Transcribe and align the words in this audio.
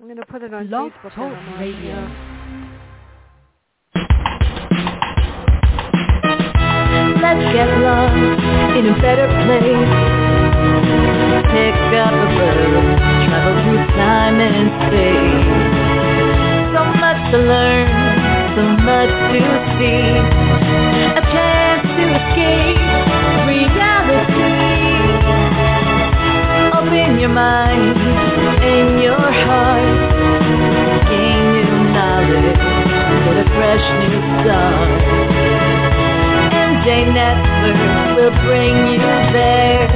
I'm 0.00 0.06
going 0.06 0.16
to 0.16 0.24
put 0.24 0.42
it 0.42 0.54
on 0.54 0.66
Blog 0.68 0.92
Facebook. 0.92 1.12
Talk 1.12 1.28
when 1.28 1.36
on, 1.36 1.60
Radio. 1.60 1.92
Let's 7.20 7.44
get 7.52 7.68
lost 7.84 8.16
in 8.80 8.88
a 8.88 8.96
better 8.96 9.28
place. 9.44 9.92
Pick 11.52 11.76
up 12.00 12.16
a 12.16 12.28
book, 12.32 12.80
travel 13.28 13.60
through 13.60 13.84
time 14.00 14.40
and 14.40 14.72
space. 14.88 15.52
So 16.72 16.80
much 16.96 17.20
to 17.32 17.38
learn, 17.44 17.92
so 18.56 18.64
much 18.80 19.12
to 19.36 19.40
see. 19.76 20.16
A 21.12 21.22
chance 21.28 21.84
to 21.84 22.04
escape 22.08 22.80
reality. 23.52 24.48
Open 26.72 27.20
your 27.20 27.28
mind 27.28 28.00
and 28.00 28.59
your 29.02 29.16
heart. 29.16 29.80
Gain 31.08 31.40
new 31.56 31.72
knowledge, 31.96 32.60
get 33.24 33.36
a 33.40 33.46
fresh 33.56 33.86
new 33.96 34.20
start. 34.44 34.90
And 36.36 36.52
MJ 36.52 36.86
Network 37.14 37.80
will 38.16 38.36
bring 38.44 38.76
you 38.92 39.00
there. 39.32 39.88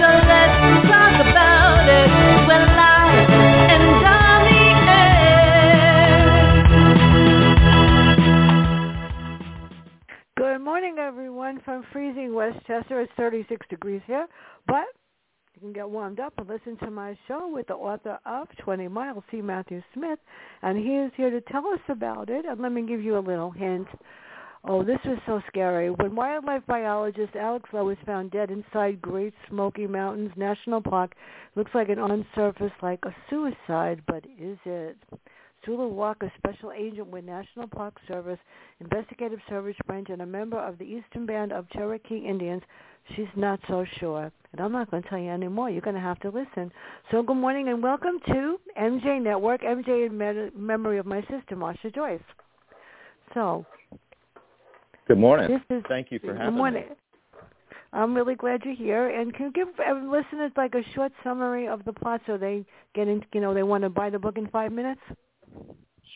So 0.00 0.08
let's 0.26 0.58
talk 0.90 1.14
about 1.22 1.86
it. 1.86 2.10
We're 2.48 2.66
live 2.66 3.30
and 3.70 3.84
on 4.10 4.42
the 4.50 4.66
air. 4.90 5.22
Good 10.36 10.60
morning, 10.60 10.96
everyone, 10.98 11.60
from 11.64 11.84
freezing 11.92 12.34
Westchester. 12.34 13.00
It's 13.02 13.12
36 13.16 13.66
degrees 13.70 14.02
here, 14.06 14.26
but 14.66 14.86
can 15.62 15.72
get 15.72 15.88
warmed 15.88 16.18
up 16.18 16.34
and 16.38 16.48
listen 16.48 16.76
to 16.78 16.90
my 16.90 17.16
show 17.28 17.48
with 17.48 17.68
the 17.68 17.74
author 17.74 18.18
of 18.26 18.48
20 18.58 18.88
Miles, 18.88 19.22
C. 19.30 19.40
Matthew 19.40 19.80
Smith, 19.94 20.18
and 20.60 20.76
he 20.76 20.96
is 20.96 21.12
here 21.16 21.30
to 21.30 21.40
tell 21.40 21.66
us 21.68 21.80
about 21.88 22.28
it. 22.28 22.44
And 22.44 22.60
let 22.60 22.72
me 22.72 22.82
give 22.82 23.00
you 23.00 23.16
a 23.16 23.20
little 23.20 23.52
hint. 23.52 23.86
Oh, 24.64 24.82
this 24.82 24.98
was 25.04 25.18
so 25.24 25.40
scary. 25.48 25.90
When 25.90 26.16
wildlife 26.16 26.66
biologist 26.66 27.36
Alex 27.36 27.68
Lowe 27.72 27.84
was 27.84 27.96
found 28.04 28.32
dead 28.32 28.50
inside 28.50 29.00
Great 29.00 29.34
Smoky 29.48 29.86
Mountains 29.86 30.32
National 30.36 30.80
Park, 30.80 31.14
looks 31.54 31.70
like 31.74 31.88
an 31.88 31.98
on 31.98 32.26
surface 32.34 32.72
like 32.82 33.00
a 33.04 33.14
suicide, 33.30 34.02
but 34.06 34.24
is 34.38 34.58
it? 34.64 34.96
Chula 35.64 35.86
Walker, 35.86 36.32
special 36.38 36.72
agent 36.72 37.06
with 37.06 37.24
National 37.24 37.68
Park 37.68 37.94
Service, 38.08 38.38
Investigative 38.80 39.38
Service 39.48 39.76
Branch, 39.86 40.08
and 40.10 40.22
a 40.22 40.26
member 40.26 40.58
of 40.58 40.76
the 40.78 40.84
Eastern 40.84 41.24
Band 41.24 41.52
of 41.52 41.70
Cherokee 41.70 42.18
Indians. 42.18 42.62
She's 43.16 43.26
not 43.36 43.60
so 43.68 43.84
sure. 43.98 44.30
And 44.52 44.60
I'm 44.60 44.72
not 44.72 44.90
going 44.90 45.02
to 45.02 45.08
tell 45.08 45.18
you 45.18 45.30
any 45.30 45.48
more. 45.48 45.70
You're 45.70 45.80
going 45.80 45.96
to 45.96 46.02
have 46.02 46.20
to 46.20 46.28
listen. 46.28 46.70
So 47.10 47.22
good 47.22 47.36
morning 47.36 47.68
and 47.68 47.82
welcome 47.82 48.18
to 48.26 48.58
MJ 48.80 49.22
Network, 49.22 49.62
MJ 49.62 50.06
in 50.06 50.16
me- 50.16 50.50
memory 50.56 50.98
of 50.98 51.06
my 51.06 51.20
sister, 51.22 51.56
Marsha 51.56 51.94
Joyce. 51.94 52.20
So 53.34 53.64
Good 55.08 55.18
morning. 55.18 55.48
this 55.48 55.78
is 55.78 55.82
Thank 55.88 56.12
you 56.12 56.18
for 56.18 56.28
good 56.28 56.36
having 56.38 56.54
morning. 56.54 56.84
me. 56.90 56.96
I'm 57.92 58.14
really 58.14 58.34
glad 58.34 58.62
you're 58.64 58.74
here. 58.74 59.08
And 59.08 59.34
can 59.34 59.46
you 59.46 59.52
give 59.52 59.68
uh, 59.78 59.94
listeners 59.94 60.52
like 60.56 60.74
a 60.74 60.82
short 60.94 61.12
summary 61.22 61.68
of 61.68 61.84
the 61.84 61.92
plot 61.92 62.22
so 62.26 62.38
they 62.38 62.64
get 62.94 63.08
in, 63.08 63.22
you 63.34 63.40
know, 63.40 63.52
they 63.52 63.62
want 63.62 63.84
to 63.84 63.90
buy 63.90 64.08
the 64.10 64.18
book 64.18 64.38
in 64.38 64.48
five 64.48 64.72
minutes? 64.72 65.00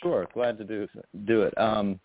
Sure, 0.03 0.27
glad 0.33 0.57
to 0.59 0.65
do 0.65 0.87
do 1.27 1.43
it. 1.43 1.57
Um, 1.59 1.99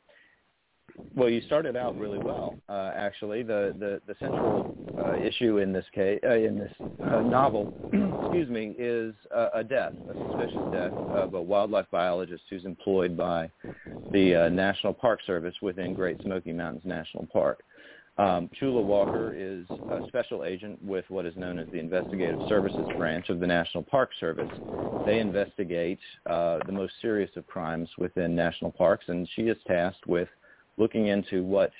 well, 1.16 1.30
you 1.30 1.42
started 1.42 1.76
out 1.76 1.98
really 1.98 2.18
well. 2.18 2.58
Uh, 2.70 2.92
actually, 2.96 3.44
the 3.44 3.76
the, 3.80 4.02
the 4.08 4.16
central 4.20 4.76
uh, 4.98 5.16
issue 5.16 5.58
in 5.58 5.74
this 5.74 5.86
case 5.94 6.20
uh, 6.24 6.36
in 6.36 6.58
this 6.58 6.72
uh, 7.04 7.22
novel, 7.22 7.74
excuse 8.24 8.50
me, 8.50 8.76
is 8.78 9.14
a 9.54 9.64
death, 9.64 9.94
a 10.10 10.14
suspicious 10.14 10.72
death 10.72 10.94
of 10.94 11.34
a 11.34 11.42
wildlife 11.42 11.88
biologist 11.92 12.44
who's 12.50 12.66
employed 12.66 13.18
by 13.18 13.50
the 14.12 14.36
uh, 14.36 14.50
National 14.50 14.94
Park 14.94 15.20
Service 15.26 15.56
within 15.62 15.94
Great 15.94 16.22
Smoky 16.22 16.54
Mountains 16.54 16.84
National 16.86 17.26
Park. 17.28 17.64
Um, 18.18 18.50
Chula 18.60 18.82
Walker 18.82 19.34
is 19.36 19.66
a 19.70 20.02
special 20.08 20.44
agent 20.44 20.84
with 20.84 21.06
what 21.10 21.26
is 21.26 21.36
known 21.38 21.58
as 21.58 21.68
the 21.72 21.80
Investigative 21.80 22.40
Services 22.50 22.86
Branch 22.98 23.28
of 23.30 23.40
the 23.40 23.48
National 23.48 23.84
Park 23.84 24.12
Service. 24.20 24.52
They 25.06 25.20
investigate 25.20 26.00
uh, 26.30 26.60
the 26.66 26.72
most 26.72 26.94
serious 27.02 27.32
of 27.36 27.48
crimes 27.48 27.90
within 27.98 28.36
national 28.36 28.72
parks, 28.72 29.06
and 29.08 29.28
she 29.36 29.44
is 29.44 29.58
tasked 29.66 30.06
with 30.08 30.28
looking 30.78 31.08
into 31.08 31.44
what 31.44 31.72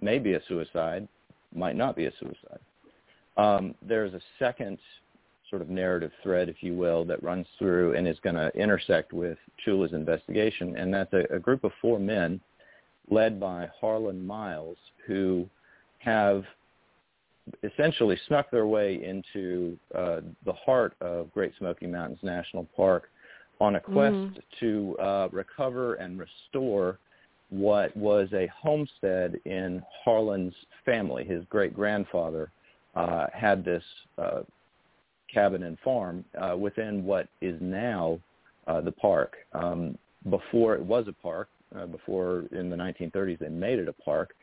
may 0.00 0.18
be 0.18 0.34
a 0.34 0.40
suicide, 0.48 1.06
might 1.54 1.76
not 1.76 1.96
be 1.96 2.06
a 2.06 2.12
suicide. 2.18 2.60
Um, 3.36 3.74
there's 3.82 4.14
a 4.14 4.20
second 4.38 4.78
sort 5.50 5.62
of 5.62 5.68
narrative 5.68 6.10
thread, 6.22 6.48
if 6.48 6.62
you 6.62 6.74
will, 6.74 7.04
that 7.04 7.22
runs 7.22 7.46
through 7.58 7.94
and 7.94 8.08
is 8.08 8.18
going 8.22 8.34
to 8.34 8.48
intersect 8.58 9.12
with 9.12 9.38
Chula's 9.64 9.92
investigation, 9.92 10.76
and 10.76 10.92
that's 10.92 11.12
a, 11.12 11.24
a 11.34 11.38
group 11.38 11.62
of 11.64 11.72
four 11.80 11.98
men 11.98 12.40
led 13.10 13.38
by 13.38 13.68
Harlan 13.80 14.26
Miles, 14.26 14.76
who 15.06 15.48
have 15.98 16.44
essentially 17.62 18.18
snuck 18.26 18.50
their 18.50 18.66
way 18.66 19.02
into 19.04 19.78
uh, 19.94 20.20
the 20.44 20.52
heart 20.52 20.94
of 21.00 21.32
Great 21.32 21.52
Smoky 21.58 21.86
Mountains 21.86 22.18
National 22.22 22.66
Park 22.76 23.08
on 23.60 23.76
a 23.76 23.80
quest 23.80 24.16
Mhm. 24.16 24.42
to 24.60 24.96
uh, 24.98 25.28
recover 25.30 25.94
and 25.94 26.18
restore 26.18 26.98
what 27.50 27.96
was 27.96 28.28
a 28.32 28.48
homestead 28.60 29.40
in 29.44 29.82
Harlan's 30.04 30.54
family. 30.84 31.24
His 31.24 31.44
great-grandfather 31.48 32.50
uh, 32.94 33.26
had 33.32 33.64
this 33.64 33.84
uh, 34.18 34.40
cabin 35.32 35.64
and 35.64 35.78
farm 35.80 36.24
uh, 36.40 36.56
within 36.56 37.04
what 37.04 37.28
is 37.40 37.56
now 37.60 38.18
uh, 38.66 38.80
the 38.80 38.92
park. 38.92 39.36
Um, 39.52 39.96
before 40.30 40.74
it 40.74 40.82
was 40.82 41.06
a 41.08 41.12
park, 41.12 41.48
uh, 41.76 41.86
before 41.86 42.44
in 42.52 42.70
the 42.70 42.76
1930s 42.76 43.38
they 43.38 43.48
made 43.48 43.78
it 43.78 43.88
a 43.88 43.92
park, 43.92 44.34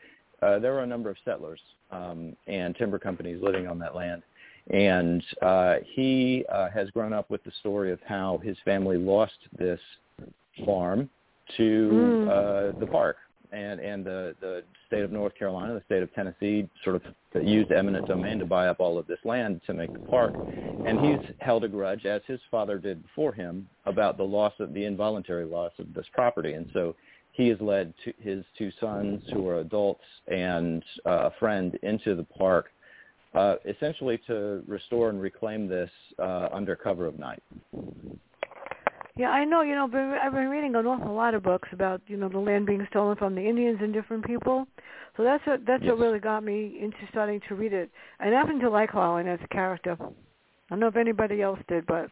uh, 0.42 0.58
there 0.58 0.72
were 0.72 0.82
a 0.82 0.86
number 0.86 1.10
of 1.10 1.16
settlers 1.24 1.60
um, 1.90 2.36
and 2.46 2.74
timber 2.76 2.98
companies 2.98 3.42
living 3.42 3.66
on 3.66 3.78
that 3.78 3.94
land. 3.94 4.22
And 4.70 5.22
uh, 5.42 5.76
he 5.94 6.44
uh, 6.50 6.70
has 6.70 6.88
grown 6.90 7.12
up 7.12 7.30
with 7.30 7.44
the 7.44 7.52
story 7.60 7.92
of 7.92 8.00
how 8.06 8.40
his 8.42 8.56
family 8.64 8.96
lost 8.96 9.36
this 9.58 9.80
farm 10.64 11.10
to 11.56 11.90
Mm. 11.92 12.28
uh, 12.28 12.78
the 12.78 12.86
park. 12.86 13.16
And, 13.52 13.78
and 13.78 14.04
the, 14.04 14.34
the 14.40 14.64
state 14.88 15.02
of 15.02 15.12
North 15.12 15.34
Carolina, 15.36 15.74
the 15.74 15.82
state 15.86 16.02
of 16.02 16.12
Tennessee 16.12 16.68
sort 16.82 16.96
of 16.96 17.02
used 17.46 17.70
eminent 17.70 18.04
domain 18.06 18.40
to 18.40 18.44
buy 18.44 18.66
up 18.66 18.80
all 18.80 18.98
of 18.98 19.06
this 19.06 19.20
land 19.24 19.60
to 19.66 19.74
make 19.74 19.92
the 19.92 20.00
park. 20.00 20.34
And 20.84 20.98
he's 20.98 21.20
held 21.38 21.62
a 21.62 21.68
grudge, 21.68 22.04
as 22.04 22.20
his 22.26 22.40
father 22.50 22.78
did 22.78 23.02
before 23.02 23.32
him, 23.32 23.68
about 23.86 24.16
the 24.16 24.24
loss 24.24 24.52
of 24.58 24.74
the 24.74 24.84
involuntary 24.84 25.44
loss 25.44 25.72
of 25.78 25.94
this 25.94 26.06
property. 26.12 26.54
And 26.54 26.68
so 26.72 26.96
he 27.32 27.48
has 27.48 27.60
led 27.60 27.94
to 28.04 28.12
his 28.20 28.44
two 28.58 28.70
sons, 28.80 29.22
who 29.32 29.46
are 29.48 29.60
adults, 29.60 30.04
and 30.26 30.82
uh, 31.06 31.30
a 31.30 31.32
friend 31.38 31.78
into 31.82 32.14
the 32.16 32.24
park, 32.24 32.66
uh, 33.34 33.56
essentially 33.66 34.18
to 34.26 34.62
restore 34.66 35.10
and 35.10 35.22
reclaim 35.22 35.68
this 35.68 35.90
uh, 36.18 36.48
under 36.52 36.74
cover 36.76 37.06
of 37.06 37.18
night. 37.18 37.42
Yeah, 39.16 39.30
I 39.30 39.44
know. 39.44 39.62
You 39.62 39.74
know, 39.76 39.84
I've 39.84 40.32
been 40.32 40.48
reading 40.48 40.74
an 40.74 40.86
awful 40.86 41.14
lot 41.14 41.34
of 41.34 41.42
books 41.42 41.68
about 41.72 42.00
you 42.08 42.16
know 42.16 42.28
the 42.28 42.38
land 42.38 42.66
being 42.66 42.84
stolen 42.90 43.16
from 43.16 43.34
the 43.34 43.42
Indians 43.48 43.78
and 43.80 43.92
different 43.92 44.24
people. 44.26 44.66
So 45.16 45.22
that's 45.22 45.46
what 45.46 45.64
that's 45.66 45.82
Yes. 45.84 45.90
what 45.92 46.00
really 46.00 46.18
got 46.18 46.42
me 46.42 46.76
into 46.80 46.98
starting 47.10 47.40
to 47.48 47.54
read 47.54 47.72
it. 47.72 47.90
And 48.18 48.34
I 48.34 48.38
happen 48.38 48.58
to 48.60 48.70
like 48.70 48.90
Harlan 48.90 49.28
as 49.28 49.38
a 49.42 49.48
character. 49.48 49.96
I 50.00 50.06
don't 50.70 50.80
know 50.80 50.88
if 50.88 50.96
anybody 50.96 51.42
else 51.42 51.60
did, 51.68 51.86
but 51.86 52.10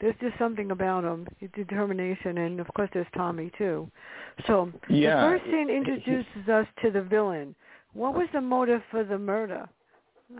there's 0.00 0.16
just 0.20 0.36
something 0.38 0.72
about 0.72 1.04
him, 1.04 1.28
his 1.38 1.50
determination, 1.54 2.38
and 2.38 2.58
of 2.58 2.66
course 2.74 2.90
there's 2.92 3.06
Tommy 3.14 3.52
too. 3.56 3.88
So 4.46 4.72
Yeah. 4.88 5.16
the 5.16 5.38
first 5.38 5.44
scene 5.44 5.70
introduces 5.70 6.48
us 6.48 6.66
to 6.82 6.90
the 6.90 7.02
villain. 7.02 7.54
What 7.92 8.14
was 8.14 8.28
the 8.32 8.40
motive 8.40 8.82
for 8.90 9.04
the 9.04 9.18
murder? 9.18 9.68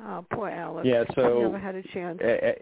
Oh, 0.06 0.25
poor 0.30 0.48
Alex. 0.48 0.86
Yeah, 0.86 1.04
so- 1.14 1.36
he 1.36 1.42
never 1.42 1.59
had 1.59 1.75
a 1.76 1.82
chance. 1.82 2.20
A- 2.22 2.60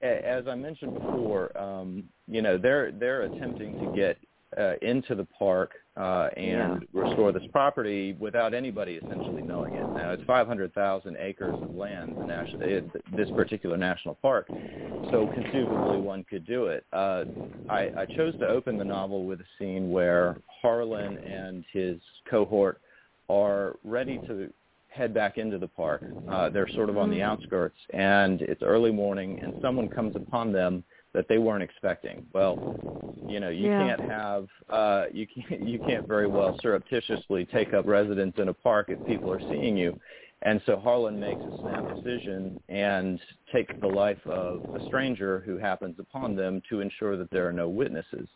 As 0.00 0.46
I 0.46 0.54
mentioned 0.54 0.94
before, 0.94 1.56
um, 1.58 2.04
you 2.28 2.40
know 2.40 2.56
they're 2.56 2.92
they're 2.92 3.22
attempting 3.22 3.78
to 3.80 3.92
get 3.96 4.16
uh, 4.56 4.74
into 4.80 5.14
the 5.14 5.24
park 5.24 5.72
uh, 5.96 6.28
and 6.36 6.86
restore 6.92 7.32
this 7.32 7.42
property 7.52 8.16
without 8.18 8.54
anybody 8.54 8.94
essentially 8.94 9.42
knowing 9.42 9.74
it. 9.74 9.82
Now 9.94 10.12
it's 10.12 10.22
500,000 10.24 11.16
acres 11.18 11.54
of 11.60 11.74
land, 11.74 12.16
the 12.16 12.24
national, 12.24 12.62
it, 12.62 12.90
this 13.16 13.28
particular 13.30 13.76
national 13.76 14.14
park, 14.16 14.46
so 15.10 15.28
conceivably 15.34 15.98
one 15.98 16.24
could 16.24 16.46
do 16.46 16.66
it. 16.66 16.86
Uh, 16.92 17.24
I, 17.68 17.90
I 17.96 18.06
chose 18.16 18.38
to 18.38 18.46
open 18.46 18.78
the 18.78 18.84
novel 18.84 19.26
with 19.26 19.40
a 19.40 19.46
scene 19.58 19.90
where 19.90 20.38
Harlan 20.62 21.18
and 21.18 21.64
his 21.72 21.98
cohort 22.30 22.80
are 23.28 23.76
ready 23.84 24.18
to 24.26 24.50
head 24.98 25.14
back 25.14 25.38
into 25.38 25.58
the 25.58 25.68
park. 25.68 26.02
Uh, 26.28 26.50
they're 26.50 26.68
sort 26.74 26.90
of 26.90 26.98
on 26.98 27.08
the 27.10 27.20
Mm. 27.20 27.22
outskirts, 27.30 27.78
and 27.94 28.42
it's 28.42 28.62
early 28.62 28.90
morning, 28.90 29.38
and 29.40 29.54
someone 29.62 29.88
comes 29.88 30.14
upon 30.16 30.52
them 30.52 30.84
that 31.14 31.26
they 31.28 31.38
weren't 31.38 31.62
expecting. 31.62 32.26
Well, 32.34 32.60
you 33.26 33.40
know, 33.40 33.48
you 33.48 33.68
Yeah. 33.68 33.78
can't 33.78 34.00
have 34.00 34.48
uh, 34.68 35.06
you 35.12 35.26
can't 35.26 35.60
you 35.72 35.78
can't 35.78 36.06
very 36.06 36.26
well 36.26 36.52
surreptitiously 36.60 37.46
take 37.46 37.72
up 37.72 37.86
residence 37.86 38.36
in 38.38 38.48
a 38.48 38.54
park 38.54 38.90
if 38.90 39.02
people 39.04 39.30
are 39.32 39.40
seeing 39.48 39.76
you. 39.76 39.94
And 40.42 40.60
so 40.66 40.76
Harlan 40.76 41.18
makes 41.18 41.44
a 41.46 41.52
snap 41.60 41.84
decision 41.88 42.60
and 42.68 43.20
takes 43.52 43.74
the 43.80 43.88
life 43.88 44.24
of 44.26 44.62
a 44.74 44.80
stranger 44.80 45.40
who 45.40 45.56
happens 45.58 45.98
upon 45.98 46.36
them 46.36 46.60
to 46.68 46.80
ensure 46.80 47.16
that 47.16 47.30
there 47.30 47.46
are 47.48 47.52
no 47.52 47.68
witnesses. 47.68 48.28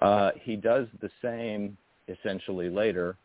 Uh, 0.00 0.30
he 0.42 0.56
does 0.56 0.86
the 1.00 1.10
same 1.20 1.76
essentially 2.08 2.70
later 2.70 3.18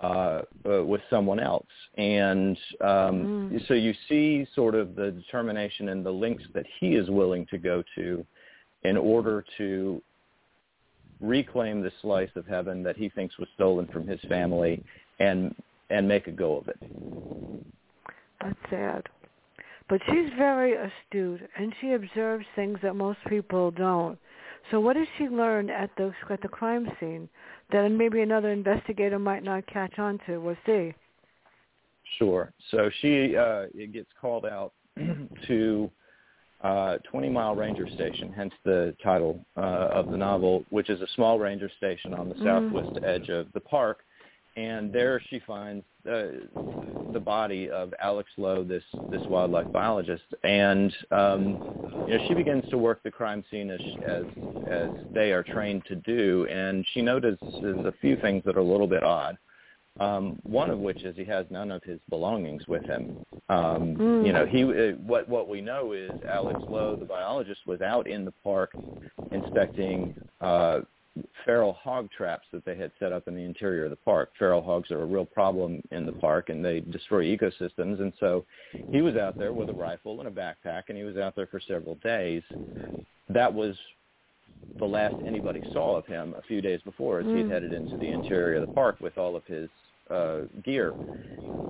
uh, 0.00 0.42
uh, 0.68 0.84
with 0.84 1.00
someone 1.10 1.38
else. 1.38 1.66
And 1.96 2.56
um, 2.80 3.50
mm. 3.52 3.68
so 3.68 3.74
you 3.74 3.94
see 4.08 4.46
sort 4.54 4.74
of 4.74 4.94
the 4.94 5.10
determination 5.10 5.90
and 5.90 6.04
the 6.04 6.10
links 6.10 6.44
that 6.54 6.66
he 6.80 6.94
is 6.94 7.08
willing 7.10 7.46
to 7.50 7.58
go 7.58 7.82
to 7.96 8.24
in 8.84 8.96
order 8.96 9.44
to 9.58 10.02
reclaim 11.20 11.82
the 11.82 11.92
slice 12.00 12.30
of 12.34 12.46
heaven 12.46 12.82
that 12.82 12.96
he 12.96 13.08
thinks 13.10 13.38
was 13.38 13.48
stolen 13.54 13.86
from 13.88 14.06
his 14.06 14.20
family 14.28 14.82
and 15.20 15.54
and 15.90 16.08
make 16.08 16.26
a 16.26 16.32
go 16.32 16.56
of 16.56 16.68
it. 16.68 16.78
That's 18.40 18.58
sad. 18.70 19.08
But 19.88 20.00
she's 20.06 20.30
very 20.38 20.72
astute 20.72 21.42
and 21.56 21.72
she 21.80 21.92
observes 21.92 22.46
things 22.56 22.78
that 22.82 22.94
most 22.94 23.18
people 23.28 23.70
don't. 23.70 24.18
So 24.70 24.80
what 24.80 24.94
does 24.94 25.06
she 25.18 25.28
learn 25.28 25.70
at 25.70 25.90
the 25.96 26.12
at 26.30 26.40
the 26.40 26.48
crime 26.48 26.88
scene 26.98 27.28
that 27.70 27.88
maybe 27.88 28.20
another 28.20 28.52
investigator 28.52 29.18
might 29.18 29.42
not 29.42 29.66
catch 29.66 29.98
on 29.98 30.18
to 30.26 30.36
or 30.36 30.56
see? 30.64 30.94
Sure. 32.18 32.52
So 32.70 32.90
she 33.00 33.36
uh, 33.36 33.66
it 33.74 33.92
gets 33.92 34.10
called 34.20 34.46
out 34.46 34.72
to 35.46 35.90
uh, 36.62 36.98
20 37.10 37.28
Mile 37.28 37.56
Ranger 37.56 37.88
Station, 37.94 38.32
hence 38.32 38.52
the 38.64 38.94
title 39.02 39.44
uh, 39.56 39.60
of 39.60 40.10
the 40.10 40.16
novel, 40.16 40.64
which 40.70 40.90
is 40.90 41.00
a 41.00 41.08
small 41.14 41.38
ranger 41.38 41.70
station 41.76 42.14
on 42.14 42.28
the 42.28 42.36
mm. 42.36 42.44
southwest 42.44 43.04
edge 43.04 43.28
of 43.30 43.52
the 43.52 43.60
park. 43.60 43.98
And 44.56 44.92
there 44.92 45.20
she 45.28 45.40
finds 45.46 45.84
uh, 46.10 46.24
the 47.12 47.20
body 47.20 47.70
of 47.70 47.94
Alex 48.00 48.30
Lowe, 48.36 48.64
this 48.64 48.82
this 49.10 49.22
wildlife 49.28 49.70
biologist, 49.72 50.24
and 50.42 50.92
um, 51.10 52.06
you 52.08 52.18
know 52.18 52.24
she 52.26 52.34
begins 52.34 52.68
to 52.70 52.78
work 52.78 53.02
the 53.02 53.10
crime 53.10 53.44
scene 53.50 53.70
as 53.70 53.80
as 54.06 54.24
as 54.70 54.88
they 55.14 55.32
are 55.32 55.42
trained 55.42 55.84
to 55.86 55.94
do, 55.96 56.46
and 56.50 56.84
she 56.92 57.02
notices 57.02 57.38
a 57.52 57.94
few 58.00 58.16
things 58.16 58.42
that 58.44 58.56
are 58.56 58.60
a 58.60 58.64
little 58.64 58.88
bit 58.88 59.02
odd. 59.02 59.38
Um, 60.00 60.40
one 60.44 60.70
of 60.70 60.78
which 60.78 61.02
is 61.02 61.14
he 61.16 61.24
has 61.26 61.44
none 61.50 61.70
of 61.70 61.82
his 61.82 62.00
belongings 62.08 62.66
with 62.66 62.82
him. 62.84 63.18
Um, 63.50 63.94
mm. 63.96 64.26
You 64.26 64.32
know, 64.32 64.46
he 64.46 64.64
uh, 64.64 64.96
what 65.06 65.28
what 65.28 65.48
we 65.48 65.60
know 65.60 65.92
is 65.92 66.10
Alex 66.26 66.58
Lowe, 66.68 66.96
the 66.96 67.04
biologist, 67.04 67.60
was 67.66 67.82
out 67.82 68.08
in 68.08 68.24
the 68.24 68.32
park 68.42 68.74
inspecting 69.30 70.14
uh, 70.40 70.80
feral 71.44 71.74
hog 71.74 72.08
traps 72.10 72.46
that 72.52 72.64
they 72.64 72.76
had 72.76 72.90
set 72.98 73.12
up 73.12 73.28
in 73.28 73.34
the 73.34 73.42
interior 73.42 73.84
of 73.84 73.90
the 73.90 73.96
park. 73.96 74.30
Feral 74.38 74.62
hogs 74.62 74.90
are 74.90 75.02
a 75.02 75.06
real 75.06 75.24
problem 75.24 75.82
in 75.90 76.06
the 76.06 76.12
park, 76.12 76.48
and 76.48 76.64
they 76.64 76.80
destroy 76.80 77.24
ecosystems. 77.24 78.00
And 78.00 78.12
so 78.18 78.44
he 78.90 79.02
was 79.02 79.16
out 79.16 79.38
there 79.38 79.52
with 79.52 79.68
a 79.68 79.74
rifle 79.74 80.20
and 80.20 80.28
a 80.28 80.30
backpack, 80.30 80.84
and 80.88 80.96
he 80.96 81.04
was 81.04 81.16
out 81.16 81.36
there 81.36 81.46
for 81.46 81.60
several 81.60 81.96
days. 81.96 82.42
That 83.28 83.52
was 83.52 83.76
the 84.78 84.84
last 84.84 85.14
anybody 85.26 85.60
saw 85.72 85.96
of 85.96 86.06
him 86.06 86.34
a 86.38 86.42
few 86.42 86.60
days 86.60 86.80
before 86.84 87.20
as 87.20 87.26
mm. 87.26 87.36
he 87.36 87.42
had 87.42 87.50
headed 87.50 87.72
into 87.72 87.96
the 87.96 88.06
interior 88.06 88.60
of 88.60 88.66
the 88.66 88.72
park 88.72 89.00
with 89.00 89.18
all 89.18 89.36
of 89.36 89.44
his 89.44 89.68
uh, 90.10 90.42
gear. 90.64 90.94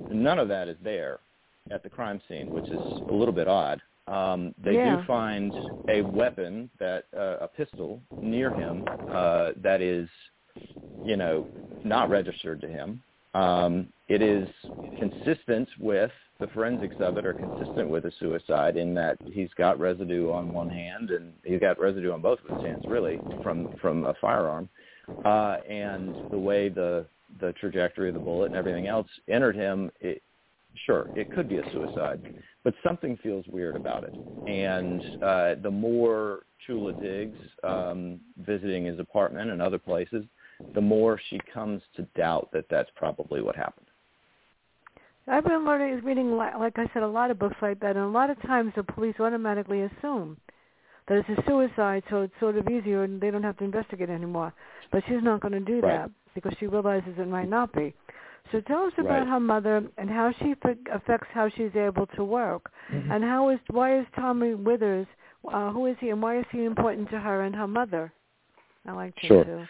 None 0.09 0.39
of 0.39 0.47
that 0.47 0.67
is 0.67 0.77
there 0.83 1.19
at 1.71 1.83
the 1.83 1.89
crime 1.89 2.21
scene, 2.27 2.49
which 2.49 2.65
is 2.65 2.79
a 3.09 3.13
little 3.13 3.33
bit 3.33 3.47
odd. 3.47 3.81
Um, 4.07 4.53
they 4.63 4.73
yeah. 4.73 4.97
do 4.97 5.03
find 5.05 5.53
a 5.89 6.01
weapon 6.01 6.69
that 6.79 7.05
uh, 7.15 7.37
a 7.41 7.47
pistol 7.47 8.01
near 8.21 8.51
him 8.51 8.85
uh, 9.09 9.51
that 9.61 9.81
is, 9.81 10.07
you 11.03 11.17
know, 11.17 11.47
not 11.83 12.09
registered 12.09 12.61
to 12.61 12.67
him. 12.67 13.01
Um, 13.33 13.87
it 14.07 14.21
is 14.21 14.47
consistent 14.97 15.67
with 15.79 16.11
the 16.39 16.47
forensics 16.49 16.95
of 16.99 17.17
it 17.17 17.25
are 17.25 17.33
consistent 17.33 17.87
with 17.89 18.05
a 18.05 18.11
suicide 18.19 18.75
in 18.75 18.93
that 18.93 19.17
he's 19.23 19.49
got 19.57 19.79
residue 19.79 20.31
on 20.31 20.51
one 20.51 20.69
hand 20.69 21.09
and 21.09 21.31
he's 21.43 21.59
got 21.59 21.79
residue 21.79 22.11
on 22.11 22.21
both 22.21 22.39
of 22.43 22.49
his 22.49 22.61
hands 22.61 22.83
really 22.87 23.21
from 23.41 23.69
from 23.81 24.05
a 24.05 24.13
firearm 24.19 24.67
uh 25.23 25.57
and 25.69 26.17
the 26.31 26.37
way 26.37 26.67
the 26.69 27.05
the 27.39 27.53
trajectory 27.53 28.09
of 28.09 28.13
the 28.13 28.19
bullet 28.19 28.47
and 28.47 28.55
everything 28.55 28.87
else 28.87 29.07
entered 29.29 29.55
him 29.55 29.89
it, 30.01 30.21
sure 30.85 31.09
it 31.15 31.29
could 31.31 31.47
be 31.47 31.57
a 31.57 31.63
suicide 31.71 32.21
but 32.63 32.73
something 32.85 33.17
feels 33.21 33.45
weird 33.47 33.75
about 33.75 34.03
it 34.03 34.15
and 34.47 35.01
uh 35.21 35.55
the 35.61 35.71
more 35.71 36.43
chula 36.65 36.93
digs 36.93 37.37
um 37.63 38.19
visiting 38.45 38.85
his 38.85 38.99
apartment 38.99 39.51
and 39.51 39.61
other 39.61 39.79
places 39.79 40.25
the 40.75 40.81
more 40.81 41.19
she 41.29 41.39
comes 41.53 41.81
to 41.95 42.01
doubt 42.15 42.49
that 42.51 42.65
that's 42.69 42.89
probably 42.95 43.41
what 43.41 43.55
happened 43.55 43.87
I've 45.25 45.45
been 45.45 45.63
learning, 45.63 46.03
reading, 46.03 46.35
like 46.35 46.77
I 46.77 46.89
said, 46.93 47.01
a 47.01 47.07
lot 47.07 47.31
of 47.31 47.39
books 47.39 47.55
like 47.61 47.79
that, 47.79 47.95
and 47.95 48.05
a 48.05 48.07
lot 48.09 48.29
of 48.29 48.41
times 48.41 48.73
the 48.75 48.83
police 48.83 49.15
automatically 49.19 49.83
assume 49.83 50.37
that 51.07 51.17
it's 51.17 51.39
a 51.39 51.43
suicide, 51.47 52.03
so 52.09 52.21
it's 52.21 52.33
sort 52.39 52.57
of 52.57 52.67
easier, 52.67 53.03
and 53.03 53.21
they 53.21 53.31
don't 53.31 53.43
have 53.43 53.57
to 53.57 53.63
investigate 53.63 54.09
anymore. 54.09 54.53
But 54.91 55.03
she's 55.07 55.23
not 55.23 55.39
going 55.39 55.53
to 55.53 55.59
do 55.59 55.79
right. 55.79 56.01
that 56.01 56.11
because 56.35 56.53
she 56.59 56.67
realizes 56.67 57.13
it 57.17 57.27
might 57.27 57.49
not 57.49 57.71
be. 57.73 57.93
So 58.51 58.61
tell 58.61 58.83
us 58.83 58.93
about 58.97 59.19
right. 59.19 59.27
her 59.27 59.39
mother 59.39 59.83
and 59.97 60.09
how 60.09 60.33
she 60.39 60.53
affects 60.91 61.27
how 61.33 61.49
she's 61.55 61.75
able 61.75 62.05
to 62.15 62.23
work, 62.23 62.71
mm-hmm. 62.91 63.11
and 63.11 63.23
how 63.23 63.49
is 63.49 63.59
why 63.71 63.99
is 63.99 64.05
Tommy 64.15 64.53
Withers, 64.53 65.07
uh, 65.51 65.71
who 65.71 65.87
is 65.87 65.95
he, 65.99 66.09
and 66.09 66.21
why 66.21 66.39
is 66.39 66.45
he 66.51 66.65
important 66.65 67.09
to 67.09 67.19
her 67.19 67.43
and 67.43 67.55
her 67.55 67.67
mother? 67.67 68.13
I 68.85 68.91
like 68.91 69.15
to 69.15 69.27
sure. 69.27 69.43
too. 69.43 69.65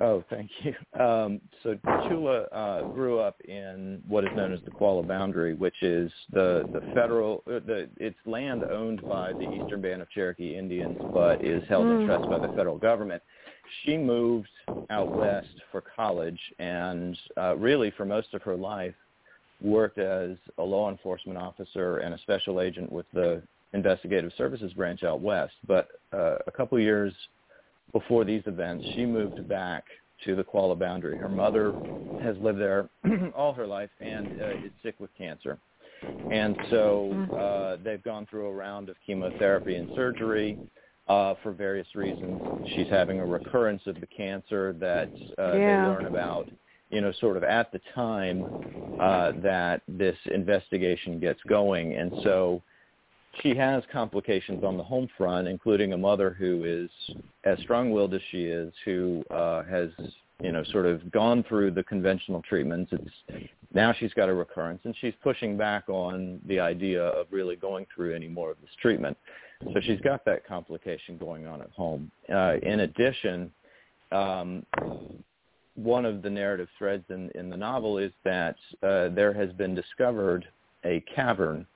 Oh, 0.00 0.22
thank 0.30 0.50
you. 0.62 0.74
Um, 0.98 1.40
so 1.62 1.78
Chula 2.08 2.42
uh, 2.50 2.82
grew 2.88 3.20
up 3.20 3.40
in 3.42 4.02
what 4.08 4.24
is 4.24 4.30
known 4.34 4.52
as 4.52 4.58
the 4.64 4.70
Qualla 4.70 5.06
Boundary, 5.06 5.54
which 5.54 5.80
is 5.80 6.10
the 6.32 6.64
the 6.72 6.80
federal 6.92 7.44
uh, 7.46 7.60
the 7.64 7.88
it's 7.98 8.16
land 8.26 8.64
owned 8.64 9.00
by 9.08 9.32
the 9.32 9.48
Eastern 9.52 9.80
Band 9.80 10.02
of 10.02 10.10
Cherokee 10.10 10.56
Indians, 10.56 10.98
but 11.14 11.44
is 11.44 11.62
held 11.68 11.84
mm. 11.84 12.00
in 12.00 12.06
trust 12.06 12.28
by 12.28 12.44
the 12.44 12.52
federal 12.54 12.76
government. 12.76 13.22
She 13.84 13.96
moved 13.96 14.48
out 14.90 15.14
west 15.14 15.48
for 15.70 15.82
college, 15.94 16.40
and 16.58 17.16
uh, 17.36 17.56
really 17.56 17.92
for 17.96 18.04
most 18.04 18.34
of 18.34 18.42
her 18.42 18.56
life 18.56 18.94
worked 19.60 19.98
as 19.98 20.36
a 20.58 20.62
law 20.62 20.90
enforcement 20.90 21.38
officer 21.38 21.98
and 21.98 22.14
a 22.14 22.18
special 22.18 22.60
agent 22.60 22.90
with 22.90 23.06
the 23.12 23.42
investigative 23.72 24.32
services 24.38 24.72
branch 24.72 25.02
out 25.02 25.20
west. 25.20 25.54
But 25.66 25.88
uh, 26.12 26.36
a 26.46 26.50
couple 26.50 26.78
years 26.78 27.12
before 27.92 28.24
these 28.24 28.42
events, 28.46 28.86
she 28.94 29.04
moved 29.04 29.48
back 29.48 29.84
to 30.24 30.34
the 30.34 30.44
Qualla 30.44 30.76
boundary. 30.76 31.16
Her 31.16 31.28
mother 31.28 31.72
has 32.22 32.36
lived 32.38 32.60
there 32.60 32.88
all 33.36 33.52
her 33.52 33.66
life 33.66 33.90
and 34.00 34.40
uh, 34.40 34.48
is 34.50 34.72
sick 34.82 34.94
with 34.98 35.10
cancer. 35.16 35.58
And 36.30 36.56
so 36.70 37.10
mm-hmm. 37.12 37.34
uh, 37.34 37.76
they've 37.84 38.02
gone 38.02 38.26
through 38.30 38.46
a 38.46 38.52
round 38.52 38.88
of 38.88 38.96
chemotherapy 39.04 39.76
and 39.76 39.90
surgery 39.94 40.58
uh, 41.08 41.34
for 41.42 41.52
various 41.52 41.86
reasons. 41.94 42.40
She's 42.74 42.88
having 42.88 43.20
a 43.20 43.26
recurrence 43.26 43.82
of 43.86 44.00
the 44.00 44.06
cancer 44.06 44.74
that 44.74 45.10
uh, 45.38 45.52
yeah. 45.56 45.84
they 45.84 45.90
learn 45.90 46.06
about, 46.06 46.48
you 46.90 47.00
know, 47.00 47.12
sort 47.20 47.36
of 47.36 47.44
at 47.44 47.72
the 47.72 47.80
time 47.94 48.44
uh, 49.00 49.32
that 49.42 49.82
this 49.88 50.16
investigation 50.32 51.18
gets 51.18 51.40
going. 51.48 51.94
And 51.94 52.12
so 52.22 52.62
she 53.42 53.54
has 53.54 53.82
complications 53.92 54.64
on 54.64 54.76
the 54.76 54.82
home 54.82 55.08
front, 55.16 55.48
including 55.48 55.92
a 55.92 55.98
mother 55.98 56.34
who 56.38 56.64
is 56.64 56.90
as 57.44 57.58
strong-willed 57.60 58.14
as 58.14 58.20
she 58.30 58.44
is, 58.44 58.72
who 58.84 59.24
uh, 59.30 59.62
has 59.64 59.90
you 60.42 60.52
know 60.52 60.62
sort 60.70 60.86
of 60.86 61.10
gone 61.10 61.44
through 61.48 61.70
the 61.70 61.82
conventional 61.84 62.42
treatments. 62.42 62.92
It's 62.92 63.48
now 63.74 63.92
she's 63.92 64.12
got 64.14 64.28
a 64.28 64.34
recurrence, 64.34 64.80
and 64.84 64.94
she's 65.00 65.14
pushing 65.22 65.56
back 65.56 65.88
on 65.88 66.40
the 66.46 66.58
idea 66.60 67.02
of 67.02 67.26
really 67.30 67.56
going 67.56 67.86
through 67.94 68.14
any 68.14 68.28
more 68.28 68.50
of 68.50 68.60
this 68.60 68.70
treatment. 68.80 69.16
So 69.64 69.80
she's 69.82 70.00
got 70.00 70.24
that 70.24 70.46
complication 70.46 71.18
going 71.18 71.46
on 71.46 71.60
at 71.60 71.70
home. 71.70 72.10
Uh, 72.32 72.54
in 72.62 72.80
addition, 72.80 73.50
um, 74.12 74.64
one 75.74 76.04
of 76.04 76.22
the 76.22 76.30
narrative 76.30 76.68
threads 76.78 77.04
in, 77.08 77.30
in 77.34 77.50
the 77.50 77.56
novel 77.56 77.98
is 77.98 78.12
that 78.24 78.56
uh, 78.82 79.08
there 79.08 79.32
has 79.32 79.52
been 79.52 79.74
discovered 79.74 80.46
a 80.84 81.02
cavern 81.14 81.66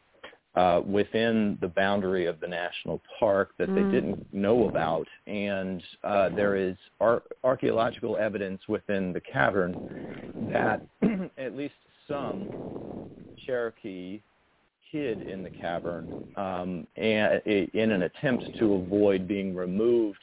uh, 0.54 0.82
within 0.86 1.56
the 1.60 1.68
boundary 1.68 2.26
of 2.26 2.38
the 2.40 2.46
national 2.46 3.00
park 3.18 3.52
that 3.58 3.68
mm. 3.68 3.74
they 3.74 3.90
didn't 3.94 4.32
know 4.34 4.68
about. 4.68 5.08
And 5.26 5.82
uh, 6.04 6.28
there 6.30 6.56
is 6.56 6.76
ar- 7.00 7.22
archaeological 7.42 8.16
evidence 8.16 8.60
within 8.68 9.12
the 9.12 9.20
cavern 9.20 10.50
that 10.52 10.86
at 11.38 11.56
least 11.56 11.74
some 12.06 13.08
Cherokee 13.46 14.20
hid 14.92 15.22
in 15.22 15.42
the 15.42 15.50
cavern 15.50 16.28
um, 16.36 16.86
and, 16.96 17.40
in 17.46 17.90
an 17.90 18.02
attempt 18.02 18.44
to 18.58 18.74
avoid 18.74 19.26
being 19.26 19.54
removed 19.54 20.20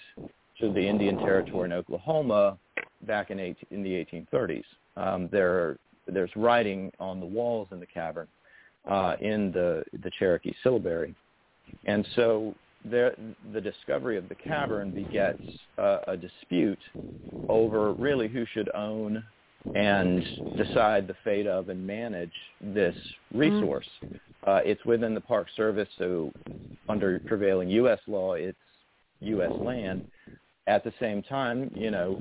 to 0.62 0.72
the 0.72 0.80
Indian 0.80 1.18
Territory 1.18 1.66
in 1.66 1.74
Oklahoma 1.74 2.58
back 3.02 3.32
in, 3.32 3.40
18, 3.40 3.56
in 3.72 3.84
the 3.84 3.90
1830s. 3.90 4.64
Um, 4.96 5.28
there, 5.32 5.78
there's 6.08 6.30
writing 6.36 6.92
on 7.00 7.20
the 7.20 7.26
walls 7.26 7.68
in 7.72 7.80
the 7.80 7.86
cavern 7.86 8.28
uh, 8.88 9.16
in 9.20 9.52
the, 9.52 9.84
the 10.04 10.12
Cherokee 10.20 10.54
syllabary. 10.62 11.16
And 11.86 12.08
so 12.16 12.54
there, 12.86 13.16
the 13.54 13.62
discovery 13.62 14.18
of 14.18 14.30
the 14.30 14.36
cavern 14.36 14.92
begets 14.92 15.42
uh, 15.78 16.00
a 16.08 16.16
dispute 16.16 16.80
over 17.48 17.94
really 17.94 18.28
who 18.28 18.46
should 18.54 18.70
own 18.76 19.24
and 19.76 20.24
decide 20.58 21.08
the 21.08 21.16
fate 21.24 21.48
of 21.48 21.70
and 21.70 21.86
manage 21.86 22.32
this 22.62 22.96
resource. 23.34 23.88
Mm. 24.04 24.20
Uh, 24.48 24.62
it's 24.64 24.84
within 24.86 25.14
the 25.14 25.22
Park 25.22 25.48
Service, 25.56 25.90
so 25.98 26.32
under 26.88 27.20
prevailing 27.20 27.70
U.S. 27.72 28.00
law, 28.08 28.34
it's 28.34 28.58
U.S. 29.20 29.52
land. 29.60 30.10
At 30.68 30.84
the 30.84 30.94
same 31.00 31.24
time, 31.24 31.72
you 31.76 31.92
know, 31.92 32.16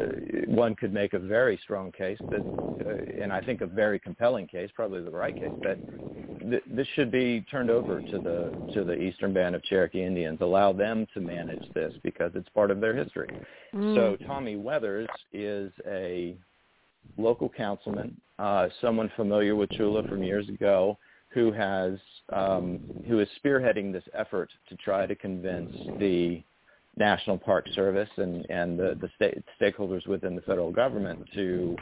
uh, 0.00 0.50
one 0.50 0.74
could 0.74 0.92
make 0.92 1.12
a 1.12 1.18
very 1.18 1.58
strong 1.62 1.92
case 1.92 2.18
that, 2.30 2.40
uh, 2.40 3.22
and 3.22 3.32
I 3.32 3.40
think 3.42 3.60
a 3.60 3.66
very 3.66 3.98
compelling 3.98 4.46
case, 4.46 4.70
probably 4.74 5.02
the 5.02 5.10
right 5.10 5.34
case, 5.34 5.52
that 5.62 5.78
th- 6.50 6.62
this 6.66 6.86
should 6.94 7.12
be 7.12 7.44
turned 7.50 7.70
over 7.70 8.00
to 8.00 8.18
the 8.18 8.72
to 8.74 8.82
the 8.82 8.94
Eastern 8.94 9.32
Band 9.32 9.54
of 9.54 9.62
Cherokee 9.64 10.02
Indians. 10.02 10.38
Allow 10.40 10.72
them 10.72 11.06
to 11.14 11.20
manage 11.20 11.72
this 11.74 11.92
because 12.02 12.32
it's 12.34 12.48
part 12.50 12.70
of 12.70 12.80
their 12.80 12.94
history. 12.94 13.28
Mm. 13.74 13.94
So 13.94 14.26
Tommy 14.26 14.56
Weathers 14.56 15.08
is 15.32 15.70
a 15.86 16.36
local 17.16 17.48
councilman, 17.48 18.20
uh, 18.38 18.68
someone 18.80 19.10
familiar 19.16 19.56
with 19.56 19.70
Chula 19.70 20.02
from 20.08 20.22
years 20.22 20.48
ago, 20.48 20.98
who 21.28 21.52
has 21.52 21.98
um, 22.32 22.80
who 23.06 23.20
is 23.20 23.28
spearheading 23.44 23.92
this 23.92 24.04
effort 24.14 24.50
to 24.68 24.76
try 24.76 25.06
to 25.06 25.14
convince 25.14 25.74
the 25.98 26.42
National 26.96 27.38
Park 27.38 27.66
Service 27.74 28.08
and 28.16 28.46
and 28.50 28.78
the, 28.78 28.98
the 29.00 29.10
state 29.16 29.42
stakeholders 29.60 30.06
within 30.06 30.34
the 30.34 30.42
federal 30.42 30.72
government 30.72 31.20
to 31.34 31.76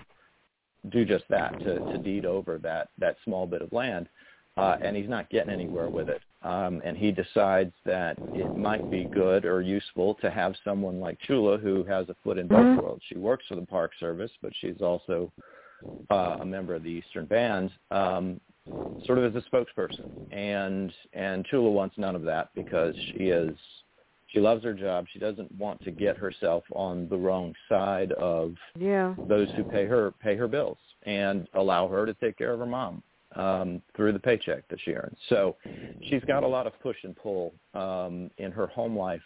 do 0.91 1.05
just 1.05 1.25
that 1.31 1.59
to, 1.61 1.79
to 1.79 1.99
deed 1.99 2.27
over 2.27 2.59
that 2.59 2.89
that 2.99 3.17
small 3.25 3.47
bit 3.47 3.63
of 3.63 3.73
land, 3.73 4.09
uh, 4.57 4.77
and 4.81 4.97
he's 4.97 5.09
not 5.09 5.29
getting 5.31 5.53
anywhere 5.53 5.89
with 5.89 6.09
it. 6.09 6.23
Um, 6.43 6.83
and 6.85 6.97
he 6.97 7.11
decides 7.11 7.73
that 7.85 8.17
it 8.35 8.57
might 8.57 8.91
be 8.91 9.05
good 9.05 9.45
or 9.45 9.63
useful 9.63 10.15
to 10.17 10.31
have 10.31 10.55
someone 10.63 11.01
like 11.01 11.19
Chula 11.21 11.59
who 11.59 11.85
has 11.85 12.09
a 12.09 12.17
foot 12.23 12.39
in 12.39 12.47
both 12.47 12.59
mm-hmm. 12.59 12.81
worlds. 12.81 13.03
She 13.09 13.17
works 13.17 13.45
for 13.49 13.57
the 13.57 13.67
Park 13.67 13.93
Service, 13.99 14.31
but 14.43 14.53
she's 14.61 14.81
also 14.81 15.33
uh, 16.11 16.37
a 16.41 16.45
member 16.45 16.75
of 16.75 16.83
the 16.83 16.91
Eastern 16.91 17.25
Band, 17.25 17.71
um, 17.91 18.41
sort 19.07 19.19
of 19.19 19.35
as 19.35 19.43
a 19.43 19.49
spokesperson. 19.49 20.33
And 20.33 20.93
and 21.15 21.45
Chula 21.47 21.71
wants 21.71 21.97
none 21.99 22.15
of 22.15 22.23
that 22.23 22.51
because 22.55 22.95
she 23.13 23.25
is 23.25 23.57
she 24.29 24.41
loves 24.41 24.63
her 24.65 24.75
job. 24.75 25.07
She 25.13 25.19
doesn't 25.19 25.51
want 25.57 25.83
to 25.85 25.91
get 25.91 26.17
herself 26.17 26.65
on 26.73 27.09
the 27.09 27.17
wrong 27.17 27.55
side 27.69 28.13
of 28.13 28.55
yeah. 28.79 29.15
those 29.29 29.49
who 29.57 29.65
pay 29.65 29.87
her 29.87 30.13
pay 30.23 30.37
her 30.37 30.49
bills 30.49 30.79
and 31.05 31.49
allow 31.55 31.89
her 31.89 32.05
to 32.05 32.15
take 32.15 32.37
care 32.37 32.53
of 32.53 32.59
her 32.59 32.67
mom 32.67 33.03
um, 33.37 33.83
through 33.97 34.13
the 34.13 34.19
paycheck 34.19 34.67
that 34.69 34.79
she 34.85 34.93
earns. 34.93 35.17
So 35.29 35.57
she's 36.09 36.23
got 36.25 36.43
a 36.43 36.49
lot 36.49 36.67
of 36.67 36.79
push 36.81 36.97
and 37.03 37.17
pull 37.17 37.55
um, 37.75 38.31
in 38.39 38.53
her 38.53 38.67
home 38.67 38.97
life 38.97 39.23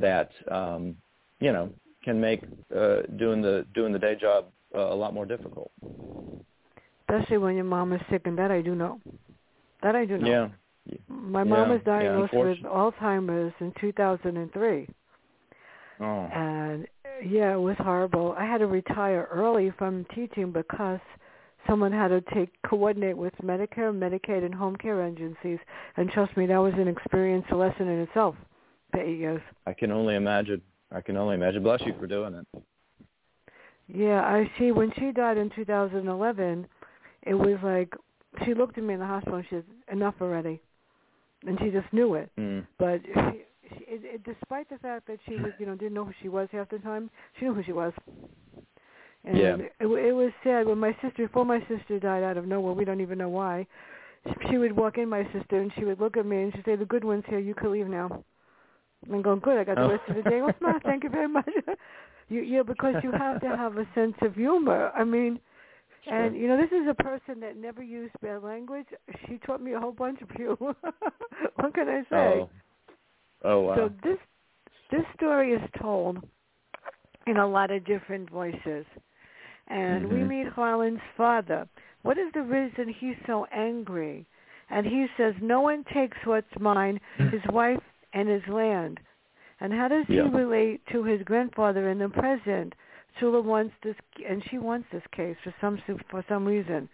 that 0.00 0.30
um, 0.50 0.96
you 1.40 1.52
know 1.52 1.70
can 2.04 2.20
make 2.20 2.42
uh, 2.74 3.02
doing 3.16 3.42
the 3.42 3.66
doing 3.74 3.92
the 3.92 3.98
day 3.98 4.14
job 4.14 4.46
uh, 4.74 4.92
a 4.92 4.94
lot 4.94 5.14
more 5.14 5.26
difficult. 5.26 5.70
Especially 7.08 7.38
when 7.38 7.54
your 7.54 7.64
mom 7.64 7.92
is 7.92 8.00
sick, 8.10 8.22
and 8.26 8.38
that 8.38 8.50
I 8.50 8.60
do 8.60 8.74
know. 8.74 9.00
That 9.82 9.96
I 9.96 10.04
do 10.04 10.18
know. 10.18 10.28
Yeah. 10.28 10.48
My 11.08 11.44
mom 11.44 11.68
yeah, 11.68 11.72
was 11.72 11.80
diagnosed 11.84 12.32
yeah, 12.32 12.44
with 12.44 12.58
Alzheimer's 12.58 13.52
in 13.60 13.72
2003. 13.80 14.88
Oh. 16.00 16.04
And 16.04 16.86
yeah, 17.26 17.54
it 17.54 17.60
was 17.60 17.76
horrible. 17.78 18.34
I 18.38 18.44
had 18.44 18.58
to 18.58 18.66
retire 18.66 19.28
early 19.30 19.72
from 19.76 20.06
teaching 20.14 20.52
because 20.52 21.00
someone 21.68 21.92
had 21.92 22.08
to 22.08 22.20
take 22.34 22.50
coordinate 22.62 23.16
with 23.16 23.34
Medicare, 23.42 23.92
Medicaid, 23.92 24.44
and 24.44 24.54
home 24.54 24.76
care 24.76 25.06
agencies. 25.06 25.58
And 25.96 26.10
trust 26.10 26.36
me, 26.36 26.46
that 26.46 26.58
was 26.58 26.72
an 26.76 26.88
experience, 26.88 27.44
a 27.50 27.56
lesson 27.56 27.88
in 27.88 28.00
itself. 28.00 28.34
Years. 28.96 29.42
I 29.66 29.74
can 29.74 29.92
only 29.92 30.16
imagine. 30.16 30.60
I 30.90 31.02
can 31.02 31.16
only 31.16 31.34
imagine. 31.36 31.62
Bless 31.62 31.80
you 31.82 31.94
for 32.00 32.06
doing 32.06 32.34
it. 32.34 32.62
Yeah, 33.86 34.22
I 34.22 34.50
see. 34.58 34.72
When 34.72 34.90
she 34.98 35.12
died 35.12 35.36
in 35.36 35.50
2011, 35.50 36.66
it 37.22 37.34
was 37.34 37.58
like 37.62 37.94
she 38.44 38.54
looked 38.54 38.76
at 38.76 38.82
me 38.82 38.94
in 38.94 39.00
the 39.00 39.06
hospital 39.06 39.36
and 39.36 39.44
she 39.48 39.56
said, 39.56 39.64
"Enough 39.92 40.14
already," 40.20 40.60
and 41.46 41.58
she 41.60 41.70
just 41.70 41.92
knew 41.92 42.14
it. 42.14 42.30
Mm. 42.38 42.66
But 42.78 43.02
she, 43.04 43.44
she, 43.68 43.84
it, 43.84 44.00
it, 44.04 44.24
despite 44.24 44.68
the 44.68 44.78
fact 44.78 45.06
that 45.06 45.18
she 45.28 45.36
was, 45.36 45.52
you 45.58 45.66
know, 45.66 45.76
didn't 45.76 45.94
know 45.94 46.06
who 46.06 46.14
she 46.20 46.28
was 46.28 46.48
half 46.50 46.70
the 46.70 46.78
time, 46.78 47.10
she 47.38 47.44
knew 47.44 47.54
who 47.54 47.62
she 47.62 47.72
was. 47.72 47.92
And 49.24 49.36
yeah. 49.36 49.56
it, 49.56 49.86
it 49.86 50.12
was 50.12 50.32
sad 50.44 50.66
when 50.66 50.78
my 50.78 50.92
sister, 51.02 51.26
before 51.26 51.44
my 51.44 51.60
sister 51.68 51.98
died 51.98 52.22
out 52.22 52.36
of 52.36 52.46
nowhere, 52.46 52.72
we 52.72 52.84
don't 52.84 53.00
even 53.00 53.18
know 53.18 53.28
why. 53.28 53.66
She 54.48 54.58
would 54.58 54.76
walk 54.76 54.98
in, 54.98 55.08
my 55.08 55.24
sister, 55.32 55.60
and 55.60 55.70
she 55.76 55.84
would 55.84 56.00
look 56.00 56.16
at 56.16 56.26
me 56.26 56.42
and 56.42 56.52
she'd 56.54 56.64
say, 56.64 56.76
"The 56.76 56.84
good 56.84 57.04
one's 57.04 57.24
here. 57.28 57.38
You 57.38 57.54
can 57.54 57.72
leave 57.72 57.88
now." 57.88 58.24
And 59.08 59.22
go, 59.22 59.32
oh, 59.32 59.36
"Good. 59.36 59.58
I 59.58 59.64
got 59.64 59.76
the 59.76 59.82
oh. 59.82 59.90
rest 59.90 60.08
of 60.08 60.16
the 60.16 60.22
day." 60.22 60.42
Well, 60.42 60.54
no, 60.60 60.78
thank 60.84 61.04
you 61.04 61.10
very 61.10 61.28
much. 61.28 61.48
you, 62.28 62.40
yeah, 62.40 62.62
because 62.62 62.96
you 63.02 63.12
have 63.12 63.40
to 63.40 63.48
have 63.48 63.76
a 63.78 63.86
sense 63.94 64.14
of 64.22 64.34
humor. 64.34 64.90
I 64.94 65.04
mean, 65.04 65.38
sure. 66.04 66.14
and 66.14 66.36
you 66.36 66.48
know, 66.48 66.56
this 66.56 66.72
is 66.72 66.86
a 66.88 66.94
person 66.94 67.40
that 67.40 67.56
never 67.56 67.82
used 67.82 68.12
bad 68.20 68.42
language. 68.42 68.86
She 69.26 69.38
taught 69.38 69.62
me 69.62 69.74
a 69.74 69.80
whole 69.80 69.92
bunch 69.92 70.20
of 70.20 70.28
you. 70.38 70.56
what 71.54 71.74
can 71.74 71.88
I 71.88 72.02
say? 72.02 72.16
Oh. 72.16 72.50
oh 73.44 73.60
wow. 73.60 73.76
So 73.76 73.90
this 74.02 74.18
this 74.90 75.04
story 75.16 75.52
is 75.52 75.62
told 75.80 76.18
in 77.26 77.36
a 77.36 77.46
lot 77.46 77.70
of 77.70 77.84
different 77.84 78.30
voices. 78.30 78.84
And 79.68 80.06
mm-hmm. 80.06 80.14
we 80.14 80.24
meet 80.24 80.52
Harlan's 80.52 81.00
father. 81.16 81.68
What 82.02 82.18
is 82.18 82.32
the 82.34 82.42
reason 82.42 82.92
he's 82.98 83.16
so 83.26 83.46
angry? 83.52 84.26
And 84.70 84.86
he 84.86 85.06
says, 85.16 85.34
no 85.40 85.60
one 85.60 85.84
takes 85.94 86.16
what's 86.24 86.46
mine, 86.60 87.00
his 87.16 87.40
wife 87.50 87.80
and 88.12 88.28
his 88.28 88.42
land. 88.48 89.00
And 89.60 89.72
how 89.72 89.88
does 89.88 90.04
yeah. 90.08 90.24
he 90.24 90.28
relate 90.36 90.82
to 90.92 91.04
his 91.04 91.22
grandfather 91.22 91.88
in 91.90 91.98
the 91.98 92.08
present? 92.08 92.74
Chula 93.18 93.40
wants 93.40 93.74
this, 93.82 93.96
and 94.28 94.42
she 94.48 94.58
wants 94.58 94.86
this 94.92 95.02
case 95.12 95.36
for 95.42 95.52
some 95.60 95.80
for 96.10 96.24
some 96.28 96.44
reason. 96.44 96.88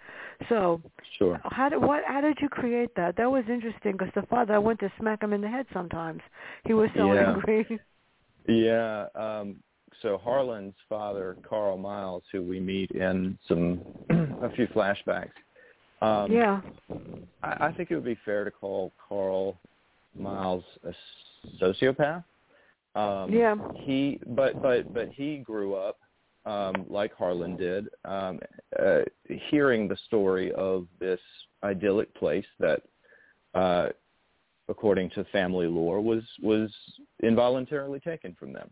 So, 0.48 0.80
sure. 1.18 1.40
How 1.44 1.68
did 1.68 1.82
what? 1.82 2.02
How 2.06 2.20
did 2.20 2.38
you 2.40 2.48
create 2.48 2.94
that? 2.96 3.16
That 3.16 3.30
was 3.30 3.44
interesting 3.48 3.92
because 3.92 4.08
the 4.14 4.22
father, 4.22 4.54
I 4.54 4.58
went 4.58 4.80
to 4.80 4.92
smack 4.98 5.22
him 5.22 5.32
in 5.32 5.42
the 5.42 5.48
head 5.48 5.66
sometimes. 5.72 6.22
He 6.64 6.72
was 6.72 6.88
so 6.96 7.12
yeah. 7.12 7.32
angry. 7.34 7.80
Yeah. 8.48 9.06
Um, 9.14 9.56
so 10.02 10.18
Harlan's 10.22 10.74
father, 10.88 11.36
Carl 11.48 11.76
Miles, 11.76 12.22
who 12.32 12.42
we 12.42 12.60
meet 12.60 12.90
in 12.92 13.38
some 13.48 13.80
a 14.42 14.50
few 14.54 14.66
flashbacks. 14.68 15.30
Um, 16.02 16.30
yeah. 16.30 16.60
I, 17.42 17.68
I 17.68 17.72
think 17.72 17.90
it 17.90 17.94
would 17.94 18.04
be 18.04 18.18
fair 18.24 18.44
to 18.44 18.50
call 18.50 18.92
Carl 19.08 19.58
Miles 20.18 20.64
a 20.84 20.92
sociopath. 21.62 22.24
Um, 22.94 23.32
yeah. 23.32 23.56
He, 23.74 24.20
but 24.28 24.62
but 24.62 24.92
but 24.94 25.08
he 25.08 25.38
grew 25.38 25.74
up 25.74 25.98
um, 26.46 26.86
like 26.88 27.14
Harlan 27.14 27.56
did, 27.56 27.88
um, 28.04 28.38
uh, 28.78 29.00
hearing 29.50 29.88
the 29.88 29.96
story 30.06 30.52
of 30.52 30.86
this 31.00 31.20
idyllic 31.62 32.14
place 32.14 32.44
that, 32.60 32.82
uh, 33.54 33.88
according 34.68 35.10
to 35.10 35.24
family 35.32 35.66
lore, 35.66 36.00
was 36.00 36.22
was 36.42 36.70
involuntarily 37.22 38.00
taken 38.00 38.36
from 38.38 38.52
them. 38.52 38.70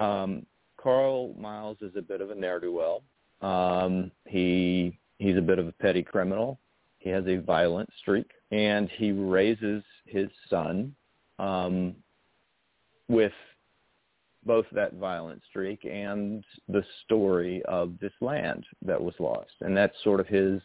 Um, 0.00 0.46
Carl 0.76 1.34
Miles 1.38 1.76
is 1.82 1.92
a 1.96 2.02
bit 2.02 2.20
of 2.20 2.30
a 2.30 2.34
ne'er 2.34 2.60
do 2.60 2.72
well. 2.72 3.02
Um, 3.42 4.10
he 4.26 4.98
he's 5.18 5.36
a 5.36 5.42
bit 5.42 5.58
of 5.58 5.68
a 5.68 5.72
petty 5.72 6.02
criminal. 6.02 6.58
He 6.98 7.10
has 7.10 7.24
a 7.26 7.36
violent 7.36 7.90
streak, 8.00 8.30
and 8.50 8.88
he 8.96 9.12
raises 9.12 9.82
his 10.06 10.28
son 10.48 10.94
um, 11.38 11.94
with 13.08 13.32
both 14.44 14.66
that 14.72 14.94
violent 14.94 15.42
streak 15.48 15.84
and 15.84 16.42
the 16.68 16.84
story 17.04 17.62
of 17.66 17.98
this 18.00 18.12
land 18.20 18.64
that 18.82 19.00
was 19.00 19.14
lost, 19.18 19.52
and 19.60 19.76
that's 19.76 19.94
sort 20.02 20.20
of 20.20 20.26
his 20.26 20.60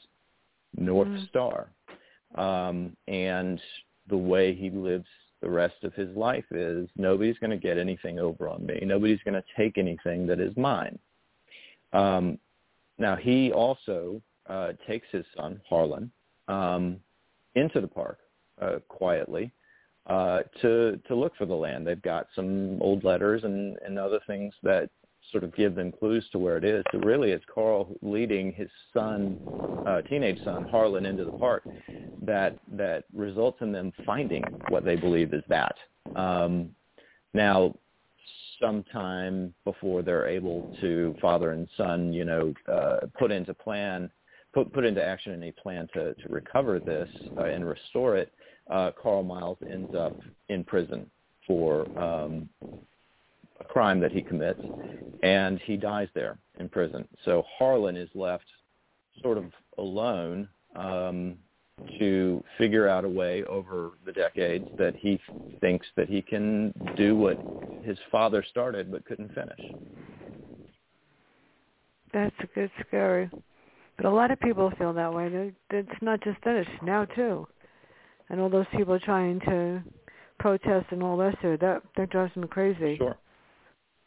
north 0.77 1.07
mm. 1.07 1.27
star. 1.29 1.67
Um, 2.35 2.95
and 3.07 3.61
the 4.09 4.17
way 4.17 4.53
he 4.53 4.69
lives 4.69 5.07
the 5.45 5.51
rest 5.51 5.83
of 5.83 5.93
his 5.93 6.09
life 6.17 6.45
is 6.49 6.89
nobody's 6.97 7.37
going 7.37 7.51
to 7.51 7.57
get 7.57 7.77
anything 7.77 8.17
over 8.19 8.49
on 8.49 8.65
me. 8.65 8.79
Nobody's 8.81 9.19
going 9.23 9.35
to 9.35 9.43
take 9.55 9.77
anything 9.77 10.25
that 10.25 10.39
is 10.39 10.57
mine. 10.57 10.97
Um, 11.93 12.39
now 12.97 13.15
he 13.15 13.51
also 13.51 14.21
uh, 14.49 14.71
takes 14.87 15.07
his 15.11 15.23
son 15.37 15.61
Harlan 15.69 16.11
um, 16.47 16.97
into 17.53 17.79
the 17.79 17.87
park 17.87 18.17
uh, 18.59 18.77
quietly 18.87 19.51
uh, 20.07 20.39
to 20.61 20.99
to 21.07 21.15
look 21.15 21.35
for 21.37 21.45
the 21.45 21.53
land. 21.53 21.85
They've 21.85 22.01
got 22.01 22.27
some 22.35 22.81
old 22.81 23.03
letters 23.03 23.43
and, 23.43 23.77
and 23.85 23.99
other 23.99 24.19
things 24.25 24.51
that 24.63 24.89
sort 25.31 25.43
of 25.43 25.55
give 25.55 25.75
them 25.75 25.91
clues 25.91 26.25
to 26.31 26.39
where 26.39 26.57
it 26.57 26.63
is. 26.63 26.83
So 26.91 26.99
really, 26.99 27.31
it's 27.31 27.45
Carl 27.53 27.87
leading 28.01 28.51
his 28.53 28.69
son, 28.93 29.39
uh, 29.85 30.01
teenage 30.01 30.43
son 30.43 30.67
Harlan, 30.69 31.05
into 31.05 31.25
the 31.25 31.31
park 31.31 31.63
that 32.21 32.57
that 32.73 33.05
results 33.13 33.57
in 33.61 33.71
them 33.71 33.91
finding 34.05 34.43
what 34.69 34.85
they 34.85 34.95
believe 34.95 35.33
is 35.33 35.43
that. 35.47 35.75
Um, 36.15 36.69
now, 37.33 37.75
sometime 38.61 39.53
before 39.63 40.01
they're 40.01 40.27
able 40.27 40.75
to 40.81 41.15
father 41.21 41.51
and 41.51 41.67
son, 41.75 42.13
you 42.13 42.25
know, 42.25 42.53
uh, 42.71 43.07
put 43.17 43.31
into 43.31 43.53
plan, 43.53 44.09
put 44.53 44.71
put 44.73 44.85
into 44.85 45.03
action 45.03 45.33
any 45.33 45.51
plan 45.51 45.87
to 45.93 46.13
to 46.13 46.29
recover 46.29 46.79
this 46.79 47.09
uh, 47.37 47.43
and 47.43 47.67
restore 47.67 48.15
it, 48.15 48.31
uh, 48.69 48.91
Carl 49.01 49.23
Miles 49.23 49.57
ends 49.69 49.93
up 49.95 50.17
in 50.49 50.63
prison 50.63 51.09
for 51.45 51.87
um, 51.99 52.49
a 53.59 53.63
crime 53.63 53.99
that 54.01 54.11
he 54.11 54.21
commits, 54.21 54.61
and 55.23 55.59
he 55.59 55.77
dies 55.77 56.07
there 56.13 56.37
in 56.59 56.69
prison. 56.69 57.07
So 57.23 57.43
Harlan 57.57 57.95
is 57.95 58.09
left 58.13 58.45
sort 59.21 59.37
of 59.37 59.45
alone 59.77 60.47
um, 60.75 61.37
to 61.99 62.43
figure 62.57 62.87
out 62.87 63.05
a 63.05 63.09
way 63.09 63.43
over 63.45 63.91
the 64.05 64.11
decades 64.11 64.67
that 64.77 64.95
he 64.95 65.19
thinks 65.61 65.85
that 65.95 66.09
he 66.09 66.21
can 66.21 66.73
do 66.95 67.15
what 67.15 67.37
his 67.83 67.97
father 68.11 68.43
started 68.49 68.91
but 68.91 69.05
couldn't 69.05 69.33
finish. 69.33 69.59
That's 72.13 72.35
a 72.39 72.47
good 72.55 72.71
scary. 72.87 73.29
But 73.97 74.05
a 74.05 74.09
lot 74.09 74.31
of 74.31 74.39
people 74.39 74.71
feel 74.77 74.93
that 74.93 75.13
way. 75.13 75.53
It's 75.69 75.89
not 76.01 76.21
just 76.21 76.41
finished 76.43 76.69
now 76.81 77.05
too, 77.05 77.47
and 78.29 78.39
all 78.41 78.49
those 78.49 78.65
people 78.75 78.99
trying 78.99 79.39
to 79.41 79.81
protest 80.39 80.87
and 80.91 81.01
all 81.01 81.17
that. 81.17 81.37
So 81.41 81.57
that 81.61 81.81
that 81.95 82.09
drives 82.09 82.35
me 82.35 82.47
crazy. 82.47 82.97
Sure. 82.97 83.17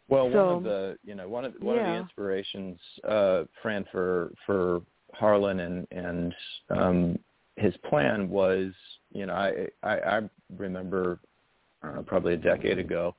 Well, 0.09 0.31
so, 0.33 0.47
one 0.47 0.57
of 0.57 0.63
the 0.65 0.99
you 1.05 1.15
know 1.15 1.29
one 1.29 1.45
of 1.45 1.55
one 1.61 1.77
yeah. 1.77 1.83
of 1.83 1.95
the 1.95 2.01
inspirations, 2.01 2.79
uh, 3.09 3.45
Fran, 3.63 3.85
for 3.93 4.33
for 4.47 4.81
Harlan 5.13 5.61
and 5.61 5.87
and 5.91 6.35
um, 6.71 7.19
his 7.57 7.75
plan 7.89 8.29
was, 8.29 8.73
you 9.13 9.27
know, 9.27 9.35
I 9.35 9.67
I, 9.83 9.99
I 9.99 10.21
remember 10.57 11.19
know, 11.83 12.03
probably 12.03 12.35
a 12.35 12.39
decade 12.39 12.79
ago, 12.79 13.15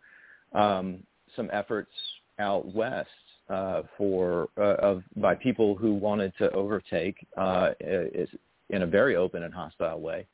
um, 0.53 1.03
some 1.35 1.49
efforts 1.53 1.91
out 2.39 2.73
west 2.73 3.09
uh, 3.49 3.83
for 3.97 4.49
uh, 4.57 4.75
of 4.75 5.03
by 5.17 5.35
people 5.35 5.75
who 5.75 5.93
wanted 5.93 6.33
to 6.37 6.51
overtake 6.51 7.25
uh, 7.37 7.71
in 7.81 8.81
a 8.81 8.87
very 8.87 9.15
open 9.15 9.43
and 9.43 9.53
hostile 9.53 9.99
way, 9.99 10.25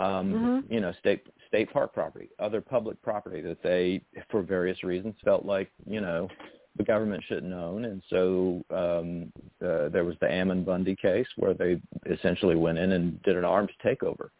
um, 0.00 0.32
mm-hmm. 0.32 0.72
you 0.72 0.80
know, 0.80 0.92
state 0.98 1.26
state 1.46 1.70
park 1.72 1.92
property, 1.92 2.30
other 2.38 2.60
public 2.60 3.00
property 3.02 3.40
that 3.42 3.62
they, 3.62 4.00
for 4.30 4.42
various 4.42 4.82
reasons, 4.82 5.14
felt 5.22 5.44
like 5.44 5.70
you 5.86 6.00
know 6.00 6.28
the 6.76 6.84
government 6.84 7.22
shouldn't 7.28 7.52
own, 7.52 7.84
and 7.84 8.02
so 8.08 8.64
um, 8.70 9.32
uh, 9.62 9.90
there 9.90 10.04
was 10.04 10.16
the 10.20 10.32
Ammon 10.32 10.64
Bundy 10.64 10.96
case 10.96 11.26
where 11.36 11.52
they 11.52 11.80
essentially 12.10 12.56
went 12.56 12.78
in 12.78 12.92
and 12.92 13.22
did 13.22 13.36
an 13.36 13.44
armed 13.44 13.70
takeover. 13.84 14.30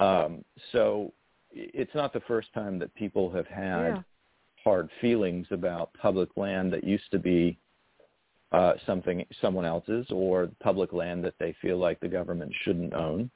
Um, 0.00 0.44
so 0.72 1.12
it's 1.52 1.94
not 1.94 2.12
the 2.12 2.20
first 2.26 2.52
time 2.52 2.78
that 2.80 2.94
people 2.94 3.30
have 3.30 3.46
had 3.46 3.88
yeah. 3.88 4.02
hard 4.64 4.90
feelings 5.00 5.46
about 5.52 5.90
public 6.00 6.30
land 6.36 6.72
that 6.72 6.82
used 6.82 7.10
to 7.12 7.18
be 7.18 7.56
uh, 8.52 8.74
something 8.86 9.24
someone 9.40 9.64
else's 9.64 10.06
or 10.10 10.48
public 10.60 10.92
land 10.92 11.24
that 11.24 11.34
they 11.38 11.54
feel 11.62 11.78
like 11.78 12.00
the 12.00 12.08
government 12.08 12.52
shouldn't 12.64 12.94
own. 12.94 13.30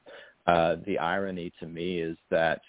Uh, 0.50 0.76
the 0.86 0.98
irony 0.98 1.52
to 1.60 1.66
me 1.66 2.00
is 2.00 2.16
that, 2.30 2.60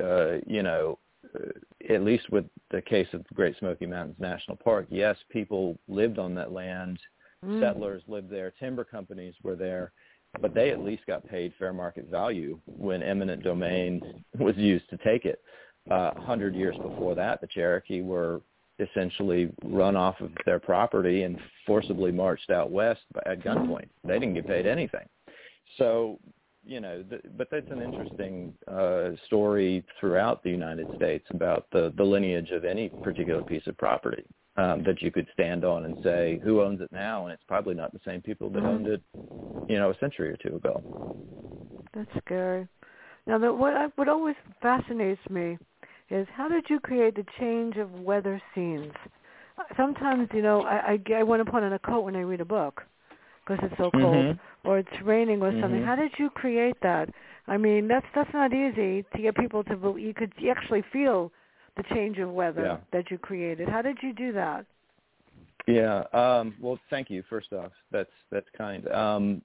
uh, 0.00 0.36
you 0.46 0.62
know, 0.62 0.98
uh, 1.34 1.92
at 1.92 2.02
least 2.02 2.30
with 2.30 2.44
the 2.70 2.80
case 2.80 3.08
of 3.12 3.24
the 3.28 3.34
Great 3.34 3.56
Smoky 3.58 3.86
Mountains 3.86 4.16
National 4.18 4.56
Park, 4.56 4.86
yes, 4.90 5.16
people 5.30 5.78
lived 5.88 6.18
on 6.18 6.34
that 6.34 6.52
land, 6.52 6.98
Mm. 7.44 7.60
settlers 7.60 8.02
lived 8.08 8.30
there, 8.30 8.52
timber 8.58 8.84
companies 8.84 9.34
were 9.42 9.56
there, 9.56 9.92
but 10.40 10.54
they 10.54 10.70
at 10.70 10.80
least 10.82 11.04
got 11.06 11.26
paid 11.26 11.52
fair 11.58 11.72
market 11.72 12.06
value 12.06 12.58
when 12.66 13.02
eminent 13.02 13.42
domain 13.42 14.24
was 14.38 14.56
used 14.56 14.88
to 14.90 14.96
take 14.98 15.24
it. 15.26 15.40
Uh, 15.90 15.94
a 15.94 15.96
uh, 15.96 16.20
hundred 16.22 16.54
years 16.54 16.76
before 16.78 17.14
that, 17.14 17.42
the 17.42 17.46
Cherokee 17.46 18.00
were 18.00 18.40
essentially 18.78 19.52
run 19.64 19.96
off 19.96 20.18
of 20.20 20.30
their 20.46 20.58
property 20.58 21.24
and 21.24 21.38
forcibly 21.66 22.10
marched 22.10 22.48
out 22.50 22.70
west 22.70 23.02
at 23.26 23.40
gunpoint. 23.40 23.88
They 24.02 24.18
didn't 24.18 24.34
get 24.34 24.46
paid 24.46 24.66
anything. 24.66 25.06
So, 25.76 26.18
you 26.66 26.80
know, 26.80 27.02
th- 27.02 27.22
but 27.36 27.48
that's 27.50 27.70
an 27.70 27.80
interesting 27.80 28.54
uh, 28.66 29.10
story 29.26 29.84
throughout 30.00 30.42
the 30.42 30.50
United 30.50 30.88
States 30.96 31.26
about 31.30 31.66
the, 31.72 31.92
the 31.96 32.04
lineage 32.04 32.50
of 32.50 32.64
any 32.64 32.90
particular 33.02 33.42
piece 33.42 33.66
of 33.66 33.76
property 33.76 34.24
um, 34.56 34.82
that 34.84 35.02
you 35.02 35.10
could 35.10 35.26
stand 35.32 35.64
on 35.64 35.84
and 35.84 35.96
say, 36.02 36.40
who 36.42 36.62
owns 36.62 36.80
it 36.80 36.90
now? 36.92 37.24
And 37.24 37.32
it's 37.32 37.42
probably 37.46 37.74
not 37.74 37.92
the 37.92 38.00
same 38.04 38.22
people 38.22 38.50
that 38.50 38.64
owned 38.64 38.86
it, 38.86 39.02
you 39.68 39.78
know, 39.78 39.90
a 39.90 39.98
century 39.98 40.30
or 40.30 40.36
two 40.36 40.56
ago. 40.56 40.82
That's 41.94 42.10
scary. 42.24 42.66
Now, 43.26 43.38
the, 43.38 43.52
what 43.52 43.74
I, 43.74 43.86
what 43.96 44.08
always 44.08 44.36
fascinates 44.60 45.20
me 45.30 45.58
is 46.10 46.26
how 46.34 46.48
did 46.48 46.64
you 46.68 46.80
create 46.80 47.16
the 47.16 47.24
change 47.38 47.76
of 47.76 47.90
weather 47.92 48.40
scenes? 48.54 48.92
Sometimes, 49.76 50.28
you 50.34 50.42
know, 50.42 50.62
I, 50.62 50.98
I, 51.08 51.14
I 51.14 51.22
want 51.22 51.44
to 51.44 51.50
put 51.50 51.62
on 51.62 51.72
a 51.72 51.78
coat 51.78 52.00
when 52.00 52.16
I 52.16 52.20
read 52.20 52.40
a 52.40 52.44
book 52.44 52.82
because 53.46 53.64
it's 53.64 53.76
so 53.78 53.90
cold, 53.90 54.14
mm-hmm. 54.14 54.38
Or 54.64 54.78
it's 54.78 55.02
raining 55.02 55.42
or 55.42 55.52
something. 55.52 55.80
Mm-hmm. 55.80 55.86
How 55.86 55.96
did 55.96 56.12
you 56.18 56.30
create 56.30 56.76
that? 56.82 57.08
I 57.46 57.56
mean, 57.56 57.88
that's 57.88 58.06
that's 58.14 58.32
not 58.32 58.52
easy 58.52 59.04
to 59.14 59.22
get 59.22 59.36
people 59.36 59.62
to 59.64 59.76
believe. 59.76 60.06
You 60.06 60.14
could 60.14 60.32
actually 60.50 60.82
feel 60.92 61.30
the 61.76 61.82
change 61.94 62.18
of 62.18 62.30
weather 62.30 62.64
yeah. 62.64 62.76
that 62.92 63.10
you 63.10 63.18
created. 63.18 63.68
How 63.68 63.82
did 63.82 63.98
you 64.02 64.12
do 64.12 64.32
that? 64.32 64.64
Yeah. 65.66 66.04
Um, 66.12 66.54
well, 66.60 66.78
thank 66.90 67.10
you. 67.10 67.22
First 67.28 67.52
off, 67.52 67.72
that's 67.90 68.10
that's 68.30 68.46
kind. 68.56 68.86
Um, 68.88 69.42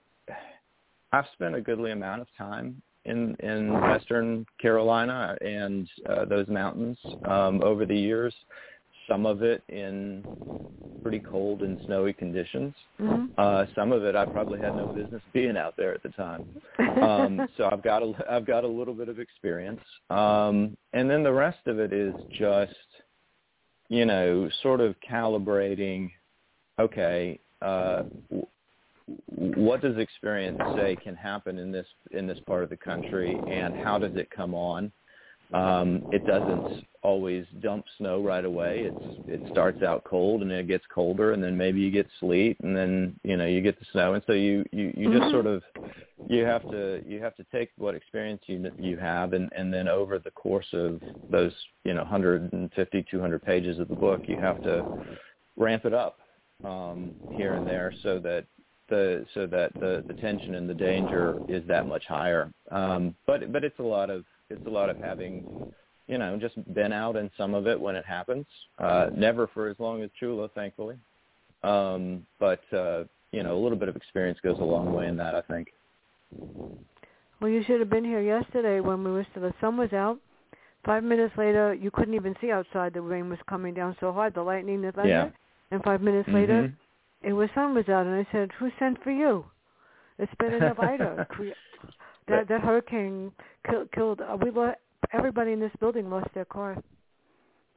I've 1.11 1.25
spent 1.33 1.55
a 1.55 1.61
goodly 1.61 1.91
amount 1.91 2.21
of 2.21 2.27
time 2.37 2.81
in 3.05 3.35
in 3.39 3.73
Western 3.73 4.45
Carolina 4.61 5.35
and 5.41 5.89
uh, 6.07 6.25
those 6.25 6.47
mountains 6.47 6.97
um, 7.25 7.61
over 7.63 7.85
the 7.85 7.97
years. 7.97 8.33
Some 9.09 9.25
of 9.25 9.41
it 9.41 9.63
in 9.69 10.23
pretty 11.01 11.19
cold 11.19 11.61
and 11.61 11.77
snowy 11.85 12.13
conditions. 12.13 12.73
Mm-hmm. 12.99 13.25
Uh, 13.37 13.65
some 13.75 13.91
of 13.91 14.03
it 14.03 14.15
I 14.15 14.25
probably 14.25 14.59
had 14.59 14.75
no 14.75 14.87
business 14.87 15.21
being 15.33 15.57
out 15.57 15.75
there 15.77 15.93
at 15.93 16.03
the 16.03 16.09
time. 16.09 16.45
Um, 17.01 17.47
so 17.57 17.69
I've 17.71 17.83
got 17.83 18.03
a 18.03 18.13
I've 18.29 18.45
got 18.45 18.63
a 18.63 18.67
little 18.67 18.93
bit 18.93 19.09
of 19.09 19.19
experience, 19.19 19.81
um, 20.09 20.77
and 20.93 21.09
then 21.09 21.23
the 21.23 21.31
rest 21.31 21.65
of 21.67 21.79
it 21.79 21.93
is 21.93 22.13
just 22.37 22.73
you 23.89 24.05
know 24.05 24.49
sort 24.61 24.81
of 24.81 24.95
calibrating. 25.09 26.11
Okay, 26.79 27.39
uh, 27.61 28.03
what 29.35 29.81
does 29.81 29.97
experience 29.97 30.59
say 30.75 30.95
can 30.95 31.15
happen 31.15 31.57
in 31.57 31.71
this 31.71 31.87
in 32.11 32.27
this 32.27 32.39
part 32.45 32.63
of 32.63 32.69
the 32.69 32.77
country 32.77 33.39
and 33.49 33.75
how 33.75 33.97
does 33.97 34.15
it 34.15 34.29
come 34.29 34.53
on 34.53 34.91
um 35.53 36.03
it 36.11 36.25
doesn't 36.25 36.65
always 37.01 37.45
dump 37.61 37.85
snow 37.97 38.21
right 38.21 38.45
away. 38.45 38.81
It's 38.83 38.97
it 39.27 39.41
starts 39.49 39.81
out 39.81 40.03
cold 40.03 40.41
and 40.41 40.51
then 40.51 40.59
it 40.59 40.67
gets 40.67 40.85
colder 40.93 41.33
and 41.33 41.43
then 41.43 41.55
maybe 41.57 41.79
you 41.79 41.91
get 41.91 42.07
sleet 42.19 42.57
and 42.61 42.75
then 42.75 43.19
you 43.23 43.37
know 43.37 43.45
you 43.45 43.61
get 43.61 43.79
the 43.79 43.85
snow. 43.91 44.13
And 44.13 44.23
so 44.27 44.33
you 44.33 44.65
you 44.71 44.93
you 44.95 45.17
just 45.17 45.31
sort 45.31 45.45
of 45.45 45.63
you 46.27 46.43
have 46.43 46.67
to 46.69 47.01
you 47.07 47.21
have 47.21 47.35
to 47.35 47.45
take 47.51 47.71
what 47.77 47.95
experience 47.95 48.41
you 48.47 48.71
you 48.77 48.97
have 48.97 49.33
and 49.33 49.49
and 49.55 49.73
then 49.73 49.87
over 49.87 50.19
the 50.19 50.31
course 50.31 50.67
of 50.73 51.01
those 51.29 51.53
you 51.83 51.93
know 51.93 52.01
150 52.01 53.05
200 53.09 53.43
pages 53.43 53.79
of 53.79 53.87
the 53.87 53.95
book 53.95 54.21
you 54.27 54.37
have 54.37 54.61
to 54.61 54.85
ramp 55.57 55.85
it 55.85 55.93
up 55.93 56.19
um 56.63 57.15
here 57.29 57.55
and 57.55 57.65
there 57.67 57.93
so 58.03 58.19
that 58.19 58.45
the 58.89 59.25
so 59.33 59.45
that 59.45 59.71
the 59.79 60.03
the 60.07 60.13
tension 60.15 60.55
and 60.55 60.69
the 60.69 60.73
danger 60.73 61.41
is 61.47 61.65
that 61.67 61.87
much 61.87 62.05
higher. 62.07 62.51
Um, 62.71 63.15
but 63.25 63.51
but 63.51 63.63
it's 63.63 63.79
a 63.79 63.83
lot 63.83 64.09
of 64.09 64.25
it's 64.49 64.65
a 64.65 64.69
lot 64.69 64.89
of 64.89 64.97
having 64.97 65.71
you 66.07 66.17
know 66.17 66.37
just 66.37 66.55
been 66.73 66.91
out 66.91 67.15
in 67.15 67.29
some 67.37 67.53
of 67.53 67.67
it 67.67 67.79
when 67.79 67.95
it 67.95 68.05
happens. 68.05 68.45
Uh, 68.77 69.09
never 69.15 69.47
for 69.47 69.69
as 69.69 69.77
long 69.79 70.03
as 70.03 70.09
Chula, 70.19 70.49
thankfully. 70.55 70.97
Um, 71.63 72.25
but 72.39 72.61
uh, 72.73 73.03
you 73.31 73.43
know 73.43 73.57
a 73.57 73.61
little 73.61 73.77
bit 73.77 73.89
of 73.89 73.95
experience 73.95 74.39
goes 74.43 74.57
a 74.59 74.63
long 74.63 74.93
way 74.93 75.07
in 75.07 75.17
that, 75.17 75.35
I 75.35 75.41
think. 75.41 75.69
Well, 77.41 77.49
you 77.49 77.63
should 77.65 77.79
have 77.79 77.89
been 77.89 78.03
here 78.03 78.21
yesterday 78.21 78.81
when 78.81 79.03
we 79.03 79.11
were 79.11 79.25
still 79.31 79.43
the 79.43 79.53
sun 79.61 79.77
was 79.77 79.93
out. 79.93 80.19
Five 80.85 81.03
minutes 81.03 81.33
later, 81.37 81.73
you 81.73 81.91
couldn't 81.91 82.13
even 82.13 82.35
see 82.39 82.51
outside. 82.51 82.93
The 82.93 83.01
rain 83.01 83.29
was 83.29 83.39
coming 83.49 83.73
down 83.73 83.95
so 83.99 84.11
hard, 84.13 84.33
the 84.33 84.41
lightning, 84.41 84.81
the 84.81 84.91
thunder. 84.91 85.09
Yeah. 85.09 85.29
And 85.71 85.83
five 85.83 86.01
minutes 86.01 86.27
mm-hmm. 86.27 86.37
later, 86.37 86.73
it 87.21 87.33
was 87.33 87.49
sun 87.53 87.75
was 87.75 87.87
out, 87.89 88.05
and 88.05 88.15
I 88.15 88.27
said, 88.31 88.49
"Who 88.59 88.71
sent 88.79 89.03
for 89.03 89.11
you?" 89.11 89.45
It's 90.17 90.33
been 90.39 90.53
enough 90.53 90.79
Ida. 90.81 91.27
That 92.29 92.47
that 92.47 92.61
hurricane 92.61 93.31
killed. 93.69 93.91
killed 93.91 94.21
uh, 94.21 94.37
we 94.41 94.51
lost, 94.51 94.77
everybody 95.13 95.51
in 95.51 95.59
this 95.59 95.71
building 95.79 96.09
lost 96.09 96.27
their 96.33 96.45
car. 96.45 96.77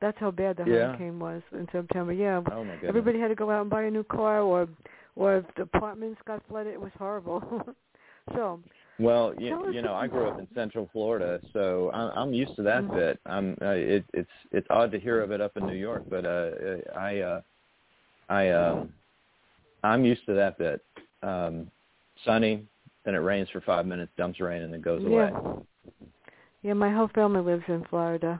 That's 0.00 0.18
how 0.18 0.30
bad 0.30 0.56
the 0.56 0.64
yeah. 0.64 0.88
hurricane 0.88 1.18
was 1.18 1.42
in 1.52 1.68
September. 1.70 2.12
Yeah, 2.12 2.40
oh 2.50 2.64
my 2.64 2.74
goodness. 2.74 2.88
everybody 2.88 3.20
had 3.20 3.28
to 3.28 3.34
go 3.34 3.50
out 3.50 3.62
and 3.62 3.70
buy 3.70 3.84
a 3.84 3.90
new 3.90 4.04
car, 4.04 4.40
or 4.40 4.68
or 5.16 5.38
if 5.38 5.44
the 5.56 5.62
apartments 5.62 6.20
got 6.26 6.42
flooded, 6.48 6.72
it 6.72 6.80
was 6.80 6.92
horrible. 6.98 7.42
so. 8.34 8.60
Well, 8.98 9.32
you, 9.38 9.72
you 9.72 9.82
know, 9.82 9.94
I 9.94 10.06
grew 10.06 10.28
up 10.28 10.38
in 10.38 10.46
Central 10.54 10.88
Florida, 10.92 11.40
so 11.54 11.90
I'm, 11.92 12.10
I'm 12.16 12.34
used 12.34 12.54
to 12.56 12.62
that 12.62 12.84
mm-hmm. 12.84 12.94
bit. 12.94 13.20
I'm 13.26 13.56
uh, 13.62 13.70
it, 13.70 14.04
it's 14.12 14.30
it's 14.52 14.66
odd 14.70 14.92
to 14.92 15.00
hear 15.00 15.22
of 15.22 15.32
it 15.32 15.40
up 15.40 15.56
in 15.56 15.66
New 15.66 15.76
York, 15.76 16.04
but 16.08 16.24
uh 16.24 16.50
I 16.96 17.18
uh 17.20 17.40
I 18.28 18.50
um 18.50 18.92
I'm 19.82 20.04
used 20.04 20.24
to 20.26 20.34
that 20.34 20.58
bit. 20.58 20.84
Um, 21.22 21.70
sunny, 22.24 22.64
then 23.04 23.14
it 23.14 23.18
rains 23.18 23.48
for 23.50 23.60
five 23.60 23.86
minutes, 23.86 24.12
dumps 24.16 24.40
rain, 24.40 24.62
and 24.62 24.72
then 24.72 24.80
goes 24.80 25.04
away. 25.04 25.30
Yeah. 25.32 25.52
Yeah, 26.62 26.74
my 26.74 26.92
whole 26.92 27.08
family 27.08 27.40
lives 27.40 27.64
in 27.66 27.84
Florida, 27.90 28.38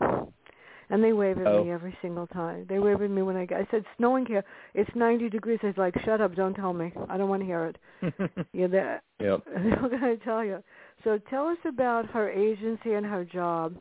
and 0.90 1.02
they 1.02 1.12
wave 1.12 1.38
at 1.38 1.46
oh. 1.46 1.64
me 1.64 1.72
every 1.72 1.96
single 2.00 2.28
time. 2.28 2.66
They 2.68 2.78
wave 2.78 3.02
at 3.02 3.10
me 3.10 3.22
when 3.22 3.36
I 3.36 3.46
get. 3.46 3.60
I 3.60 3.66
said, 3.70 3.84
"Snowing 3.96 4.26
here. 4.26 4.44
It's 4.74 4.90
90 4.94 5.28
degrees." 5.28 5.58
I 5.64 5.68
was 5.68 5.76
like, 5.76 5.94
"Shut 6.04 6.20
up! 6.20 6.36
Don't 6.36 6.54
tell 6.54 6.72
me. 6.72 6.92
I 7.08 7.16
don't 7.16 7.28
want 7.28 7.42
to 7.42 7.46
hear 7.46 7.64
it." 7.66 8.46
yeah, 8.52 8.68
that. 8.68 9.02
Yep. 9.20 9.44
They're 9.46 9.88
going 9.88 10.18
to 10.18 10.24
tell 10.24 10.44
you. 10.44 10.62
So 11.04 11.18
tell 11.30 11.46
us 11.46 11.58
about 11.64 12.06
her 12.06 12.28
agency 12.28 12.94
and 12.94 13.06
her 13.06 13.24
job, 13.24 13.76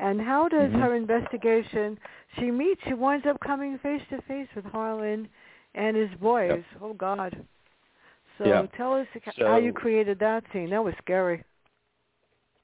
and 0.00 0.20
how 0.20 0.48
does 0.48 0.70
mm-hmm. 0.70 0.80
her 0.80 0.94
investigation? 0.94 1.98
She 2.38 2.50
meets. 2.50 2.80
She 2.86 2.94
winds 2.94 3.26
up 3.26 3.38
coming 3.40 3.78
face 3.78 4.02
to 4.10 4.20
face 4.22 4.48
with 4.54 4.64
Harlan 4.66 5.28
and 5.74 5.96
his 5.96 6.10
boys. 6.20 6.62
Yep. 6.72 6.80
Oh 6.82 6.92
God. 6.92 7.44
So 8.38 8.44
Yeah. 8.46 8.66
tell 8.76 8.94
us 8.94 9.06
So- 9.34 9.46
how 9.46 9.56
you 9.56 9.72
created 9.72 10.18
that 10.20 10.44
scene. 10.52 10.70
That 10.70 10.82
was 10.82 10.94
scary. 10.98 11.44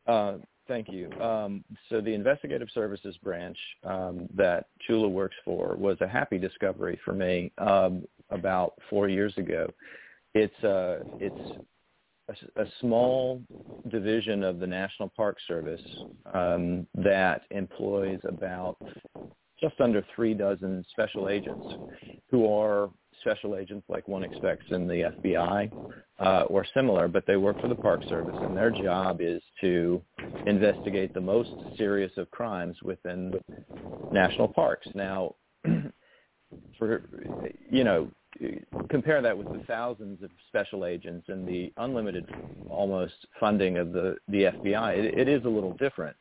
Uh, 0.06 0.38
thank 0.68 0.88
you. 0.88 1.10
Um, 1.20 1.64
so 1.88 2.00
the 2.00 2.14
investigative 2.14 2.70
services 2.70 3.16
branch 3.18 3.58
um, 3.84 4.28
that 4.34 4.68
Chula 4.80 5.08
works 5.08 5.36
for 5.44 5.74
was 5.76 6.00
a 6.00 6.08
happy 6.08 6.38
discovery 6.38 6.96
for 7.04 7.12
me 7.12 7.52
um, 7.58 8.06
about 8.30 8.74
four 8.88 9.08
years 9.08 9.36
ago. 9.36 9.72
It's 10.34 10.64
uh, 10.64 11.02
it's 11.18 11.58
a, 12.28 12.62
a 12.62 12.66
small 12.80 13.42
division 13.88 14.42
of 14.42 14.58
the 14.58 14.66
National 14.66 15.08
Park 15.08 15.38
Service 15.46 15.82
um, 16.34 16.86
that 16.94 17.42
employs 17.50 18.20
about 18.24 18.76
just 19.60 19.80
under 19.80 20.04
three 20.14 20.34
dozen 20.34 20.84
special 20.90 21.28
agents 21.28 21.66
who 22.30 22.52
are 22.52 22.90
special 23.20 23.56
agents 23.56 23.84
like 23.88 24.06
one 24.08 24.22
expects 24.22 24.64
in 24.70 24.86
the 24.86 25.12
FBI 25.24 25.70
uh, 26.18 26.42
or 26.48 26.64
similar, 26.74 27.08
but 27.08 27.26
they 27.26 27.36
work 27.36 27.60
for 27.60 27.68
the 27.68 27.74
Park 27.74 28.02
Service, 28.08 28.36
and 28.42 28.56
their 28.56 28.70
job 28.70 29.20
is 29.20 29.42
to 29.60 30.00
investigate 30.46 31.12
the 31.14 31.20
most 31.20 31.50
serious 31.76 32.12
of 32.16 32.30
crimes 32.30 32.76
within 32.82 33.34
national 34.12 34.48
parks. 34.48 34.86
Now, 34.94 35.34
for 36.78 37.02
you 37.70 37.84
know, 37.84 38.10
compare 38.88 39.22
that 39.22 39.36
with 39.36 39.52
the 39.52 39.62
thousands 39.66 40.22
of 40.22 40.30
special 40.48 40.84
agents 40.84 41.28
and 41.28 41.46
the 41.46 41.72
unlimited 41.78 42.26
almost 42.70 43.14
funding 43.40 43.78
of 43.78 43.92
the 43.92 44.16
the 44.28 44.44
FBI. 44.44 44.98
It, 44.98 45.18
it 45.18 45.28
is 45.28 45.44
a 45.44 45.48
little 45.48 45.72
different. 45.74 46.16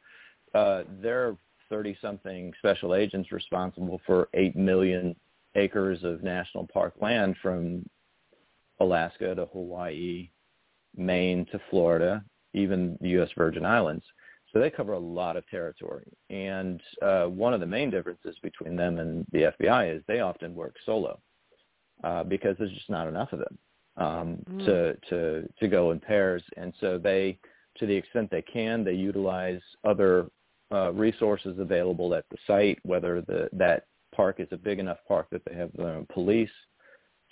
Uh, 0.53 0.83
there 1.01 1.27
are 1.27 1.37
30 1.69 1.97
something 2.01 2.53
special 2.59 2.95
agents 2.95 3.31
responsible 3.31 3.99
for 4.05 4.29
8 4.33 4.55
million 4.55 5.15
acres 5.55 6.03
of 6.03 6.23
national 6.23 6.67
park 6.71 6.93
land 7.01 7.35
from 7.41 7.85
Alaska 8.79 9.33
to 9.35 9.45
Hawaii, 9.45 10.29
Maine 10.95 11.45
to 11.51 11.59
Florida, 11.69 12.23
even 12.53 12.97
the 13.01 13.09
U.S. 13.09 13.29
Virgin 13.37 13.65
Islands. 13.65 14.03
So 14.51 14.59
they 14.59 14.69
cover 14.69 14.93
a 14.93 14.99
lot 14.99 15.35
of 15.35 15.47
territory. 15.49 16.05
And 16.29 16.81
uh, 17.01 17.25
one 17.25 17.53
of 17.53 17.59
the 17.59 17.65
main 17.65 17.89
differences 17.89 18.37
between 18.41 18.75
them 18.75 18.99
and 18.99 19.25
the 19.31 19.51
FBI 19.59 19.95
is 19.95 20.03
they 20.07 20.21
often 20.21 20.55
work 20.55 20.75
solo 20.85 21.19
uh, 22.03 22.23
because 22.23 22.55
there's 22.57 22.71
just 22.71 22.89
not 22.89 23.07
enough 23.07 23.33
of 23.33 23.39
them 23.39 23.57
um, 23.97 24.37
Mm. 24.49 24.65
to, 24.65 24.97
to, 25.09 25.49
to 25.59 25.67
go 25.67 25.91
in 25.91 25.99
pairs. 25.99 26.43
And 26.57 26.73
so 26.79 26.97
they, 26.97 27.37
to 27.77 27.85
the 27.85 27.95
extent 27.95 28.29
they 28.29 28.41
can, 28.41 28.83
they 28.83 28.93
utilize 28.93 29.61
other 29.83 30.27
uh, 30.71 30.91
resources 30.93 31.59
available 31.59 32.13
at 32.13 32.25
the 32.29 32.37
site, 32.47 32.79
whether 32.83 33.21
the, 33.21 33.49
that 33.53 33.85
park 34.15 34.39
is 34.39 34.47
a 34.51 34.57
big 34.57 34.79
enough 34.79 34.97
park 35.07 35.27
that 35.31 35.43
they 35.45 35.55
have 35.55 35.71
their 35.73 35.89
own 35.89 36.07
police 36.13 36.49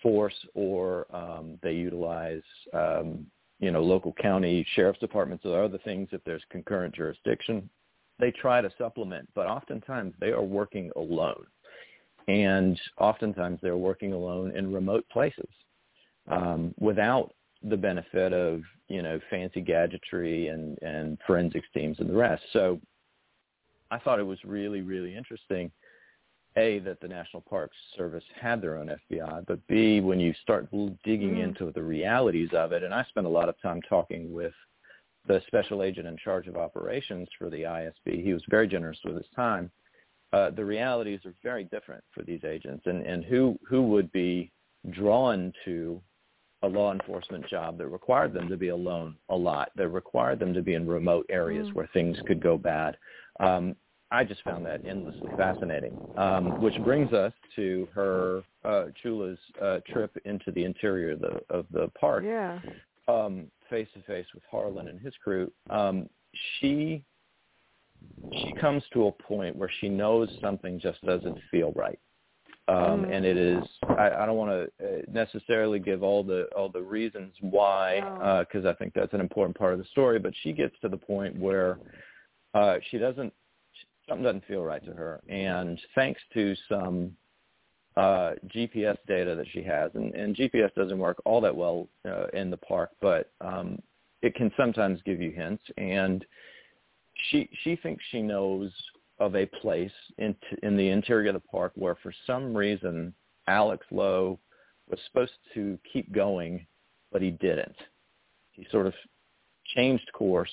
force 0.02 0.36
or 0.54 1.08
um, 1.16 1.58
they 1.64 1.74
utilize 1.74 2.42
um, 2.74 3.26
you 3.60 3.72
know 3.72 3.82
local 3.82 4.14
county 4.22 4.66
sheriff's 4.76 5.00
departments 5.00 5.46
or 5.46 5.64
other 5.64 5.80
things 5.80 6.10
if 6.12 6.24
there's 6.26 6.44
concurrent 6.50 6.94
jurisdiction. 6.94 7.70
They 8.20 8.32
try 8.32 8.62
to 8.62 8.70
supplement 8.78 9.28
but 9.34 9.48
oftentimes 9.48 10.14
they 10.20 10.32
are 10.32 10.44
working 10.44 10.92
alone. 10.96 11.46
And 12.28 12.80
oftentimes 13.00 13.60
they're 13.62 13.76
working 13.76 14.14
alone 14.14 14.56
in 14.56 14.72
remote 14.72 15.06
places 15.12 15.50
um, 16.30 16.74
without 16.80 17.34
the 17.64 17.76
benefit 17.76 18.34
of 18.34 18.62
you 18.90 19.02
know 19.02 19.20
fancy 19.30 19.62
gadgetry 19.62 20.48
and 20.50 20.78
and 20.82 21.18
forensics 21.26 21.68
teams 21.74 22.00
and 22.00 22.10
the 22.10 22.16
rest. 22.16 22.44
So 22.52 22.80
i 23.92 24.00
thought 24.00 24.20
it 24.20 24.24
was 24.24 24.40
really 24.44 24.82
really 24.82 25.16
interesting 25.16 25.72
a 26.56 26.80
that 26.80 27.00
the 27.02 27.08
National 27.08 27.42
Parks 27.42 27.76
Service 27.98 28.24
had 28.40 28.62
their 28.62 28.78
own 28.78 28.90
FBI, 29.12 29.46
but 29.48 29.66
B 29.68 30.02
when 30.02 30.20
you 30.20 30.34
start 30.42 30.70
digging 31.04 31.36
Mm. 31.36 31.44
into 31.44 31.72
the 31.72 31.82
realities 31.84 32.54
of 32.54 32.72
it, 32.72 32.84
and 32.84 32.94
I 32.94 33.04
spent 33.06 33.26
a 33.26 33.30
lot 33.30 33.50
of 33.50 33.60
time 33.62 33.82
talking 33.84 34.32
with 34.34 34.54
the 35.26 35.42
special 35.48 35.84
agent 35.84 36.08
in 36.08 36.18
charge 36.18 36.48
of 36.48 36.58
operations 36.58 37.30
for 37.38 37.50
the 37.50 37.66
ISB. 37.66 38.22
He 38.24 38.34
was 38.34 38.44
very 38.50 38.68
generous 38.68 39.00
with 39.04 39.16
his 39.16 39.30
time. 39.36 39.72
Uh, 40.34 40.50
the 40.50 40.66
realities 40.66 41.26
are 41.26 41.34
very 41.44 41.64
different 41.66 42.04
for 42.12 42.24
these 42.24 42.44
agents, 42.44 42.86
and 42.88 43.06
and 43.06 43.24
who 43.24 43.58
who 43.68 43.84
would 43.84 44.12
be 44.12 44.52
drawn 44.90 45.54
to 45.64 46.02
a 46.64 46.68
law 46.68 46.92
enforcement 46.94 47.46
job 47.48 47.78
that 47.78 47.88
required 47.88 48.34
them 48.34 48.48
to 48.50 48.58
be 48.58 48.70
alone 48.70 49.18
a 49.30 49.36
lot, 49.36 49.70
that 49.76 49.90
required 49.90 50.40
them 50.40 50.54
to 50.54 50.62
be 50.62 50.74
in 50.76 50.88
remote 50.88 51.26
areas 51.30 51.68
Mm. 51.70 51.74
where 51.74 51.88
things 51.88 52.20
could 52.22 52.40
go 52.42 52.58
bad. 52.58 52.98
Um, 53.40 53.76
I 54.14 54.24
just 54.24 54.44
found 54.44 54.64
that 54.68 54.82
endlessly 54.86 55.32
fascinating. 55.36 55.98
Um, 56.18 56.62
which 56.62 56.76
brings 56.84 57.12
us 57.14 57.34
to 57.56 57.88
her 57.96 58.44
uh, 58.64 58.86
Chula's 59.02 59.40
uh, 59.62 59.80
trip 59.92 60.16
into 60.26 60.52
the 60.52 60.64
interior 60.64 61.12
of 61.14 61.20
the 61.22 61.42
of 61.50 61.66
the 61.72 61.90
park, 62.00 62.24
Yeah. 62.24 62.60
um, 63.08 63.48
face 63.70 63.88
to 63.96 64.02
face 64.04 64.28
with 64.36 64.44
Harlan 64.50 64.88
and 64.88 65.00
his 65.00 65.14
crew. 65.24 65.52
Um, 65.70 66.08
she 66.60 67.04
she 68.44 68.54
comes 68.54 68.84
to 68.94 69.08
a 69.08 69.12
point 69.12 69.56
where 69.56 69.72
she 69.82 69.90
knows 69.90 70.30
something 70.42 70.80
just 70.80 71.02
doesn't 71.06 71.38
feel 71.52 71.72
right. 71.74 72.00
Um, 72.70 73.04
Mm. 73.04 73.12
and 73.16 73.26
it 73.26 73.36
is 73.36 73.64
I, 73.98 74.12
I 74.12 74.26
don't 74.26 74.38
want 74.38 74.52
to 74.52 74.64
uh, 74.88 75.02
necessarily 75.12 75.80
give 75.80 76.02
all 76.04 76.24
the 76.24 76.44
all 76.56 76.70
the 76.70 76.82
reasons 76.82 77.34
why 77.42 78.00
No. 78.00 78.46
because 78.46 78.66
I 78.66 78.74
think 78.74 78.94
that's 78.94 79.14
an 79.14 79.20
important 79.22 79.58
part 79.58 79.74
of 79.74 79.80
the 79.80 79.86
story. 79.86 80.20
But 80.20 80.34
she 80.44 80.54
gets 80.54 80.76
to 80.82 80.88
the 80.88 80.98
point 80.98 81.36
where 81.38 81.80
uh, 82.54 82.76
she 82.90 82.98
doesn't 83.00 83.34
something 84.08 84.24
doesn't 84.24 84.46
feel 84.46 84.64
right 84.64 84.84
to 84.86 84.94
her, 84.94 85.22
and 85.30 85.80
thanks 85.96 86.22
to 86.34 86.56
some 86.70 87.16
uh, 87.96 88.32
GPS 88.48 88.98
data 89.08 89.36
that 89.36 89.46
she 89.52 89.62
has, 89.64 89.92
and, 89.94 90.14
and 90.16 90.36
GPS 90.36 90.74
doesn't 90.76 90.98
work 90.98 91.22
all 91.26 91.42
that 91.42 91.56
well 91.56 91.88
uh, 92.08 92.28
in 92.34 92.50
the 92.50 92.58
park, 92.58 92.90
but 93.02 93.32
um, 93.42 93.80
it 94.22 94.36
can 94.36 94.52
sometimes 94.58 95.00
give 95.06 95.22
you 95.22 95.32
hints. 95.32 95.64
And 95.78 96.26
she 97.30 97.50
she 97.64 97.76
thinks 97.76 98.04
she 98.10 98.22
knows 98.22 98.72
of 99.20 99.36
a 99.36 99.46
place 99.46 99.92
in 100.18 100.36
in 100.64 100.76
the 100.76 100.90
interior 100.90 101.30
of 101.30 101.36
the 101.36 101.40
park 101.40 101.72
where, 101.76 101.96
for 102.02 102.14
some 102.26 102.56
reason, 102.56 103.14
Alex 103.48 103.86
Lowe 103.92 104.40
was 104.90 105.00
supposed 105.08 105.34
to 105.54 105.78
keep 105.92 106.12
going, 106.12 106.66
but 107.12 107.22
he 107.22 107.32
didn't. 107.32 107.76
He 108.52 108.66
sort 108.72 108.88
of 108.88 108.94
changed 109.76 110.10
course, 110.14 110.52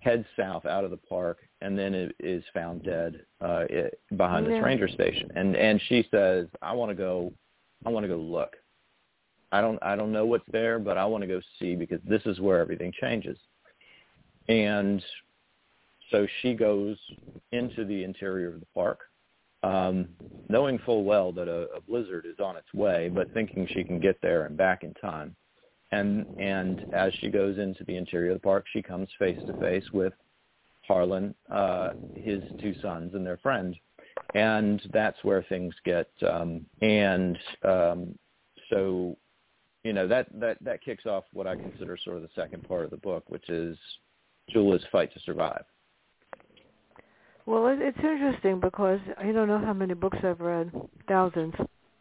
heads 0.00 0.26
south 0.36 0.66
out 0.66 0.84
of 0.84 0.90
the 0.90 0.96
park, 0.96 1.38
and 1.62 1.78
then 1.78 1.94
it 1.94 2.14
is 2.18 2.42
found 2.54 2.82
dead 2.82 3.24
uh, 3.40 3.64
behind 4.16 4.46
this 4.46 4.54
Yeah. 4.54 4.64
ranger 4.64 4.88
station. 4.88 5.30
And 5.34 5.56
and 5.56 5.80
she 5.82 6.06
says, 6.10 6.48
"I 6.62 6.72
want 6.72 6.90
to 6.90 6.94
go. 6.94 7.32
I 7.84 7.90
want 7.90 8.04
to 8.04 8.08
go 8.08 8.18
look. 8.18 8.56
I 9.52 9.60
don't 9.60 9.78
I 9.82 9.96
don't 9.96 10.12
know 10.12 10.26
what's 10.26 10.48
there, 10.50 10.78
but 10.78 10.96
I 10.96 11.04
want 11.04 11.22
to 11.22 11.28
go 11.28 11.40
see 11.58 11.74
because 11.74 12.00
this 12.04 12.22
is 12.26 12.40
where 12.40 12.60
everything 12.60 12.92
changes." 13.00 13.38
And 14.48 15.02
so 16.10 16.26
she 16.40 16.54
goes 16.54 16.98
into 17.52 17.84
the 17.84 18.02
interior 18.02 18.48
of 18.48 18.60
the 18.60 18.66
park, 18.74 19.00
um, 19.62 20.08
knowing 20.48 20.78
full 20.80 21.04
well 21.04 21.30
that 21.32 21.48
a, 21.48 21.68
a 21.76 21.80
blizzard 21.80 22.26
is 22.26 22.40
on 22.40 22.56
its 22.56 22.72
way, 22.74 23.08
but 23.08 23.32
thinking 23.32 23.66
she 23.68 23.84
can 23.84 24.00
get 24.00 24.20
there 24.20 24.46
and 24.46 24.56
back 24.56 24.82
in 24.82 24.94
time. 24.94 25.36
And 25.92 26.26
and 26.38 26.84
as 26.92 27.12
she 27.20 27.28
goes 27.28 27.58
into 27.58 27.84
the 27.84 27.96
interior 27.96 28.30
of 28.30 28.36
the 28.36 28.42
park, 28.42 28.64
she 28.72 28.82
comes 28.82 29.08
face 29.18 29.38
to 29.46 29.52
face 29.54 29.84
with 29.92 30.12
Harlan, 30.90 31.32
uh, 31.52 31.90
his 32.16 32.42
two 32.60 32.74
sons, 32.82 33.14
and 33.14 33.24
their 33.24 33.36
friend, 33.36 33.76
and 34.34 34.82
that's 34.92 35.22
where 35.22 35.44
things 35.48 35.72
get. 35.84 36.10
Um, 36.28 36.66
and 36.82 37.38
um, 37.62 38.18
so, 38.70 39.16
you 39.84 39.92
know, 39.92 40.08
that 40.08 40.26
that 40.40 40.58
that 40.62 40.82
kicks 40.82 41.06
off 41.06 41.22
what 41.32 41.46
I 41.46 41.54
consider 41.54 41.96
sort 42.04 42.16
of 42.16 42.22
the 42.22 42.28
second 42.34 42.66
part 42.66 42.84
of 42.84 42.90
the 42.90 42.96
book, 42.96 43.22
which 43.28 43.48
is 43.48 43.78
Chula's 44.48 44.82
fight 44.90 45.14
to 45.14 45.20
survive. 45.20 45.62
Well, 47.46 47.68
it, 47.68 47.78
it's 47.80 47.98
interesting 47.98 48.58
because 48.58 48.98
I 49.16 49.30
don't 49.30 49.46
know 49.46 49.64
how 49.64 49.72
many 49.72 49.94
books 49.94 50.18
I've 50.24 50.40
read. 50.40 50.72
Thousands. 51.06 51.54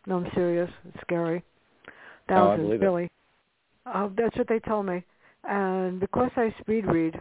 No, 0.08 0.18
I'm 0.18 0.32
serious. 0.34 0.72
It's 0.88 1.02
scary. 1.02 1.44
Oh, 1.88 1.92
Thousands, 2.28 2.74
it. 2.74 2.80
really. 2.80 3.12
Uh, 3.86 4.10
that's 4.18 4.36
what 4.36 4.48
they 4.48 4.60
tell 4.60 4.82
me. 4.82 5.04
And 5.44 6.00
because 6.00 6.32
I 6.36 6.54
speed 6.60 6.88
read, 6.88 7.20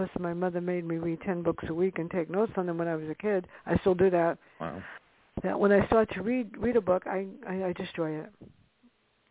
because 0.00 0.20
my 0.20 0.32
mother 0.34 0.60
made 0.60 0.84
me 0.84 0.96
read 0.96 1.20
ten 1.22 1.42
books 1.42 1.64
a 1.68 1.74
week 1.74 1.98
and 1.98 2.10
take 2.10 2.30
notes 2.30 2.52
on 2.56 2.66
them 2.66 2.78
when 2.78 2.88
I 2.88 2.96
was 2.96 3.08
a 3.10 3.14
kid, 3.14 3.46
I 3.66 3.76
still 3.78 3.94
do 3.94 4.10
that. 4.10 4.38
Wow. 4.60 4.82
That 5.42 5.58
when 5.58 5.72
I 5.72 5.86
start 5.86 6.10
to 6.14 6.22
read 6.22 6.56
read 6.58 6.76
a 6.76 6.80
book, 6.80 7.04
I 7.06 7.26
I, 7.48 7.64
I 7.66 7.72
destroy 7.72 8.20
it. 8.20 8.30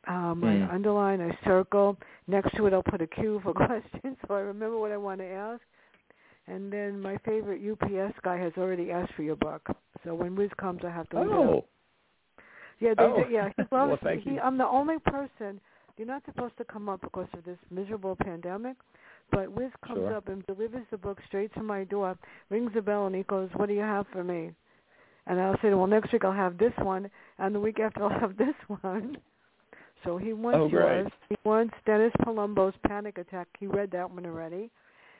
Um, 0.07 0.41
Mm. 0.43 0.69
I 0.69 0.73
underline, 0.73 1.21
I 1.21 1.37
circle. 1.45 1.97
Next 2.27 2.55
to 2.55 2.65
it, 2.67 2.73
I'll 2.73 2.81
put 2.83 3.01
a 3.01 3.07
Q 3.07 3.41
for 3.43 3.53
questions, 3.65 4.15
so 4.27 4.33
I 4.33 4.39
remember 4.39 4.77
what 4.77 4.91
I 4.91 4.97
want 4.97 5.19
to 5.19 5.25
ask. 5.27 5.61
And 6.47 6.71
then 6.73 6.99
my 6.99 7.17
favorite 7.25 7.61
UPS 7.69 8.15
guy 8.23 8.37
has 8.37 8.53
already 8.57 8.91
asked 8.91 9.13
for 9.13 9.21
your 9.23 9.35
book. 9.35 9.67
So 10.03 10.15
when 10.15 10.35
Wiz 10.35 10.49
comes, 10.57 10.81
I 10.83 10.89
have 10.89 11.07
to. 11.09 11.17
read 11.17 11.25
it. 11.27 11.31
Oh, 11.31 11.65
Yeah, 12.79 12.93
they, 12.97 13.03
Oh. 13.03 13.23
do- 13.23 13.29
yeah. 13.31 13.49
He 13.55 13.63
Well, 13.71 13.97
thank 14.01 14.23
he, 14.23 14.31
you. 14.31 14.39
I'm 14.39 14.57
the 14.57 14.65
only 14.65 14.97
person. 14.99 15.59
You're 15.99 16.07
not 16.07 16.23
supposed 16.23 16.55
to 16.59 16.63
come 16.63 16.87
up 16.87 17.01
because 17.01 17.27
of 17.33 17.43
this 17.43 17.57
miserable 17.69 18.15
pandemic, 18.15 18.77
but 19.31 19.51
Wiz 19.51 19.69
comes 19.85 19.99
Sure. 19.99 20.15
up 20.15 20.29
and 20.29 20.45
delivers 20.45 20.87
the 20.91 20.97
book 20.97 21.19
straight 21.27 21.53
to 21.55 21.61
my 21.61 21.83
door, 21.83 22.17
rings 22.49 22.71
the 22.73 22.81
bell, 22.81 23.07
and 23.07 23.13
he 23.13 23.23
goes, 23.23 23.53
"What 23.55 23.65
do 23.67 23.73
you 23.73 23.81
have 23.81 24.07
for 24.07 24.23
me?" 24.23 24.53
And 25.27 25.41
I'll 25.41 25.59
say, 25.59 25.73
well, 25.73 25.87
next 25.87 26.13
week 26.13 26.23
I'll 26.23 26.31
have 26.31 26.57
this 26.57 26.71
one, 26.77 27.11
and 27.37 27.53
the 27.53 27.59
week 27.59 27.81
after 27.81 28.01
I'll 28.01 28.17
have 28.17 28.37
this 28.45 28.55
one. 28.81 29.17
So 30.05 30.17
he 30.17 30.31
wants 30.31 30.59
oh, 30.61 30.67
yours. 30.69 31.11
He 31.27 31.35
wants 31.43 31.73
Dennis 31.85 32.13
Palumbo's 32.21 32.77
Panic 32.87 33.17
Attack. 33.17 33.49
He 33.59 33.67
read 33.67 33.91
that 33.91 34.09
one 34.09 34.25
already. 34.25 34.71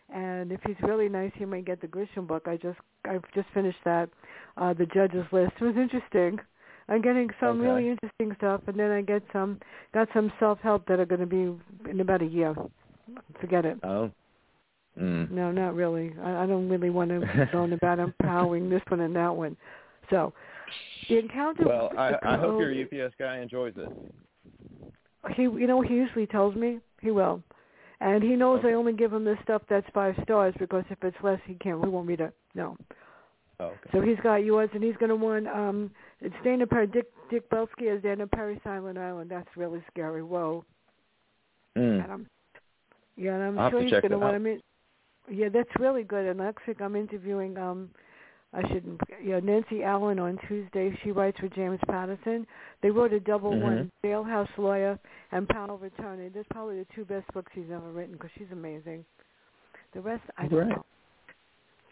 And 0.08 0.50
if 0.54 0.62
he's 0.66 0.80
really 0.82 1.10
nice, 1.10 1.34
he 1.36 1.44
may 1.44 1.62
get 1.62 1.82
the 1.82 1.88
Grisham 1.88 2.26
book. 2.26 2.48
I 2.48 2.56
just 2.56 2.80
I've 3.04 3.30
just 3.34 3.50
finished 3.50 3.84
that. 3.84 4.10
Uh, 4.56 4.74
the 4.74 4.86
judges 4.86 5.26
list 5.34 5.52
it 5.60 5.64
was 5.66 5.76
interesting. 5.76 6.40
I'm 6.90 7.02
getting 7.02 7.30
some 7.40 7.62
okay. 7.62 7.70
really 7.70 7.90
interesting 7.90 8.36
stuff, 8.38 8.62
and 8.68 8.80
then 8.80 8.92
I 8.92 9.02
get 9.02 9.22
some 9.32 9.60
got 9.94 10.08
some 10.14 10.32
self 10.40 10.60
help 10.60 10.88
that 10.88 11.00
are 11.00 11.06
going 11.06 11.22
to 11.22 11.28
be 11.28 11.90
in 11.90 12.00
about 12.00 12.22
a 12.22 12.26
year. 12.26 12.56
Forget 13.40 13.66
it. 13.66 13.78
Oh. 13.84 14.12
Mm. 15.00 15.32
No, 15.32 15.52
not 15.52 15.76
really. 15.76 16.14
I, 16.22 16.44
I 16.44 16.46
don't 16.46 16.68
really 16.68 16.90
want 16.90 17.12
to 17.12 17.20
learn 17.54 17.74
about 17.74 18.00
empowering 18.00 18.70
this 18.70 18.82
one 18.90 19.02
and 19.02 19.16
that 19.16 19.34
one. 19.34 19.56
So, 20.10 20.34
the 21.08 21.20
encounter. 21.20 21.64
Well, 21.66 21.92
I, 21.98 22.14
I 22.24 22.38
hope 22.38 22.60
your 22.60 22.74
UPS 22.74 23.14
guy 23.20 23.40
enjoys 23.40 23.74
it. 23.78 23.90
He, 25.36 25.44
you 25.44 25.68
know, 25.68 25.82
he 25.82 25.94
usually 25.94 26.26
tells 26.26 26.56
me 26.56 26.80
he 27.02 27.12
will, 27.12 27.44
and 28.02 28.24
he 28.24 28.36
knows 28.36 28.60
okay. 28.60 28.70
I 28.70 28.74
only 28.74 28.94
give 28.94 29.14
him 29.14 29.24
this 29.24 29.38
stuff 29.44 29.62
that's 29.70 29.86
five 29.94 30.16
stars 30.24 30.56
because 30.60 30.84
if 30.90 30.98
it's 31.04 31.18
less, 31.22 31.40
he 31.46 31.54
can't. 31.56 31.84
He 31.84 31.90
want 31.90 32.08
me 32.08 32.16
to 32.18 32.34
no. 32.56 32.76
Oh, 33.60 33.66
okay. 33.66 33.90
So 33.92 34.02
he's 34.02 34.20
got 34.24 34.38
yours, 34.38 34.70
and 34.74 34.84
he's 34.84 34.96
going 34.98 35.10
to 35.10 35.16
want 35.16 35.48
um, 35.48 35.92
it's 36.22 36.36
Dana 36.44 36.68
Perry. 36.68 36.88
Dick 36.88 37.08
Dick 37.30 37.50
Belsky 37.50 37.86
is 37.86 38.02
Dana 38.02 38.28
Perry, 38.28 38.60
Silent 38.64 38.98
Island. 38.98 39.30
That's 39.30 39.50
really 39.56 39.84
scary. 39.92 40.24
Whoa. 40.24 40.66
Mm. 41.78 42.04
And 42.04 42.12
I'm, 42.12 42.28
yeah, 43.16 43.36
and 43.36 43.44
I'm 43.44 43.60
I'll 43.60 43.70
sure 43.70 43.82
he's 43.82 43.92
going 43.92 44.12
to 44.12 44.18
want 44.18 44.36
to 44.36 44.40
meet. 44.40 44.64
Yeah, 45.32 45.50
that's 45.50 45.70
really 45.80 46.04
good. 46.04 46.26
And 46.26 46.40
next 46.40 46.66
week 46.68 46.82
I'm 46.82 46.96
interviewing 46.96 47.58
um 47.58 47.90
I 48.52 48.62
shouldn't 48.68 49.00
yeah, 49.24 49.40
Nancy 49.40 49.84
Allen 49.84 50.18
on 50.20 50.40
Tuesday. 50.48 50.98
She 51.04 51.12
writes 51.12 51.40
for 51.40 51.50
James 51.50 51.80
Patterson. 51.88 52.48
They 52.82 52.90
wrote 52.90 53.14
a 53.14 53.20
double 53.20 53.52
mm-hmm. 53.52 53.62
one, 53.62 53.92
Jailhouse 54.04 54.50
Lawyer 54.58 54.98
and 55.32 55.48
Attorney. 55.50 56.30
That's 56.34 56.48
probably 56.50 56.80
the 56.80 56.88
two 56.96 57.06
best 57.06 57.32
books 57.34 57.52
she's 57.54 57.66
ever 57.72 57.92
written 57.92 58.14
because 58.14 58.32
she's 58.38 58.48
amazing. 58.52 59.06
The 59.94 60.02
rest 60.02 60.24
I 60.38 60.48
don't 60.48 60.60
right. 60.60 60.70
know. 60.70 60.86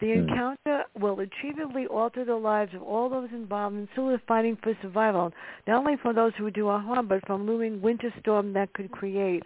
The 0.00 0.12
Hmm. 0.12 0.28
encounter 0.28 0.84
will 0.98 1.16
achievably 1.16 1.86
alter 1.90 2.24
the 2.24 2.36
lives 2.36 2.72
of 2.72 2.82
all 2.82 3.08
those 3.08 3.30
involved 3.32 3.76
in 3.76 3.88
still 3.92 4.16
fighting 4.28 4.56
for 4.56 4.76
survival, 4.80 5.32
not 5.66 5.78
only 5.78 5.96
for 5.96 6.12
those 6.12 6.32
who 6.36 6.50
do 6.50 6.68
our 6.68 6.78
harm, 6.78 7.08
but 7.08 7.26
from 7.26 7.46
looming 7.46 7.80
winter 7.80 8.12
storm 8.20 8.52
that 8.52 8.72
could 8.74 8.92
create. 8.92 9.44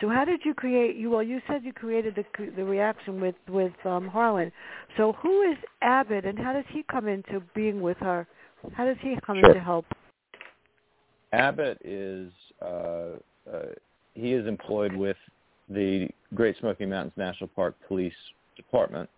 So, 0.00 0.08
how 0.08 0.24
did 0.24 0.44
you 0.44 0.52
create? 0.54 0.96
You 0.96 1.10
well, 1.10 1.22
you 1.22 1.40
said 1.46 1.64
you 1.64 1.72
created 1.72 2.16
the 2.16 2.50
the 2.56 2.64
reaction 2.64 3.20
with 3.20 3.36
with 3.48 3.72
um, 3.86 4.08
Harlan. 4.08 4.52
So, 4.96 5.12
who 5.12 5.42
is 5.42 5.56
Abbott, 5.80 6.26
and 6.26 6.38
how 6.38 6.52
does 6.52 6.64
he 6.68 6.82
come 6.82 7.08
into 7.08 7.40
being 7.54 7.80
with 7.80 7.96
her? 7.98 8.26
How 8.72 8.84
does 8.84 8.96
he 9.00 9.16
come 9.24 9.38
sure. 9.38 9.50
into 9.50 9.60
help? 9.60 9.86
Abbott 11.32 11.78
is 11.82 12.32
uh, 12.60 13.16
uh, 13.50 13.66
he 14.14 14.32
is 14.32 14.46
employed 14.46 14.92
with 14.94 15.16
the 15.68 16.08
Great 16.34 16.58
Smoky 16.58 16.86
Mountains 16.86 17.14
National 17.16 17.48
Park 17.48 17.76
Police 17.86 18.12
Department 18.56 19.08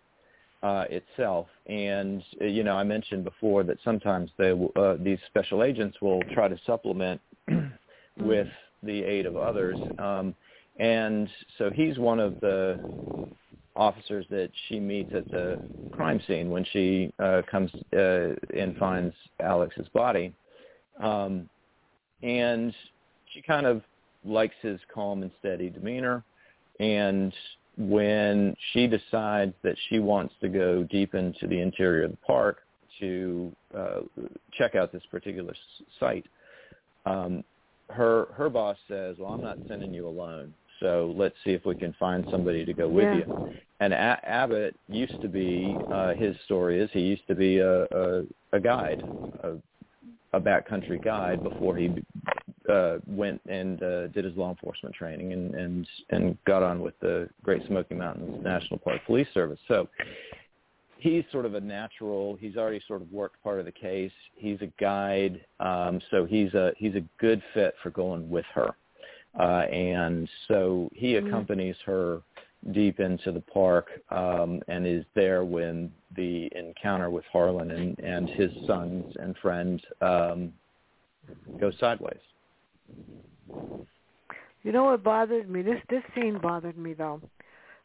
uh, 0.63 0.85
itself. 0.89 1.47
And 1.67 2.23
uh, 2.41 2.45
you 2.45 2.63
know, 2.63 2.75
I 2.75 2.83
mentioned 2.83 3.23
before 3.23 3.63
that 3.63 3.77
sometimes 3.83 4.31
they 4.37 4.51
uh, 4.75 4.95
these 4.99 5.19
special 5.27 5.63
agents 5.63 5.97
will 6.01 6.21
try 6.33 6.47
to 6.47 6.57
supplement 6.65 7.21
with 8.17 8.47
the 8.83 9.03
aid 9.03 9.25
of 9.25 9.37
others. 9.37 9.77
Um, 9.99 10.35
and 10.79 11.27
so 11.57 11.69
he's 11.71 11.97
one 11.97 12.19
of 12.19 12.39
the 12.39 13.27
officers 13.75 14.25
that 14.29 14.49
she 14.67 14.79
meets 14.79 15.13
at 15.13 15.29
the 15.29 15.59
crime 15.91 16.19
scene 16.27 16.49
when 16.49 16.65
she 16.73 17.13
uh, 17.19 17.41
comes 17.49 17.71
uh, 17.93 18.33
and 18.55 18.75
finds 18.77 19.13
Alex's 19.39 19.87
body. 19.89 20.33
Um, 21.01 21.47
and 22.23 22.73
she 23.33 23.41
kind 23.41 23.65
of 23.65 23.83
likes 24.25 24.55
his 24.61 24.79
calm 24.93 25.21
and 25.21 25.31
steady 25.39 25.69
demeanor. 25.69 26.23
And 26.79 27.33
when 27.77 28.55
she 28.73 28.87
decides 28.87 29.53
that 29.63 29.75
she 29.89 29.99
wants 29.99 30.33
to 30.41 30.49
go 30.49 30.83
deep 30.83 31.13
into 31.13 31.47
the 31.47 31.59
interior 31.59 32.05
of 32.05 32.11
the 32.11 32.17
park 32.17 32.59
to 32.99 33.51
uh, 33.77 33.99
check 34.53 34.75
out 34.75 34.91
this 34.91 35.03
particular 35.11 35.53
site, 35.99 36.25
um, 37.05 37.43
her 37.89 38.27
her 38.33 38.49
boss 38.49 38.77
says, 38.87 39.15
"Well, 39.19 39.31
I'm 39.31 39.41
not 39.41 39.57
sending 39.67 39.93
you 39.93 40.07
alone. 40.07 40.53
So 40.79 41.13
let's 41.15 41.35
see 41.43 41.51
if 41.51 41.65
we 41.65 41.75
can 41.75 41.93
find 41.93 42.25
somebody 42.29 42.65
to 42.65 42.73
go 42.73 42.87
with 42.89 43.05
Yeah. 43.05 43.17
you." 43.17 43.51
And 43.79 43.93
a- 43.93 44.19
Abbott 44.27 44.75
used 44.89 45.21
to 45.21 45.27
be 45.27 45.77
uh, 45.91 46.15
his 46.15 46.35
story 46.45 46.79
is 46.79 46.89
he 46.91 47.01
used 47.01 47.27
to 47.27 47.35
be 47.35 47.59
a 47.59 47.83
a, 47.83 48.25
a 48.53 48.59
guide, 48.59 49.03
a, 49.43 49.53
a 50.33 50.41
backcountry 50.41 51.01
guide 51.01 51.43
before 51.43 51.77
he 51.77 51.93
uh, 52.69 52.97
went 53.07 53.41
and 53.47 53.81
uh, 53.81 54.07
did 54.07 54.25
his 54.25 54.35
law 54.35 54.49
enforcement 54.49 54.93
training 54.95 55.33
and, 55.33 55.55
and 55.55 55.87
and 56.09 56.37
got 56.45 56.63
on 56.63 56.81
with 56.81 56.99
the 56.99 57.29
Great 57.43 57.65
Smoky 57.67 57.95
Mountains 57.95 58.43
National 58.43 58.79
Park 58.79 59.01
Police 59.05 59.27
Service. 59.33 59.59
So 59.67 59.87
he's 60.97 61.23
sort 61.31 61.45
of 61.45 61.53
a 61.55 61.61
natural. 61.61 62.35
He's 62.39 62.57
already 62.57 62.81
sort 62.87 63.01
of 63.01 63.11
worked 63.11 63.41
part 63.43 63.59
of 63.59 63.65
the 63.65 63.71
case. 63.71 64.11
He's 64.35 64.61
a 64.61 64.67
guide, 64.79 65.45
um, 65.59 66.01
so 66.11 66.25
he's 66.25 66.53
a 66.53 66.71
he's 66.77 66.95
a 66.95 67.03
good 67.19 67.41
fit 67.53 67.75
for 67.81 67.89
going 67.89 68.29
with 68.29 68.45
her. 68.53 68.71
Uh, 69.39 69.67
and 69.71 70.27
so 70.47 70.89
he 70.93 71.13
Mhm. 71.13 71.27
accompanies 71.27 71.75
her 71.85 72.21
deep 72.71 72.99
into 72.99 73.31
the 73.31 73.41
park 73.41 73.87
um, 74.09 74.61
and 74.67 74.85
is 74.87 75.05
there 75.13 75.45
when 75.45 75.91
the 76.15 76.51
encounter 76.55 77.09
with 77.09 77.23
Harlan 77.31 77.69
and, 77.71 77.99
and 77.99 78.27
his 78.29 78.51
sons 78.65 79.15
and 79.17 79.37
friend 79.37 79.85
um, 80.01 80.51
goes 81.59 81.77
sideways. 81.79 82.19
You 84.63 84.71
know 84.71 84.85
what 84.85 85.03
bothered 85.03 85.49
me? 85.49 85.61
This 85.61 85.79
this 85.89 86.03
scene 86.13 86.39
bothered 86.41 86.77
me 86.77 86.93
though. 86.93 87.21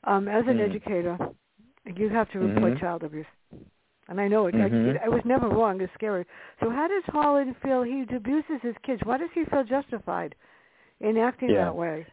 Um, 0.04 0.26
as 0.26 0.44
an 0.48 0.56
Hmm. 0.56 0.62
educator, 0.62 1.18
you 1.94 2.08
have 2.08 2.30
to 2.32 2.40
report 2.40 2.74
Mhm. 2.74 2.80
child 2.80 3.04
abuse, 3.04 3.26
and 4.08 4.20
I 4.20 4.26
know 4.26 4.46
it. 4.46 4.54
Mhm. 4.54 5.00
I, 5.04 5.08
was 5.08 5.24
never 5.24 5.48
wrong. 5.48 5.80
It's 5.80 5.92
scary. 5.94 6.24
So 6.60 6.70
how 6.70 6.88
does 6.88 7.04
Harlan 7.06 7.54
feel? 7.62 7.82
He 7.82 8.02
abuses 8.02 8.60
his 8.62 8.76
kids. 8.82 9.00
Why 9.04 9.18
does 9.18 9.30
he 9.32 9.44
feel 9.44 9.64
justified 9.64 10.34
in 11.00 11.16
acting 11.16 11.50
Yeah. 11.50 11.66
that 11.66 11.76
way? 11.76 12.06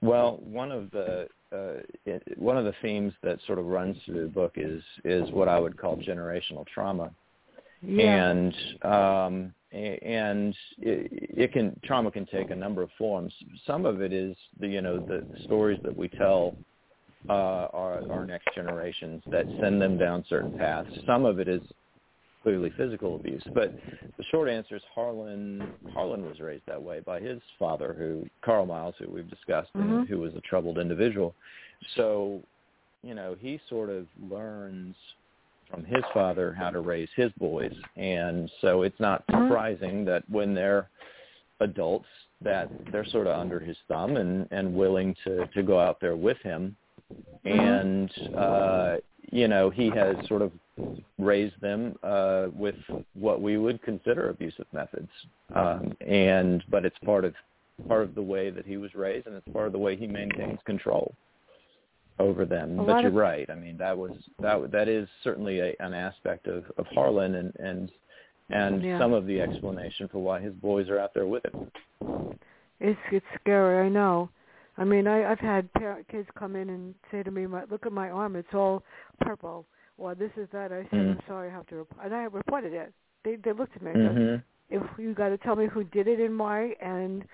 Well, 0.00 0.38
one 0.38 0.72
of 0.72 0.90
the 0.90 1.28
uh, 1.52 1.82
it, 2.06 2.38
one 2.38 2.56
of 2.56 2.64
the 2.64 2.74
themes 2.80 3.12
that 3.22 3.40
sort 3.46 3.58
of 3.58 3.66
runs 3.66 3.96
through 4.04 4.22
the 4.22 4.28
book 4.28 4.52
is 4.56 4.82
is 5.04 5.30
what 5.32 5.48
I 5.48 5.58
would 5.58 5.76
call 5.76 5.96
generational 5.96 6.66
trauma, 6.66 7.10
Yeah. 7.82 8.30
and 8.30 8.54
um, 8.82 9.54
and 9.72 10.54
it, 10.78 11.08
it 11.12 11.52
can 11.52 11.78
trauma 11.84 12.10
can 12.10 12.26
take 12.26 12.50
a 12.50 12.56
number 12.56 12.82
of 12.82 12.90
forms. 12.98 13.32
Some 13.66 13.86
of 13.86 14.00
it 14.02 14.12
is 14.12 14.36
the 14.58 14.68
you 14.68 14.80
know 14.80 14.98
the 14.98 15.24
stories 15.44 15.78
that 15.84 15.96
we 15.96 16.08
tell 16.08 16.56
uh, 17.28 17.68
our 17.72 18.02
our 18.10 18.26
next 18.26 18.48
generations 18.54 19.22
that 19.30 19.46
send 19.60 19.80
them 19.80 19.96
down 19.96 20.24
certain 20.28 20.52
paths. 20.52 20.88
Some 21.06 21.24
of 21.24 21.38
it 21.38 21.48
is 21.48 21.62
clearly 22.42 22.72
physical 22.76 23.16
abuse, 23.16 23.44
but 23.54 23.74
the 24.16 24.24
short 24.30 24.48
answer 24.48 24.76
is 24.76 24.82
Harlan 24.94 25.72
Harlan 25.94 26.24
was 26.24 26.40
raised 26.40 26.64
that 26.66 26.82
way 26.82 27.00
by 27.00 27.20
his 27.20 27.40
father, 27.58 27.94
who 27.96 28.26
Carl 28.44 28.66
Miles, 28.66 28.94
who 28.98 29.08
we've 29.08 29.30
discussed, 29.30 29.72
Mhm. 29.74 30.00
and 30.00 30.08
who 30.08 30.18
was 30.18 30.34
a 30.34 30.40
troubled 30.40 30.78
individual. 30.78 31.34
So, 31.94 32.42
you 33.02 33.14
know, 33.14 33.34
he 33.34 33.58
sort 33.68 33.88
of 33.88 34.06
learns 34.28 34.96
from 35.70 35.84
his 35.84 36.04
father 36.12 36.52
how 36.52 36.70
to 36.70 36.80
raise 36.80 37.08
his 37.16 37.30
boys, 37.38 37.74
and 37.96 38.50
so 38.60 38.82
it's 38.82 38.98
not 39.00 39.26
Mhm. 39.28 39.48
surprising 39.48 40.04
that 40.06 40.28
when 40.28 40.54
they're 40.54 40.88
adults 41.60 42.08
that 42.42 42.70
they're 42.90 43.04
sort 43.04 43.26
of 43.26 43.38
under 43.38 43.60
his 43.60 43.76
thumb 43.86 44.16
and 44.16 44.48
and 44.50 44.74
willing 44.74 45.14
to 45.24 45.46
to 45.48 45.62
go 45.62 45.78
out 45.78 46.00
there 46.00 46.16
with 46.16 46.38
him. 46.38 46.74
And 47.44 48.10
uh 48.34 48.96
you 49.30 49.46
know 49.46 49.68
he 49.70 49.90
has 49.90 50.16
sort 50.26 50.42
of 50.42 50.52
raised 51.18 51.60
them 51.60 51.98
uh 52.02 52.46
with 52.54 52.76
what 53.14 53.42
we 53.42 53.58
would 53.58 53.82
consider 53.82 54.30
abusive 54.30 54.66
methods. 54.72 55.10
Um 55.54 55.94
and 56.00 56.64
but 56.70 56.84
it's 56.86 56.98
part 57.00 57.24
of 57.26 57.34
part 57.86 58.02
of 58.02 58.14
the 58.14 58.22
way 58.22 58.50
that 58.50 58.64
he 58.66 58.76
was 58.78 58.94
raised 58.94 59.26
and 59.26 59.36
it's 59.36 59.48
part 59.48 59.66
of 59.66 59.72
the 59.72 59.78
way 59.78 59.96
he 59.96 60.06
maintains 60.06 60.58
control 60.64 61.14
over 62.20 62.44
them 62.44 62.78
A 62.80 62.84
but 62.84 63.00
you're 63.00 63.08
of- 63.08 63.14
right 63.30 63.48
i 63.50 63.54
mean 63.54 63.76
that 63.78 63.96
was 63.96 64.12
that 64.40 64.70
that 64.70 64.88
is 64.88 65.08
certainly 65.24 65.60
a, 65.60 65.74
an 65.80 65.94
aspect 65.94 66.46
of 66.46 66.64
of 66.76 66.86
harlan 66.94 67.34
and 67.36 67.52
and 67.58 67.90
and 68.50 68.82
Yeah. 68.82 68.98
some 68.98 69.12
of 69.12 69.26
the 69.26 69.40
explanation 69.40 70.08
for 70.08 70.18
why 70.18 70.40
his 70.40 70.52
boys 70.54 70.88
are 70.90 70.98
out 70.98 71.12
there 71.14 71.26
with 71.26 71.44
him 71.46 71.70
It's 72.80 72.98
it's 73.12 73.26
scary. 73.40 73.86
I 73.86 73.88
know. 73.88 74.30
I 74.78 74.84
mean, 74.84 75.06
I 75.06 75.30
I've 75.30 75.38
had 75.38 75.70
parent, 75.74 76.08
kids 76.08 76.26
come 76.38 76.56
in 76.56 76.70
and 76.70 76.94
say 77.10 77.22
to 77.22 77.30
me, 77.30 77.46
my, 77.46 77.62
"Look 77.70 77.84
at 77.84 77.92
my 77.92 78.08
arm; 78.10 78.36
it's 78.36 78.54
all 78.54 78.82
purple." 79.20 79.66
Well, 79.98 80.14
this 80.14 80.30
is 80.38 80.48
that. 80.52 80.72
I 80.72 80.82
said, 80.84 80.92
Mm. 81.00 81.10
"I'm 81.10 81.20
sorry, 81.28 81.48
I 81.50 81.52
have 81.52 81.66
to," 81.66 81.76
rep-. 81.76 82.04
and 82.04 82.14
I 82.14 82.24
reported 82.24 82.72
it. 82.72 82.92
They 83.24 83.36
they 83.36 83.52
looked 83.52 83.76
at 83.76 83.82
me. 83.82 83.90
and 83.92 84.16
said, 84.16 84.42
if 84.70 84.82
you 84.98 85.12
got 85.14 85.28
to 85.28 85.38
tell 85.38 85.56
me 85.56 85.66
who 85.66 85.84
did 85.84 86.08
it 86.08 86.18
and 86.20 86.38
why, 86.38 86.74
and 86.80 87.24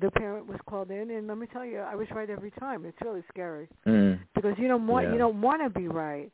the 0.00 0.10
parent 0.10 0.46
was 0.46 0.58
called 0.68 0.90
in, 0.90 1.10
and 1.10 1.26
let 1.26 1.38
me 1.38 1.46
tell 1.52 1.64
you, 1.64 1.78
I 1.78 1.94
was 1.94 2.06
right 2.10 2.28
every 2.30 2.50
time. 2.52 2.84
It's 2.84 2.98
really 3.02 3.24
scary 3.28 3.68
mm. 3.86 4.18
because 4.34 4.54
you 4.58 4.68
don't 4.68 4.86
want 4.86 5.06
Yeah. 5.06 5.12
you 5.12 5.18
don't 5.18 5.40
want 5.40 5.62
to 5.62 5.70
be 5.70 5.88
right. 5.88 6.30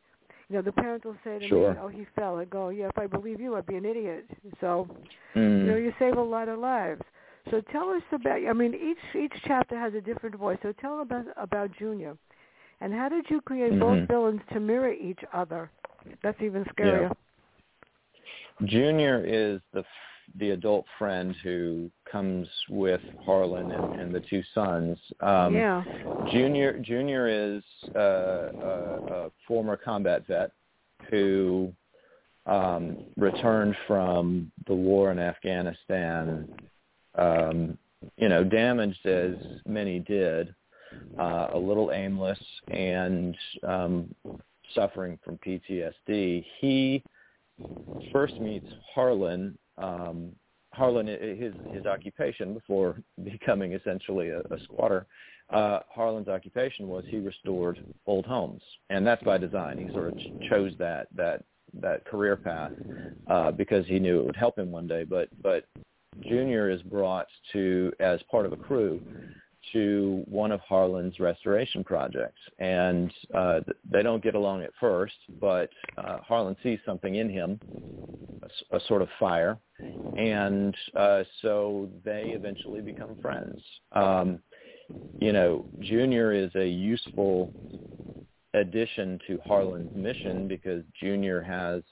You 0.48 0.56
know, 0.56 0.62
the 0.62 0.72
parents 0.72 1.04
will 1.04 1.16
say 1.24 1.38
to 1.38 1.48
Sure. 1.48 1.72
me, 1.72 1.78
"Oh, 1.80 1.88
he 1.88 2.04
fell." 2.16 2.38
I 2.38 2.44
go, 2.44 2.68
"Yeah, 2.70 2.88
if 2.88 2.98
I 2.98 3.06
believe 3.06 3.40
you, 3.40 3.56
I'd 3.56 3.66
be 3.66 3.76
an 3.76 3.84
idiot." 3.84 4.28
So, 4.60 4.88
Mm. 5.34 5.60
you 5.60 5.66
know, 5.70 5.76
you 5.76 5.92
save 5.98 6.16
a 6.16 6.22
lot 6.22 6.48
of 6.48 6.58
lives. 6.58 7.02
So 7.50 7.60
tell 7.72 7.90
us 7.90 8.02
about. 8.12 8.44
I 8.46 8.52
mean, 8.52 8.74
each 8.74 9.14
each 9.14 9.42
chapter 9.44 9.78
has 9.78 9.94
a 9.94 10.00
different 10.00 10.36
voice. 10.36 10.58
So 10.62 10.72
tell 10.72 11.00
about 11.00 11.26
about 11.36 11.70
Junior, 11.72 12.16
and 12.80 12.92
how 12.92 13.08
did 13.08 13.30
you 13.30 13.40
create 13.40 13.72
Mhm. 13.72 13.80
both 13.80 14.08
villains 14.08 14.42
to 14.52 14.60
mirror 14.60 14.92
each 14.92 15.24
other? 15.32 15.70
That's 16.22 16.40
even 16.42 16.64
scarier. 16.66 17.14
Junior 18.64 19.24
is 19.24 19.60
the 19.72 19.84
the 20.38 20.50
adult 20.50 20.84
friend 20.98 21.34
who 21.42 21.90
comes 22.10 22.48
with 22.68 23.00
Harlan 23.24 23.70
and, 23.70 24.00
and 24.00 24.14
the 24.14 24.20
two 24.20 24.42
sons. 24.54 24.98
Um, 25.20 25.54
yeah. 25.54 25.82
Junior 26.30 26.78
Junior 26.78 27.28
is 27.28 27.62
uh, 27.94 27.98
a, 27.98 29.26
a 29.26 29.30
former 29.46 29.76
combat 29.76 30.26
vet 30.26 30.52
who 31.10 31.72
um, 32.46 32.98
returned 33.16 33.76
from 33.86 34.50
the 34.66 34.74
war 34.74 35.10
in 35.12 35.18
Afghanistan. 35.18 36.48
Um, 37.14 37.78
you 38.16 38.28
know, 38.28 38.42
damaged 38.42 39.06
as 39.06 39.34
many 39.66 40.00
did, 40.00 40.54
uh, 41.18 41.48
a 41.52 41.58
little 41.58 41.92
aimless 41.92 42.38
and 42.68 43.36
um, 43.62 44.14
suffering 44.74 45.18
from 45.24 45.38
PTSD. 45.38 46.44
He 46.60 47.02
first 48.12 48.34
meets 48.40 48.66
Harlan. 48.94 49.56
Um, 49.78 50.32
Harlan, 50.72 51.06
his 51.06 51.54
his 51.70 51.86
occupation 51.86 52.54
before 52.54 52.96
becoming 53.24 53.72
essentially 53.72 54.30
a, 54.30 54.38
a 54.38 54.58
squatter, 54.64 55.06
uh, 55.50 55.80
Harlan's 55.88 56.28
occupation 56.28 56.88
was 56.88 57.04
he 57.08 57.18
restored 57.18 57.78
old 58.06 58.26
homes, 58.26 58.62
and 58.90 59.06
that's 59.06 59.22
by 59.22 59.38
design. 59.38 59.78
He 59.78 59.88
sort 59.92 60.08
of 60.08 60.16
ch- 60.16 60.32
chose 60.48 60.72
that 60.78 61.08
that 61.14 61.44
that 61.80 62.04
career 62.04 62.36
path 62.36 62.72
uh, 63.28 63.50
because 63.52 63.86
he 63.86 63.98
knew 63.98 64.20
it 64.20 64.26
would 64.26 64.36
help 64.36 64.58
him 64.58 64.70
one 64.70 64.86
day. 64.86 65.04
But 65.04 65.28
but 65.42 65.64
Junior 66.20 66.70
is 66.70 66.82
brought 66.82 67.26
to 67.52 67.92
as 68.00 68.20
part 68.30 68.46
of 68.46 68.52
a 68.52 68.56
crew 68.56 69.00
to 69.72 70.24
one 70.28 70.52
of 70.52 70.60
Harlan's 70.60 71.18
restoration 71.20 71.84
projects, 71.84 72.40
and 72.58 73.12
uh, 73.34 73.60
they 73.90 74.02
don't 74.02 74.22
get 74.22 74.34
along 74.34 74.62
at 74.62 74.70
first. 74.80 75.14
But 75.40 75.70
uh, 75.98 76.18
Harlan 76.18 76.56
sees 76.62 76.78
something 76.84 77.16
in 77.16 77.28
him, 77.28 77.60
a 78.70 78.80
sort 78.88 79.02
of 79.02 79.08
fire, 79.18 79.58
and 80.16 80.76
uh, 80.96 81.22
so 81.40 81.88
they 82.04 82.32
eventually 82.34 82.80
become 82.80 83.16
friends. 83.20 83.62
Um, 83.92 84.40
you 85.20 85.32
know, 85.32 85.64
Junior 85.80 86.32
is 86.32 86.50
a 86.54 86.66
useful 86.66 87.52
addition 88.54 89.18
to 89.26 89.38
Harlan's 89.46 89.94
mission 89.94 90.46
because 90.46 90.84
Junior 91.00 91.40
has 91.40 91.82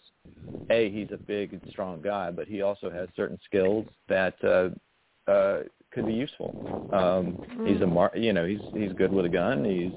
a 0.71 0.91
he's 0.91 1.09
a 1.13 1.17
big 1.17 1.53
and 1.53 1.63
strong 1.71 2.03
guy, 2.03 2.31
but 2.31 2.47
he 2.47 2.63
also 2.63 2.91
has 2.91 3.09
certain 3.17 3.39
skills 3.45 3.87
that 4.09 4.35
uh, 4.45 5.31
uh, 5.31 5.63
could 5.93 6.07
be 6.07 6.13
useful. 6.13 6.89
Um, 6.93 7.39
He's 7.67 7.81
a 7.83 7.87
mar- 7.87 8.13
you 8.15 8.33
know 8.33 8.47
he's 8.47 8.61
he's 8.73 8.93
good 8.93 9.13
with 9.13 9.25
a 9.27 9.29
gun. 9.29 9.65
He's 9.65 9.93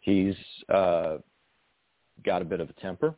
he's 0.00 0.34
uh, 0.68 1.18
got 2.24 2.42
a 2.42 2.44
bit 2.44 2.60
of 2.60 2.70
a 2.70 2.72
temper, 2.74 3.14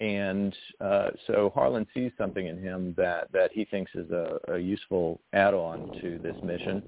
and 0.00 0.54
uh, 0.80 1.10
so 1.26 1.50
Harlan 1.54 1.86
sees 1.94 2.10
something 2.18 2.46
in 2.46 2.60
him 2.60 2.94
that 2.96 3.30
that 3.32 3.50
he 3.52 3.64
thinks 3.66 3.90
is 3.94 4.10
a, 4.10 4.38
a 4.48 4.58
useful 4.58 5.20
add-on 5.32 5.92
to 6.00 6.18
this 6.18 6.36
mission. 6.42 6.82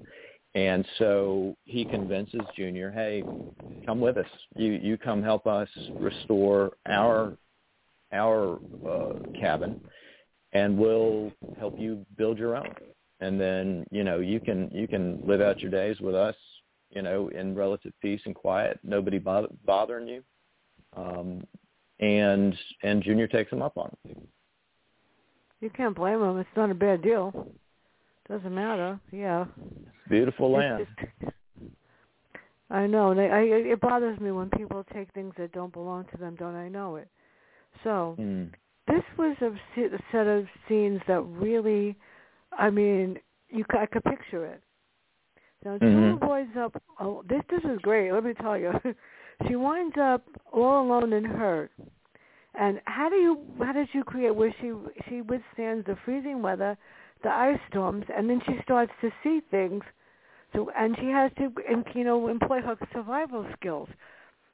And 0.55 0.85
so 0.99 1.55
he 1.65 1.83
convinces 1.85 2.39
Junior, 2.55 2.89
"Hey, 2.91 3.23
come 3.85 3.99
with 3.99 4.17
us. 4.17 4.25
You 4.55 4.73
you 4.73 4.97
come 4.97 5.21
help 5.21 5.47
us 5.47 5.69
restore 5.99 6.71
our 6.87 7.37
our 8.13 8.59
uh, 8.87 9.13
cabin, 9.39 9.81
and 10.53 10.77
we'll 10.77 11.31
help 11.59 11.77
you 11.77 12.05
build 12.17 12.37
your 12.37 12.55
own. 12.55 12.73
And 13.21 13.39
then 13.39 13.85
you 13.91 14.03
know 14.03 14.19
you 14.19 14.39
can 14.39 14.69
you 14.73 14.87
can 14.87 15.21
live 15.25 15.41
out 15.41 15.59
your 15.61 15.71
days 15.71 15.99
with 16.01 16.15
us, 16.15 16.35
you 16.89 17.01
know, 17.01 17.29
in 17.29 17.55
relative 17.55 17.93
peace 18.01 18.21
and 18.25 18.35
quiet, 18.35 18.79
nobody 18.83 19.19
bother, 19.19 19.47
bothering 19.65 20.07
you." 20.07 20.23
Um, 20.95 21.45
and 21.99 22.55
and 22.83 23.01
Junior 23.01 23.27
takes 23.27 23.51
him 23.51 23.61
up 23.61 23.77
on 23.77 23.95
it. 24.05 24.17
You 25.61 25.69
can't 25.69 25.95
blame 25.95 26.21
him. 26.21 26.37
It's 26.37 26.49
not 26.55 26.69
a 26.69 26.75
bad 26.75 27.01
deal. 27.01 27.47
Doesn't 28.27 28.53
matter. 28.53 28.99
Yeah. 29.11 29.45
Beautiful 30.09 30.51
land. 30.51 30.87
I 32.69 32.87
know. 32.87 33.11
and 33.11 33.19
I, 33.19 33.41
it 33.41 33.79
bothers 33.79 34.19
me 34.19 34.31
when 34.31 34.49
people 34.49 34.83
take 34.93 35.11
things 35.13 35.33
that 35.37 35.51
don't 35.53 35.71
belong 35.71 36.05
to 36.11 36.17
them. 36.17 36.35
Don't 36.35 36.55
I 36.55 36.67
know 36.67 36.95
it? 36.95 37.07
So 37.83 38.15
Mm. 38.19 38.51
this 38.87 39.03
was 39.17 39.35
a, 39.41 39.51
a 39.81 39.99
set 40.11 40.27
of 40.27 40.47
scenes 40.67 41.01
that 41.07 41.21
really, 41.21 41.95
I 42.57 42.69
mean, 42.69 43.19
you 43.49 43.65
I 43.69 43.85
could 43.85 44.03
picture 44.03 44.45
it. 44.45 44.61
Now, 45.63 45.77
June 45.79 46.19
Mhm. 46.19 46.27
winds 46.27 46.57
up. 46.57 46.81
Oh, 46.99 47.23
this 47.23 47.43
this 47.49 47.63
is 47.63 47.79
great. 47.79 48.11
Let 48.11 48.23
me 48.23 48.33
tell 48.33 48.57
you, 48.57 48.71
she 49.47 49.55
winds 49.55 49.97
up 49.97 50.23
all 50.51 50.81
alone 50.85 51.13
and 51.13 51.25
hurt. 51.25 51.71
And 52.53 52.81
how 52.85 53.09
do 53.09 53.15
you 53.15 53.39
how 53.59 53.73
did 53.73 53.93
you 53.93 54.03
create 54.03 54.35
where 54.35 54.53
she 54.61 54.71
she 55.07 55.21
withstands 55.21 55.85
the 55.85 55.95
freezing 55.97 56.41
weather, 56.41 56.77
the 57.23 57.29
ice 57.31 57.59
storms, 57.69 58.05
and 58.15 58.29
then 58.29 58.41
she 58.41 58.61
starts 58.61 58.93
to 59.01 59.11
see 59.23 59.41
things. 59.51 59.83
So 60.53 60.69
and 60.69 60.95
she 60.97 61.09
has 61.09 61.31
to 61.37 61.51
you 61.95 62.03
know 62.03 62.27
employ 62.27 62.61
her 62.61 62.77
survival 62.93 63.45
skills. 63.53 63.89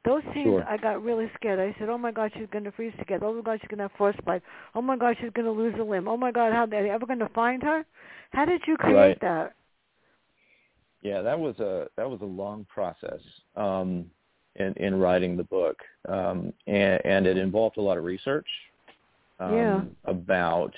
Those 0.03 0.23
scenes, 0.33 0.47
Sure. 0.47 0.65
I 0.67 0.77
got 0.77 1.03
really 1.03 1.29
scared. 1.35 1.59
I 1.59 1.77
said, 1.77 1.87
"Oh 1.89 1.97
my 1.97 2.11
God, 2.11 2.31
she's 2.35 2.47
going 2.51 2.63
to 2.63 2.71
freeze 2.71 2.93
to 2.97 3.03
death. 3.05 3.21
Oh 3.23 3.33
my 3.33 3.41
God, 3.41 3.59
she's 3.61 3.67
going 3.67 3.77
to 3.77 3.83
have 3.83 3.91
frostbite. 3.97 4.41
Oh 4.73 4.81
my 4.81 4.97
God, 4.97 5.15
she's 5.21 5.29
going 5.31 5.45
to 5.45 5.51
lose 5.51 5.75
a 5.79 5.83
limb. 5.83 6.07
Oh 6.07 6.17
my 6.17 6.31
God, 6.31 6.51
how 6.53 6.63
are 6.63 6.67
they 6.67 6.89
ever 6.89 7.05
going 7.05 7.19
to 7.19 7.29
find 7.29 7.61
her? 7.61 7.85
How 8.31 8.45
did 8.45 8.61
you 8.65 8.77
create 8.77 8.95
Right. 8.95 9.21
that? 9.21 9.53
Yeah, 11.03 11.21
that 11.21 11.39
was 11.39 11.59
a 11.59 11.87
that 11.97 12.09
was 12.09 12.21
a 12.21 12.25
long 12.25 12.65
process 12.65 13.19
um, 13.55 14.05
in 14.55 14.73
in 14.73 14.99
writing 14.99 15.35
the 15.37 15.43
book, 15.43 15.77
um, 16.07 16.53
and, 16.67 16.99
and 17.05 17.25
it 17.27 17.37
involved 17.37 17.77
a 17.77 17.81
lot 17.81 17.97
of 17.97 18.03
research 18.03 18.47
um, 19.39 19.51
Yeah. 19.51 19.81
about 20.05 20.73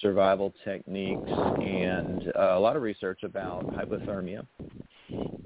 survival 0.00 0.54
techniques 0.64 1.30
and 1.60 2.32
uh, 2.38 2.56
a 2.56 2.60
lot 2.60 2.76
of 2.76 2.82
research 2.82 3.24
about 3.24 3.66
hypothermia. 3.72 4.46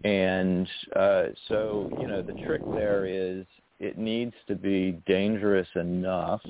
And 0.05 0.69
uh, 0.97 1.25
so, 1.49 1.91
you 2.01 2.07
know, 2.07 2.23
the 2.23 2.35
trick 2.45 2.63
there 2.75 3.07
is 3.07 3.47
it 3.79 3.99
needs 3.99 4.35
to 4.47 4.55
be 4.55 4.93
dangerous 5.07 5.69
enough 5.75 6.41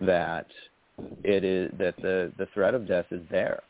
that 0.00 0.46
it 1.24 1.44
is 1.44 1.70
that 1.78 1.96
the 1.96 2.32
the 2.38 2.46
threat 2.54 2.74
of 2.74 2.86
death 2.86 3.06
is 3.10 3.22
there. 3.30 3.62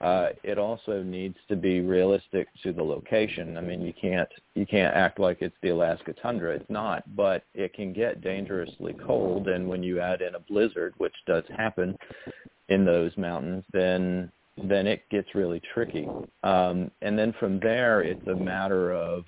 Uh, 0.00 0.28
it 0.42 0.56
also 0.58 1.02
needs 1.02 1.36
to 1.48 1.56
be 1.56 1.80
realistic 1.80 2.48
to 2.62 2.72
the 2.72 2.82
location. 2.82 3.58
I 3.58 3.60
mean, 3.60 3.82
you 3.82 3.92
can't 3.92 4.28
you 4.54 4.66
can't 4.66 4.94
act 4.94 5.18
like 5.18 5.38
it's 5.42 5.56
the 5.62 5.70
Alaska 5.70 6.14
tundra. 6.14 6.54
It's 6.54 6.70
not, 6.70 7.04
but 7.14 7.44
it 7.54 7.74
can 7.74 7.92
get 7.92 8.22
dangerously 8.22 8.94
cold, 9.06 9.48
and 9.48 9.68
when 9.68 9.82
you 9.82 10.00
add 10.00 10.22
in 10.22 10.34
a 10.34 10.40
blizzard, 10.40 10.94
which 10.98 11.14
does 11.26 11.44
happen 11.56 11.96
in 12.68 12.84
those 12.84 13.16
mountains, 13.16 13.64
then 13.72 14.30
then 14.62 14.86
it 14.86 15.02
gets 15.10 15.34
really 15.34 15.60
tricky. 15.74 16.08
Um, 16.42 16.90
and 17.02 17.18
then 17.18 17.34
from 17.38 17.60
there, 17.60 18.00
it's 18.02 18.26
a 18.26 18.34
matter 18.34 18.92
of 18.92 19.24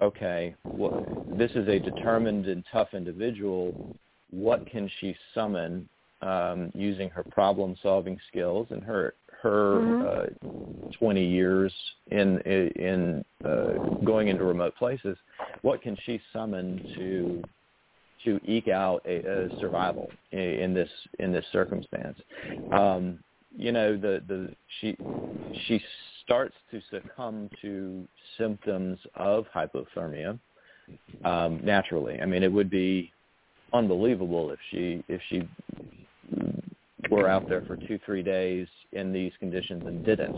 okay, 0.00 0.54
well, 0.64 1.04
this 1.28 1.50
is 1.52 1.68
a 1.68 1.78
determined 1.78 2.46
and 2.46 2.64
tough 2.72 2.88
individual. 2.94 3.96
What 4.30 4.66
can 4.66 4.90
she 5.00 5.14
summon 5.34 5.88
um, 6.22 6.70
using 6.74 7.10
her 7.10 7.22
problem-solving 7.22 8.18
skills 8.28 8.68
and 8.70 8.82
her 8.82 9.14
her 9.42 10.06
uh, 10.06 10.26
20 10.98 11.24
years 11.24 11.72
in 12.10 12.38
in 12.40 13.24
uh, 13.44 13.72
going 14.04 14.28
into 14.28 14.44
remote 14.44 14.74
places? 14.76 15.16
What 15.62 15.82
can 15.82 15.96
she 16.04 16.20
summon 16.32 16.78
to 16.96 17.42
to 18.24 18.40
eke 18.44 18.68
out 18.68 19.02
a, 19.06 19.46
a 19.46 19.60
survival 19.60 20.10
in, 20.32 20.38
in 20.38 20.74
this 20.74 20.90
in 21.18 21.32
this 21.32 21.44
circumstance? 21.52 22.18
Um, 22.72 23.18
you 23.56 23.72
know, 23.72 23.96
the 23.96 24.22
the 24.26 24.54
she 24.80 24.96
she 25.66 25.80
starts 26.22 26.54
to 26.70 26.80
succumb 26.90 27.50
to 27.60 28.06
symptoms 28.38 28.98
of 29.14 29.46
hypothermia 29.54 30.38
um, 31.24 31.60
naturally. 31.64 32.20
I 32.20 32.26
mean, 32.26 32.42
it 32.42 32.52
would 32.52 32.70
be 32.70 33.12
unbelievable 33.72 34.50
if 34.50 34.58
she 34.70 35.02
if 35.08 35.20
she 35.28 35.48
were 37.10 37.28
out 37.28 37.48
there 37.48 37.62
for 37.66 37.76
two 37.88 37.98
three 38.04 38.22
days 38.22 38.68
in 38.92 39.12
these 39.12 39.32
conditions 39.40 39.82
and 39.86 40.04
didn't. 40.04 40.34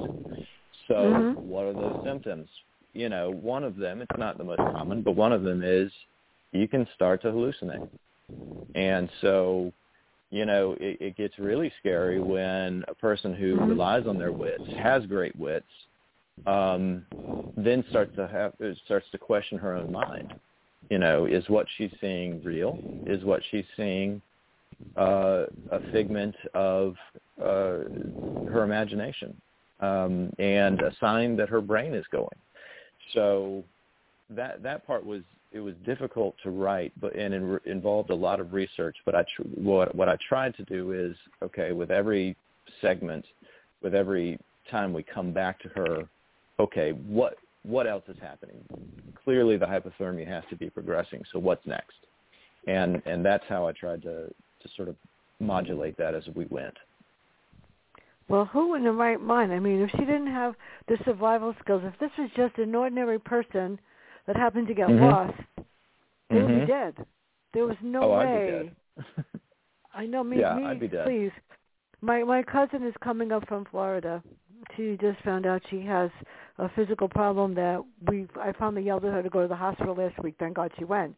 So, 0.89 0.95
Mhm. 0.95 1.37
what 1.45 1.65
are 1.67 1.73
those 1.75 2.03
symptoms? 2.03 2.49
You 2.95 3.09
know, 3.09 3.31
one 3.31 3.65
of 3.65 3.77
them 3.77 4.03
it's 4.03 4.19
not 4.19 4.39
the 4.39 4.45
most 4.45 4.59
common, 4.59 5.03
but 5.03 5.13
one 5.13 5.33
of 5.33 5.43
them 5.43 5.63
is 5.63 5.93
you 6.53 6.69
can 6.69 6.87
start 6.95 7.23
to 7.23 7.29
hallucinate, 7.29 7.89
and 8.75 9.11
so 9.21 9.73
you 10.33 10.47
know 10.47 10.76
it, 10.80 10.99
it 11.01 11.16
gets 11.16 11.39
really 11.39 11.72
scary 11.80 12.20
when 12.20 12.85
a 12.89 12.95
person 12.95 13.35
who 13.35 13.57
relies 13.61 14.07
on 14.09 14.18
their 14.18 14.33
wits 14.33 14.64
has 14.76 15.07
great 15.07 15.37
wits 15.37 15.66
um, 16.47 17.07
then 17.57 17.85
starts 17.91 18.14
to 18.16 18.26
have 18.26 18.55
starts 18.87 19.07
to 19.12 19.18
question 19.18 19.59
her 19.59 19.76
own 19.76 19.93
mind 19.93 20.35
You 20.91 20.99
know, 20.99 21.26
is 21.26 21.49
what 21.49 21.66
she's 21.78 21.93
seeing 22.01 22.43
real? 22.45 22.78
Is 23.07 23.24
what 23.24 23.41
she's 23.51 23.64
seeing 23.76 24.20
uh, 24.97 25.45
a 25.70 25.80
figment 25.91 26.35
of 26.55 26.97
uh, 27.41 27.85
her 28.51 28.62
imagination 28.62 29.35
um, 29.80 30.33
and 30.39 30.80
a 30.80 30.93
sign 31.01 31.37
that 31.39 31.49
her 31.49 31.62
brain 31.62 31.95
is 31.95 32.05
going? 32.12 32.39
So 33.14 33.64
that 34.37 34.62
that 34.62 34.87
part 34.87 35.05
was 35.05 35.22
it 35.53 35.61
was 35.61 35.74
difficult 35.85 36.35
to 36.43 36.51
write, 36.51 36.93
but 37.01 37.14
and 37.14 37.35
it 37.35 37.62
involved 37.66 38.11
a 38.11 38.14
lot 38.14 38.41
of 38.41 38.53
research. 38.53 38.97
But 39.05 39.14
I 39.14 39.22
tr- 39.22 39.43
what 39.55 39.95
what 39.95 40.09
I 40.09 40.16
tried 40.28 40.57
to 40.57 40.64
do 40.64 40.93
is 40.93 41.16
okay 41.43 41.72
with 41.72 41.91
every 41.91 42.37
segment, 42.80 43.24
with 43.83 43.95
every 43.95 44.39
time 44.70 44.93
we 44.93 45.03
come 45.03 45.33
back 45.33 45.61
to 45.61 45.68
her, 45.70 46.09
okay, 46.59 46.93
what 46.93 47.37
what 47.64 47.87
else 47.87 48.05
is 48.09 48.16
happening? 48.20 48.57
Clearly, 49.24 49.57
the 49.57 49.66
hypothermia 49.66 50.26
has 50.26 50.45
to 50.51 50.57
be 50.57 50.70
progressing. 50.70 51.22
So 51.33 51.39
what's 51.39 51.66
next? 51.66 51.97
And 52.66 53.03
and 53.07 53.24
that's 53.24 53.45
how 53.49 53.66
I 53.66 53.72
tried 53.72 54.03
to 54.03 54.26
to 54.28 54.68
sort 54.76 54.89
of 54.89 54.97
modulate 55.41 55.97
that 55.99 56.14
as 56.14 56.24
we 56.35 56.47
went. 56.47 56.76
Well, 58.28 58.47
who 58.47 58.76
in 58.76 58.85
the 58.85 58.93
right 58.93 59.20
mind? 59.20 59.53
I 59.53 59.59
mean, 59.59 59.83
if 59.83 59.91
she 59.91 59.99
didn't 59.99 60.28
have 60.28 60.55
the 60.89 60.97
survival 61.05 61.55
skills, 61.62 61.83
if 61.85 61.99
this 61.99 62.11
was 62.16 62.30
just 62.37 62.57
an 62.59 62.74
ordinary 62.74 63.18
person 63.18 63.78
that 64.27 64.37
happened 64.37 64.68
to 64.68 64.75
get 64.75 64.89
mm-hmm. 64.89 65.05
lost, 65.05 65.35
they 66.31 66.37
mm-hmm. 66.37 66.53
would 66.53 66.61
be 66.61 66.66
dead. 66.66 66.95
There 67.55 67.66
was 67.66 67.77
no 67.83 68.03
oh, 68.03 68.18
way. 68.18 68.27
I'd 68.27 68.62
be 68.62 69.05
dead. 69.05 69.25
I 69.95 70.07
know 70.07 70.25
me. 70.25 70.41
Yeah, 70.41 70.55
me, 70.55 70.64
I'd 70.64 70.81
be 70.81 70.89
dead. 70.89 71.07
Please, 71.07 71.33
my 72.01 72.25
my 72.25 72.43
cousin 72.43 72.87
is 72.87 72.95
coming 73.03 73.33
up 73.33 73.47
from 73.49 73.66
Florida. 73.70 74.23
She 74.77 74.97
just 75.01 75.20
found 75.23 75.45
out 75.45 75.61
she 75.70 75.81
has 75.83 76.11
a 76.59 76.68
physical 76.77 77.09
problem 77.09 77.55
that 77.55 77.83
we. 78.09 78.27
I 78.41 78.53
finally 78.59 78.83
yelled 78.83 79.05
at 79.05 79.12
her 79.12 79.23
to 79.23 79.31
go 79.31 79.43
to 79.43 79.49
the 79.49 79.57
hospital 79.57 79.95
last 79.95 80.23
week. 80.23 80.37
Thank 80.39 80.57
God 80.57 80.70
she 80.79 80.85
went. 80.85 81.16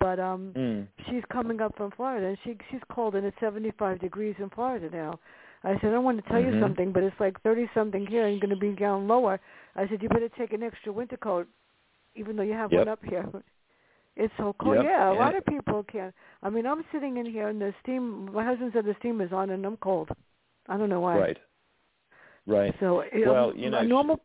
But 0.00 0.18
um 0.18 0.52
mm. 0.56 0.86
she's 1.08 1.22
coming 1.30 1.60
up 1.60 1.76
from 1.76 1.90
Florida 1.92 2.28
and 2.28 2.38
she 2.42 2.56
she's 2.70 2.80
cold 2.90 3.14
and 3.14 3.26
it's 3.26 3.36
75 3.38 4.00
degrees 4.00 4.34
in 4.38 4.48
Florida 4.50 4.88
now. 4.90 5.20
I 5.62 5.78
said 5.80 5.92
I 5.92 5.98
want 5.98 6.22
to 6.22 6.28
tell 6.30 6.40
mm-hmm. 6.40 6.54
you 6.54 6.60
something, 6.60 6.90
but 6.90 7.02
it's 7.02 7.20
like 7.20 7.40
30 7.42 7.68
something 7.74 8.06
here 8.06 8.26
and 8.26 8.40
going 8.40 8.50
to 8.50 8.56
be 8.56 8.72
down 8.72 9.06
lower. 9.06 9.38
I 9.76 9.86
said 9.88 10.02
you 10.02 10.08
better 10.08 10.30
take 10.38 10.54
an 10.54 10.62
extra 10.62 10.90
winter 10.90 11.18
coat, 11.18 11.48
even 12.20 12.36
though 12.36 12.42
you 12.42 12.52
have 12.52 12.70
yep. 12.70 12.80
one 12.80 12.88
up 12.88 13.00
here. 13.04 13.28
It's 14.16 14.34
so 14.36 14.54
cold. 14.60 14.76
Yep. 14.76 14.84
Yeah, 14.84 15.12
a 15.12 15.14
lot 15.14 15.34
of 15.34 15.46
people 15.46 15.82
can't. 15.84 16.14
I 16.42 16.50
mean, 16.50 16.66
I'm 16.66 16.84
sitting 16.92 17.16
in 17.16 17.24
here 17.24 17.48
and 17.48 17.60
the 17.60 17.72
steam. 17.82 18.30
My 18.34 18.44
husband 18.44 18.72
said 18.74 18.84
the 18.84 18.94
steam 18.98 19.20
is 19.22 19.32
on 19.32 19.48
and 19.48 19.64
I'm 19.64 19.78
cold. 19.78 20.10
I 20.68 20.76
don't 20.76 20.90
know 20.90 21.00
why. 21.00 21.16
Right. 21.16 21.38
Right. 22.46 22.74
So 22.80 23.04
well, 23.14 23.50
um, 23.50 23.56
you 23.56 23.70
know, 23.70 23.82
normal. 23.82 24.20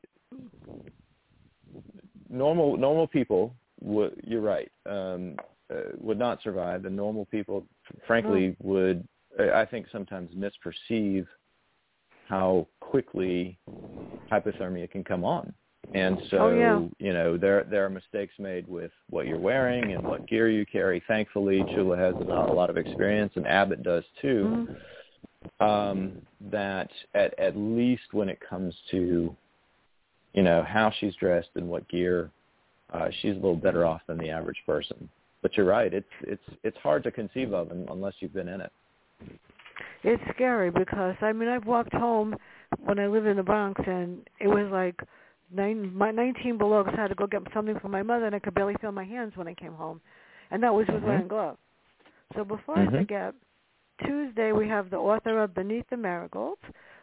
Normal 2.29 2.75
normal 2.77 3.07
people. 3.07 3.53
Would, 3.81 4.19
you're 4.23 4.41
right. 4.41 4.69
Um, 4.85 5.35
uh, 5.71 5.91
would 5.99 6.19
not 6.19 6.41
survive, 6.43 6.83
and 6.85 6.95
normal 6.95 7.25
people, 7.25 7.65
frankly, 8.05 8.49
mm. 8.49 8.55
would. 8.63 9.07
I 9.53 9.65
think 9.65 9.85
sometimes 9.91 10.31
misperceive 10.33 11.25
how 12.27 12.67
quickly 12.79 13.57
hypothermia 14.31 14.89
can 14.89 15.03
come 15.03 15.23
on. 15.23 15.53
And 15.93 16.17
so, 16.29 16.37
oh, 16.37 16.55
yeah. 16.55 16.79
you 16.99 17.13
know, 17.13 17.37
there 17.37 17.65
there 17.69 17.85
are 17.85 17.89
mistakes 17.89 18.33
made 18.39 18.67
with 18.67 18.91
what 19.09 19.27
you're 19.27 19.39
wearing 19.39 19.93
and 19.93 20.03
what 20.03 20.27
gear 20.27 20.49
you 20.49 20.65
carry. 20.65 21.01
Thankfully, 21.07 21.63
Chula 21.73 21.97
has 21.97 22.15
a 22.15 22.53
lot 22.53 22.69
of 22.69 22.77
experience, 22.77 23.31
and 23.35 23.47
Abbott 23.47 23.83
does 23.83 24.03
too. 24.21 24.67
Mm-hmm. 24.67 25.63
Um, 25.63 26.13
that 26.51 26.89
at 27.13 27.37
at 27.39 27.55
least 27.55 28.13
when 28.13 28.29
it 28.29 28.39
comes 28.47 28.73
to, 28.91 29.35
you 30.33 30.43
know, 30.43 30.63
how 30.67 30.91
she's 30.99 31.15
dressed 31.15 31.49
and 31.55 31.67
what 31.67 31.87
gear, 31.87 32.31
uh, 32.93 33.09
she's 33.21 33.33
a 33.33 33.35
little 33.35 33.55
better 33.55 33.85
off 33.85 34.01
than 34.07 34.17
the 34.17 34.29
average 34.29 34.61
person. 34.65 35.07
But 35.41 35.55
you're 35.55 35.67
right; 35.67 35.93
it's 35.93 36.07
it's 36.21 36.43
it's 36.63 36.77
hard 36.77 37.03
to 37.03 37.11
conceive 37.11 37.53
of 37.53 37.71
unless 37.71 38.15
you've 38.19 38.33
been 38.33 38.49
in 38.49 38.61
it. 38.61 38.71
It's 40.03 40.23
scary 40.33 40.71
because 40.71 41.15
I 41.21 41.31
mean 41.31 41.47
I've 41.47 41.65
walked 41.65 41.93
home 41.93 42.35
when 42.79 42.99
I 42.99 43.07
lived 43.07 43.27
in 43.27 43.37
the 43.37 43.43
Bronx 43.43 43.81
and 43.85 44.27
it 44.39 44.47
was 44.47 44.67
like 44.71 44.99
nine, 45.51 45.95
my 45.95 46.11
19 46.11 46.57
below 46.57 46.83
because 46.83 46.97
I 46.97 47.01
had 47.03 47.07
to 47.09 47.15
go 47.15 47.27
get 47.27 47.41
something 47.53 47.79
for 47.79 47.89
my 47.89 48.03
mother, 48.03 48.25
and 48.25 48.35
I 48.35 48.39
could 48.39 48.53
barely 48.53 48.75
feel 48.81 48.91
my 48.91 49.05
hands 49.05 49.33
when 49.35 49.47
I 49.47 49.53
came 49.53 49.73
home, 49.73 50.01
and 50.51 50.61
that 50.63 50.73
was 50.73 50.85
with 50.87 50.97
mm-hmm. 50.97 51.07
wearing 51.07 51.27
gloves. 51.27 51.57
So 52.35 52.43
before 52.43 52.75
mm-hmm. 52.77 52.95
I 52.95 52.99
forget, 52.99 53.33
Tuesday 54.05 54.51
we 54.51 54.67
have 54.67 54.89
the 54.89 54.97
author 54.97 55.41
of 55.41 55.53
Beneath 55.53 55.85
the 55.89 55.97
Marigolds. 55.97 56.61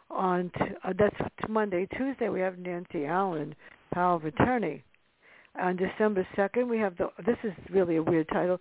On 0.09 0.51
t- 0.57 0.75
uh, 0.83 0.93
that's 0.97 1.15
Monday. 1.49 1.87
Tuesday 1.97 2.29
we 2.29 2.39
have 2.39 2.59
Nancy 2.59 3.05
Allen, 3.05 3.55
Power 3.93 4.15
of 4.15 4.25
Attorney. 4.25 4.83
On 5.59 5.75
December 5.75 6.27
second 6.35 6.69
we 6.69 6.77
have 6.77 6.95
the. 6.97 7.09
This 7.25 7.37
is 7.43 7.53
really 7.71 7.95
a 7.95 8.03
weird 8.03 8.27
title. 8.29 8.59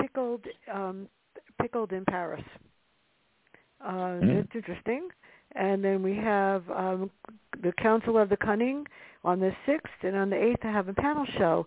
Pickled, 0.00 0.44
um, 0.72 1.08
pickled 1.60 1.92
in 1.92 2.04
Paris. 2.06 2.44
Uh. 3.84 4.18
It's 4.22 4.54
interesting. 4.54 5.08
And 5.58 5.84
then 5.84 6.02
we 6.04 6.14
have 6.16 6.62
um, 6.70 7.10
the 7.62 7.72
Council 7.82 8.16
of 8.16 8.28
the 8.28 8.36
Cunning 8.36 8.86
on 9.24 9.40
the 9.40 9.50
6th, 9.66 9.80
and 10.02 10.16
on 10.16 10.30
the 10.30 10.36
8th 10.36 10.64
I 10.64 10.72
have 10.72 10.88
a 10.88 10.94
panel 10.94 11.26
show. 11.36 11.66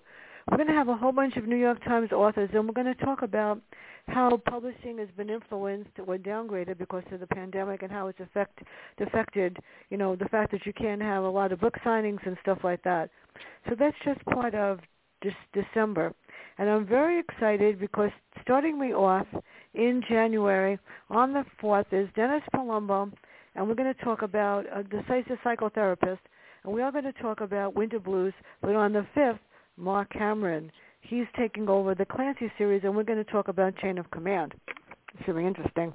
We're 0.49 0.57
going 0.57 0.69
to 0.69 0.73
have 0.73 0.87
a 0.87 0.95
whole 0.95 1.11
bunch 1.11 1.35
of 1.35 1.45
New 1.45 1.57
York 1.57 1.83
Times 1.83 2.11
authors, 2.11 2.49
and 2.53 2.65
we're 2.65 2.73
going 2.73 2.93
to 2.93 3.05
talk 3.05 3.21
about 3.21 3.61
how 4.07 4.41
publishing 4.49 4.97
has 4.97 5.09
been 5.15 5.29
influenced 5.29 5.91
or 6.07 6.17
downgraded 6.17 6.77
because 6.77 7.03
of 7.11 7.19
the 7.19 7.27
pandemic 7.27 7.83
and 7.83 7.91
how 7.91 8.07
it's 8.07 8.19
affect, 8.19 8.59
affected, 8.99 9.57
you 9.89 9.97
know, 9.97 10.15
the 10.15 10.29
fact 10.29 10.51
that 10.51 10.65
you 10.65 10.73
can't 10.73 11.01
have 11.01 11.23
a 11.23 11.29
lot 11.29 11.51
of 11.51 11.59
book 11.59 11.75
signings 11.85 12.25
and 12.25 12.37
stuff 12.41 12.59
like 12.63 12.81
that. 12.83 13.09
So 13.69 13.75
that's 13.77 13.95
just 14.05 14.23
part 14.25 14.55
of 14.55 14.79
this 15.21 15.33
December. 15.53 16.13
And 16.57 16.69
I'm 16.69 16.85
very 16.87 17.19
excited 17.19 17.79
because 17.79 18.09
starting 18.41 18.79
me 18.79 18.93
off 18.93 19.27
in 19.73 20.01
January 20.09 20.79
on 21.09 21.33
the 21.33 21.45
4th 21.61 21.85
is 21.91 22.09
Dennis 22.15 22.43
Palumbo, 22.55 23.11
and 23.55 23.67
we're 23.67 23.75
going 23.75 23.93
to 23.93 24.03
talk 24.03 24.21
about 24.21 24.65
uh, 24.67 24.83
the 24.89 25.03
psychotherapist, 25.45 26.19
and 26.63 26.73
we 26.73 26.81
are 26.81 26.91
going 26.91 27.03
to 27.03 27.13
talk 27.13 27.41
about 27.41 27.75
winter 27.75 27.99
blues. 27.99 28.33
But 28.61 28.75
on 28.75 28.93
the 28.93 29.05
5th, 29.15 29.39
Marc 29.77 30.11
Cameron, 30.11 30.71
he's 31.01 31.25
taking 31.37 31.67
over 31.67 31.95
the 31.95 32.05
Clancy 32.05 32.51
series, 32.57 32.83
and 32.83 32.95
we're 32.95 33.03
going 33.03 33.23
to 33.23 33.31
talk 33.31 33.47
about 33.47 33.75
Chain 33.77 33.97
of 33.97 34.09
Command. 34.11 34.53
It's 35.17 35.27
really 35.27 35.45
interesting. 35.45 35.93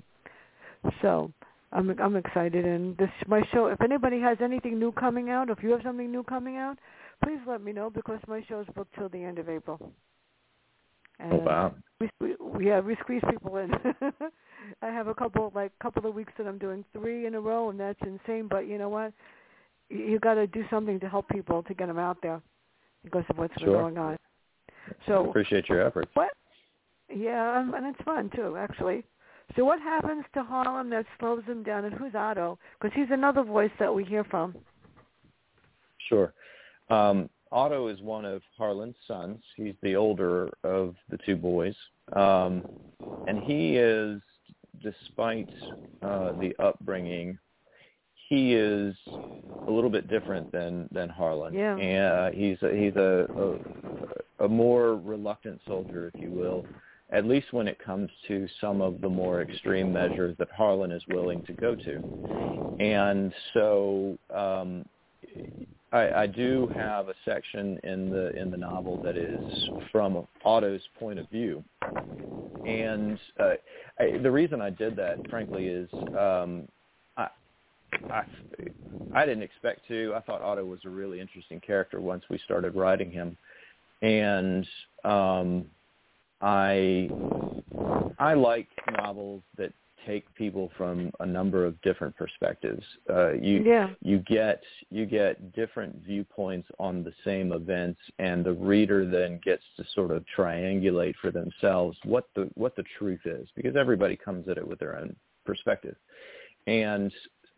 So 1.03 1.33
I'm 1.73 1.91
I'm 2.01 2.17
excited, 2.17 2.65
and 2.65 2.97
this 2.97 3.09
my 3.27 3.43
show. 3.53 3.67
If 3.67 3.81
anybody 3.81 4.21
has 4.21 4.39
anything 4.43 4.79
new 4.79 4.93
coming 4.93 5.31
out, 5.31 5.51
if 5.51 5.63
you 5.63 5.71
have 5.71 5.81
something 5.83 6.11
new 6.11 6.23
coming 6.23 6.57
out, 6.57 6.79
please 7.25 7.41
let 7.47 7.63
me 7.63 7.73
know 7.73 7.91
because 7.91 8.21
my 8.29 8.45
show 8.49 8.61
is 8.61 8.67
booked 8.75 8.95
till 8.95 9.09
the 9.09 9.23
end 9.23 9.39
of 9.39 9.49
April. 9.49 9.93
And 11.19 11.33
oh 11.33 11.37
wow! 11.37 11.75
We, 12.01 12.11
we 12.21 12.67
yeah 12.67 12.81
we 12.81 12.97
squeeze 13.01 13.23
people 13.31 13.57
in. 13.57 13.71
I 14.83 14.87
have 14.87 15.07
a 15.07 15.15
couple 15.15 15.51
like 15.55 15.73
couple 15.81 16.07
of 16.07 16.15
weeks 16.15 16.33
that 16.39 16.47
I'm 16.47 16.59
doing 16.59 16.85
three 16.93 17.27
in 17.27 17.35
a 17.35 17.41
row, 17.41 17.71
and 17.71 17.81
that's 17.81 17.99
insane. 18.03 18.49
But 18.49 18.69
you 18.69 18.79
know 18.79 18.89
what? 18.89 19.13
You, 19.89 19.99
you 19.99 20.19
got 20.19 20.35
to 20.35 20.47
do 20.47 20.65
something 20.71 21.01
to 21.01 21.09
help 21.09 21.29
people 21.29 21.63
to 21.63 21.75
get 21.75 21.89
them 21.89 21.99
out 21.99 22.19
there 22.23 22.41
because 23.05 23.25
of 23.31 23.39
what's 23.39 23.55
sure. 23.59 23.69
been 23.69 23.81
going 23.81 23.99
on. 23.99 24.17
So 25.07 25.29
appreciate 25.29 25.69
your 25.69 25.87
efforts. 25.87 26.11
What? 26.15 26.31
Yeah, 27.15 27.59
um, 27.59 27.75
and 27.75 27.87
it's 27.87 28.05
fun 28.05 28.31
too, 28.35 28.57
actually. 28.57 29.05
So 29.55 29.65
what 29.65 29.81
happens 29.81 30.25
to 30.35 30.43
Harlan 30.43 30.91
that 30.91 31.07
slows 31.19 31.45
him 31.45 31.63
down, 31.63 31.85
and 31.85 31.95
who's 31.95 32.15
Otto? 32.15 32.59
Because 32.81 32.95
he's 32.97 33.11
another 33.11 33.43
voice 33.43 33.71
that 33.79 33.95
we 33.95 34.05
hear 34.05 34.25
from. 34.25 34.57
Sure. 36.09 36.33
Um, 36.91 37.31
Otto 37.53 37.89
is 37.89 38.01
one 38.01 38.25
of 38.25 38.43
Harlan's 38.57 38.97
sons. 39.07 39.41
He's 39.57 39.75
the 39.83 39.97
older 39.97 40.51
of 40.65 40.95
the 41.11 41.19
two 41.25 41.37
boys, 41.37 41.75
um, 42.15 42.63
and 43.27 43.43
he 43.43 43.77
is 43.77 44.21
despite 44.83 45.49
uh, 46.03 46.33
the 46.33 46.55
upbringing, 46.59 47.39
he 48.29 48.55
is 48.55 48.95
a 49.67 49.71
little 49.71 49.91
bit 49.91 50.09
different 50.09 50.51
than 50.53 50.89
than 50.93 51.09
Harlan. 51.09 51.55
Yeah. 51.55 51.77
And 51.77 52.05
uh, 52.05 52.31
he's 52.31 52.61
a, 52.63 52.75
he's 52.75 52.97
a, 52.97 53.27
a 54.41 54.45
a 54.45 54.49
more 54.49 54.97
reluctant 54.97 55.61
soldier, 55.67 56.11
if 56.13 56.21
you 56.21 56.31
will, 56.31 56.67
at 57.11 57.25
least 57.25 57.53
when 57.53 57.69
it 57.69 57.79
comes 57.79 58.11
to 58.29 58.47
some 58.61 58.81
of 58.83 59.01
the 59.01 59.09
more 59.09 59.41
extreme 59.43 59.93
measures 59.93 60.37
that 60.39 60.49
Harlan 60.51 60.93
is 60.93 61.03
willing 61.09 61.43
to 61.45 61.53
go 61.53 61.75
to. 61.75 62.77
And 62.81 63.33
so 63.55 64.19
um, 64.35 64.85
I, 65.97 66.23
I 66.23 66.27
do 66.27 66.71
have 66.75 67.09
a 67.09 67.15
section 67.25 67.79
in 67.83 68.11
the 68.11 68.31
in 68.39 68.51
the 68.51 68.57
novel 68.57 68.99
that 69.03 69.17
is 69.17 69.43
from 69.91 70.27
Otto's 70.45 70.83
point 70.99 71.19
of 71.19 71.29
view, 71.31 71.65
and 72.65 73.19
uh, 73.41 73.55
I, 73.99 74.19
the 74.23 74.31
reason 74.31 74.61
I 74.61 74.71
did 74.71 74.95
that, 74.97 75.21
frankly, 75.31 75.69
is 75.69 75.89
um, 76.15 76.69
I, 77.17 77.29
I 78.11 78.23
I 79.15 79.25
didn't 79.25 79.43
expect 79.43 79.89
to. 79.89 80.13
I 80.15 80.21
thought 80.21 80.43
Otto 80.43 80.65
was 80.67 80.81
a 80.85 80.91
really 80.91 81.21
interesting 81.21 81.61
character 81.61 82.01
once 82.01 82.25
we 82.29 82.39
started 82.45 82.75
writing 82.75 83.11
him, 83.11 83.37
and 84.03 84.67
um, 85.05 85.65
I 86.43 87.09
I 88.19 88.35
like 88.35 88.69
novels 88.99 89.43
that 89.57 89.73
take 90.07 90.33
people 90.35 90.71
from 90.77 91.11
a 91.21 91.27
number 91.27 91.67
of 91.67 91.81
different 91.83 92.17
perspectives. 92.17 92.83
Uh, 93.11 93.33
you 93.33 93.63
yeah. 93.65 93.91
you 94.01 94.19
get 94.21 94.63
you 94.91 95.07
get 95.07 95.53
different 95.55 95.97
viewpoints 96.05 96.69
on 96.79 97.03
the 97.03 97.13
same 97.25 97.53
events, 97.53 98.01
and 98.19 98.45
the 98.45 98.53
reader 98.53 99.09
then 99.09 99.41
gets 99.45 99.63
to 99.77 99.85
sort 99.95 100.11
of 100.11 100.25
triangulate 100.37 101.15
for 101.21 101.31
themselves 101.31 101.99
what 102.05 102.29
the 102.35 102.49
what 102.55 102.77
the 102.77 102.85
truth 102.99 103.21
is, 103.25 103.49
because 103.57 103.77
everybody 103.77 104.17
comes 104.17 104.49
at 104.49 104.59
it 104.59 104.67
with 104.67 104.79
their 104.79 104.97
own 104.97 105.15
perspective, 105.45 105.97
and 106.67 107.13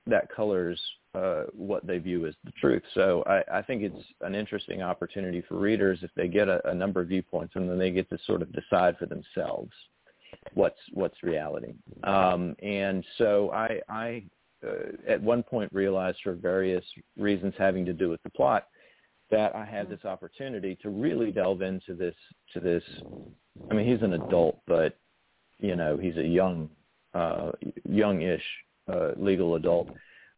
that 0.06 0.34
colors 0.34 0.80
uh, 1.14 1.44
what 1.52 1.86
they 1.86 1.98
view 1.98 2.26
as 2.26 2.34
the 2.44 2.52
truth. 2.52 2.82
So 2.94 3.22
I, 3.26 3.58
I 3.58 3.62
think 3.62 3.82
it's 3.82 4.06
an 4.22 4.34
interesting 4.34 4.82
opportunity 4.82 5.42
for 5.46 5.58
readers 5.58 5.98
if 6.02 6.10
they 6.16 6.28
get 6.28 6.48
a, 6.48 6.66
a 6.68 6.74
number 6.74 7.00
of 7.00 7.08
viewpoints 7.08 7.54
and 7.56 7.68
then 7.68 7.78
they 7.78 7.90
get 7.90 8.08
to 8.10 8.18
sort 8.26 8.42
of 8.42 8.52
decide 8.52 8.96
for 8.98 9.06
themselves 9.06 9.72
what's 10.54 10.78
what's 10.92 11.22
reality. 11.22 11.74
Um, 12.04 12.54
and 12.62 13.04
so 13.16 13.50
I, 13.52 13.80
I 13.88 14.24
uh, 14.66 14.92
at 15.06 15.22
one 15.22 15.42
point 15.42 15.72
realized 15.72 16.18
for 16.22 16.34
various 16.34 16.84
reasons 17.16 17.54
having 17.58 17.84
to 17.86 17.92
do 17.92 18.08
with 18.08 18.22
the 18.22 18.30
plot 18.30 18.66
that 19.30 19.54
I 19.54 19.64
had 19.64 19.88
this 19.88 20.04
opportunity 20.04 20.76
to 20.82 20.90
really 20.90 21.30
delve 21.30 21.62
into 21.62 21.94
this 21.94 22.14
to 22.54 22.60
this. 22.60 22.82
I 23.70 23.74
mean, 23.74 23.86
he's 23.86 24.02
an 24.02 24.14
adult, 24.14 24.60
but 24.66 24.96
you 25.58 25.76
know, 25.76 25.96
he's 25.96 26.16
a 26.16 26.26
young, 26.26 26.70
uh, 27.14 27.52
youngish 27.88 28.42
uh, 28.92 29.10
legal 29.16 29.56
adult. 29.56 29.90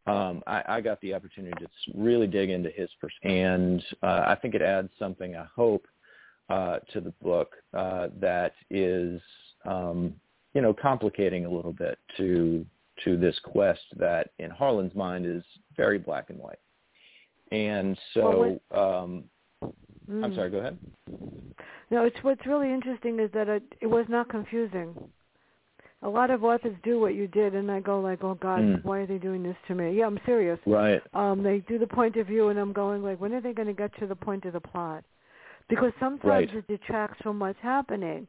Um, 0.07 0.43
I, 0.47 0.63
I 0.67 0.81
got 0.81 1.01
the 1.03 1.15
opportunity 1.15 1.65
to 1.65 1.69
really 1.95 2.27
dig 2.27 2.51
into 2.51 2.71
his 2.71 2.89
perspective, 3.01 3.31
and 3.31 3.85
uh, 4.03 4.25
I 4.27 4.37
think 4.41 4.55
it 4.55 4.63
adds 4.63 4.89
something. 4.99 5.37
I 5.37 5.47
hope 5.55 5.87
uh, 6.49 6.79
to 6.93 7.01
the 7.01 7.13
book 7.23 7.55
uh, 7.75 8.09
that 8.19 8.55
is 8.71 9.21
um, 9.65 10.15
you 10.55 10.61
know, 10.61 10.75
complicating 10.75 11.47
a 11.47 11.51
little 11.51 11.73
bit 11.73 11.99
to 12.17 12.65
to 13.05 13.17
this 13.17 13.39
quest 13.45 13.81
that 13.97 14.31
in 14.39 14.51
Harlan's 14.51 14.95
mind 14.95 15.25
is 15.25 15.43
very 15.77 15.99
black 15.99 16.29
and 16.29 16.39
white. 16.39 16.59
And 17.51 17.99
so, 18.15 18.61
well, 18.71 19.03
um, 19.05 19.25
mm. 20.09 20.25
I'm 20.25 20.35
sorry. 20.35 20.51
Go 20.51 20.59
ahead. 20.59 20.79
No, 21.91 22.05
it's 22.05 22.17
what's 22.23 22.47
really 22.47 22.73
interesting 22.73 23.19
is 23.19 23.31
that 23.33 23.49
it, 23.49 23.63
it 23.81 23.87
was 23.87 24.07
not 24.09 24.29
confusing. 24.29 24.95
A 26.03 26.09
lot 26.09 26.31
of 26.31 26.45
authors 26.45 26.75
do 26.83 26.99
what 26.99 27.15
you 27.15 27.27
did, 27.27 27.55
and 27.55 27.71
I 27.71 27.81
go 27.81 28.01
like, 28.01 28.23
"Oh 28.23 28.35
God, 28.35 28.61
mm. 28.61 28.85
why 28.85 29.01
are 29.01 29.07
they 29.07 29.19
doing 29.19 29.43
this 29.43 29.57
to 29.69 29.75
me?" 29.75 29.99
Yeah, 29.99 30.07
I'm 30.07 30.21
serious. 30.25 30.59
Right. 30.67 31.03
Um, 31.13 31.43
they 31.43 31.59
do 31.69 31.79
the 31.79 31.87
point 31.87 32.17
of 32.17 32.27
view, 32.27 32.49
and 32.49 32.59
I'm 32.59 32.73
going 32.73 33.03
like, 33.03 33.21
"When 33.21 33.35
are 33.35 33.41
they 33.41 33.53
going 33.53 33.69
to 33.69 33.75
get 33.75 33.97
to 33.99 34.07
the 34.07 34.17
point 34.17 34.45
of 34.45 34.53
the 34.53 34.61
plot?" 34.61 35.05
Because 35.69 35.93
sometimes 36.01 36.25
right. 36.25 36.55
it 36.55 36.67
detracts 36.69 37.21
from 37.23 37.39
what's 37.39 37.59
happening 37.61 38.29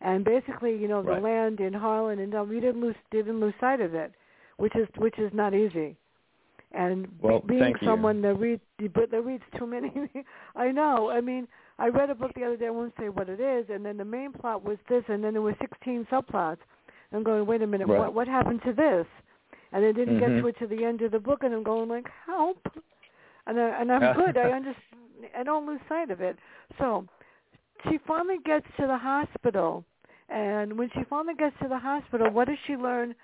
and 0.00 0.24
basically, 0.24 0.76
you 0.76 0.88
know, 0.88 1.02
the 1.02 1.12
right. 1.12 1.22
land 1.22 1.60
in 1.60 1.72
Harlan 1.72 2.18
and 2.18 2.48
we 2.48 2.60
didn't 2.60 2.80
lose 2.80 2.96
didn't 3.10 3.40
lose 3.40 3.54
sight 3.60 3.80
of 3.80 3.94
it, 3.94 4.12
which 4.58 4.74
is 4.76 4.86
which 4.96 5.18
is 5.18 5.30
not 5.32 5.54
easy. 5.54 5.96
And 6.72 7.08
well, 7.22 7.40
being 7.40 7.74
someone 7.84 8.16
you. 8.16 8.22
that 8.22 8.34
reads 8.34 8.62
but 8.94 9.10
that 9.10 9.22
reads 9.22 9.44
too 9.58 9.66
many, 9.66 9.92
I 10.56 10.70
know. 10.70 11.10
I 11.10 11.20
mean, 11.20 11.48
I 11.78 11.88
read 11.88 12.10
a 12.10 12.14
book 12.14 12.32
the 12.34 12.44
other 12.44 12.56
day. 12.56 12.66
I 12.66 12.70
won't 12.70 12.92
say 12.98 13.08
what 13.08 13.28
it 13.28 13.40
is, 13.40 13.66
and 13.70 13.84
then 13.84 13.96
the 13.96 14.04
main 14.04 14.32
plot 14.32 14.64
was 14.64 14.76
this, 14.88 15.04
and 15.08 15.22
then 15.24 15.32
there 15.32 15.42
were 15.42 15.56
16 15.60 16.06
subplots. 16.10 16.58
I'm 17.12 17.22
going, 17.22 17.46
wait 17.46 17.62
a 17.62 17.66
minute, 17.66 17.88
right. 17.88 17.98
what 17.98 18.14
what 18.14 18.28
happened 18.28 18.60
to 18.66 18.72
this? 18.72 19.06
And 19.72 19.84
I 19.84 19.92
didn't 19.92 20.18
mm-hmm. 20.18 20.34
get 20.34 20.42
to 20.42 20.46
it 20.48 20.58
to 20.58 20.66
the 20.66 20.84
end 20.84 21.02
of 21.02 21.12
the 21.12 21.18
book, 21.18 21.42
and 21.42 21.54
I'm 21.54 21.62
going 21.62 21.88
like, 21.88 22.06
help. 22.26 22.58
And 23.46 23.58
I, 23.58 23.80
and 23.80 23.92
I'm 23.92 24.14
good. 24.16 24.36
I 24.36 24.50
understand. 24.50 24.76
I 25.36 25.42
don't 25.42 25.66
lose 25.66 25.80
sight 25.88 26.10
of 26.10 26.20
it. 26.20 26.36
So 26.78 27.06
she 27.84 27.98
finally 28.06 28.38
gets 28.44 28.66
to 28.78 28.86
the 28.86 28.98
hospital, 28.98 29.84
and 30.28 30.76
when 30.78 30.90
she 30.94 31.00
finally 31.08 31.34
gets 31.34 31.56
to 31.62 31.68
the 31.68 31.78
hospital, 31.78 32.30
what 32.30 32.48
does 32.48 32.58
she 32.66 32.76
learn 32.76 33.14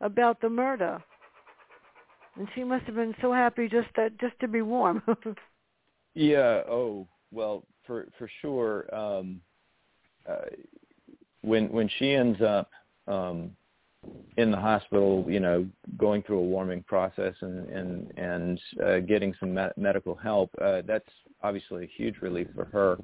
about 0.00 0.40
the 0.40 0.48
murder? 0.48 1.02
And 2.36 2.48
she 2.54 2.64
must 2.64 2.84
have 2.86 2.94
been 2.94 3.14
so 3.20 3.32
happy 3.32 3.68
just 3.68 3.88
that 3.96 4.18
just 4.20 4.38
to 4.40 4.48
be 4.48 4.62
warm. 4.62 5.02
yeah. 6.14 6.62
Oh 6.68 7.06
well, 7.30 7.64
for 7.86 8.08
for 8.18 8.30
sure. 8.40 8.92
Um, 8.94 9.40
uh, 10.28 10.46
when 11.42 11.70
when 11.70 11.88
she 11.98 12.12
ends 12.12 12.40
up 12.40 12.70
um, 13.06 13.50
in 14.36 14.50
the 14.50 14.56
hospital, 14.56 15.24
you 15.28 15.40
know, 15.40 15.66
going 15.98 16.22
through 16.22 16.38
a 16.38 16.42
warming 16.42 16.82
process 16.84 17.34
and 17.40 17.68
and 17.68 18.12
and 18.16 18.60
uh, 18.84 18.98
getting 19.00 19.34
some 19.38 19.54
me- 19.54 19.68
medical 19.76 20.14
help, 20.14 20.50
uh, 20.62 20.82
that's 20.86 21.08
obviously 21.42 21.84
a 21.84 21.88
huge 21.96 22.16
relief 22.22 22.48
for 22.54 22.64
her. 22.66 22.98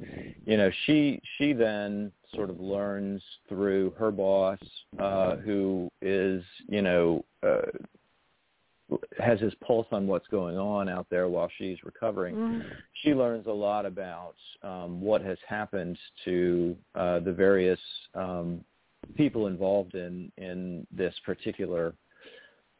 You 0.47 0.57
know, 0.57 0.71
she 0.87 1.21
she 1.37 1.53
then 1.53 2.13
sort 2.35 2.51
of 2.51 2.61
learns 2.61 3.23
through 3.49 3.95
her 3.99 4.11
boss, 4.11 4.59
uh, 4.99 5.37
who 5.37 5.91
is 6.01 6.43
you 6.69 6.83
know 6.83 7.25
uh, 7.43 7.63
has 9.19 9.41
his 9.41 9.53
pulse 9.67 9.87
on 9.91 10.07
what's 10.07 10.29
going 10.29 10.57
on 10.57 10.89
out 10.89 11.07
there 11.11 11.29
while 11.29 11.51
she's 11.59 11.79
recovering. 11.85 12.35
Mm-hmm. 12.35 12.69
She 13.03 13.15
learns 13.15 13.47
a 13.47 13.53
lot 13.53 13.85
about 13.85 14.37
um, 14.63 15.01
what 15.01 15.23
has 15.23 15.39
happened 15.47 15.99
to 16.25 16.77
uh, 16.95 17.21
the 17.21 17.33
various 17.33 17.81
um, 18.15 18.65
people 19.15 19.47
involved 19.47 19.95
in 19.95 20.31
in 20.37 20.87
this 20.91 21.15
particular 21.25 21.95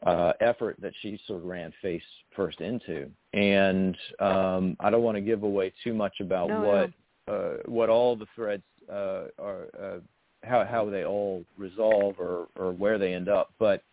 uh, 0.05 0.33
effort 0.41 0.77
that 0.81 0.93
she 1.01 1.19
sort 1.27 1.41
of 1.41 1.45
ran 1.45 1.73
face 1.81 2.03
first 2.35 2.61
into. 2.61 3.09
And 3.33 3.97
um, 4.19 4.77
I 4.79 4.89
don't 4.89 5.03
want 5.03 5.15
to 5.15 5.21
give 5.21 5.43
away 5.43 5.73
too 5.83 5.93
much 5.93 6.19
about 6.19 6.49
no, 6.49 6.61
what 6.61 6.91
no. 7.27 7.33
Uh, 7.33 7.57
what 7.65 7.89
all 7.89 8.15
the 8.15 8.27
threads 8.35 8.63
uh, 8.89 9.25
are, 9.37 9.67
uh, 9.81 9.97
how 10.43 10.63
how 10.63 10.89
they 10.89 11.03
all 11.03 11.43
resolve 11.57 12.15
or 12.19 12.47
or 12.55 12.71
where 12.71 12.97
they 12.97 13.13
end 13.13 13.27
up. 13.27 13.51
But 13.59 13.83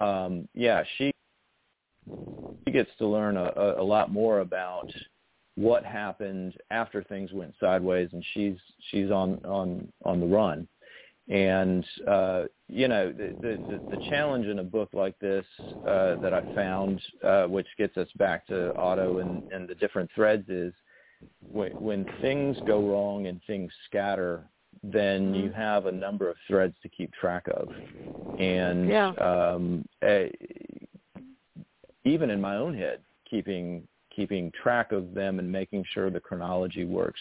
um, 0.00 0.48
yeah, 0.54 0.82
she 0.98 1.12
she 2.64 2.72
gets 2.72 2.90
to 2.98 3.06
learn 3.06 3.36
a, 3.36 3.74
a 3.78 3.82
lot 3.82 4.10
more 4.10 4.40
about 4.40 4.90
what 5.54 5.84
happened 5.84 6.54
after 6.70 7.04
things 7.04 7.32
went 7.32 7.54
sideways, 7.60 8.08
and 8.12 8.24
she's 8.34 8.56
she's 8.90 9.10
on 9.10 9.40
on 9.44 9.86
on 10.04 10.18
the 10.18 10.26
run. 10.26 10.66
And 11.28 11.84
uh, 12.08 12.44
you 12.68 12.88
know, 12.88 13.12
the, 13.12 13.36
the 13.40 13.80
the 13.90 13.98
challenge 14.08 14.46
in 14.46 14.58
a 14.58 14.64
book 14.64 14.90
like 14.92 15.18
this 15.18 15.46
uh, 15.86 16.16
that 16.16 16.34
I 16.34 16.42
found, 16.54 17.00
uh, 17.22 17.44
which 17.44 17.68
gets 17.78 17.96
us 17.96 18.08
back 18.16 18.46
to 18.48 18.76
Otto 18.76 19.18
and, 19.18 19.42
and 19.50 19.68
the 19.68 19.74
different 19.76 20.10
threads, 20.14 20.48
is 20.48 20.72
when, 21.52 21.70
when 21.78 22.06
things 22.20 22.56
go 22.66 22.80
wrong 22.90 23.26
and 23.28 23.40
things 23.46 23.70
scatter, 23.86 24.44
then 24.82 25.34
you 25.34 25.50
Mm-hmm. 25.50 25.60
have 25.60 25.86
a 25.86 25.92
number 25.92 26.28
of 26.28 26.36
threads 26.48 26.74
to 26.82 26.88
keep 26.88 27.12
track 27.12 27.46
of. 27.54 27.68
And 28.38 28.88
Yeah. 28.90 29.12
um, 29.20 29.84
uh, 30.02 30.24
even 32.04 32.30
in 32.30 32.40
my 32.40 32.56
own 32.56 32.74
head, 32.76 33.00
keeping 33.28 33.86
keeping 34.14 34.52
track 34.62 34.92
of 34.92 35.14
them 35.14 35.38
and 35.38 35.50
making 35.50 35.84
sure 35.94 36.10
the 36.10 36.20
chronology 36.20 36.84
works 36.84 37.20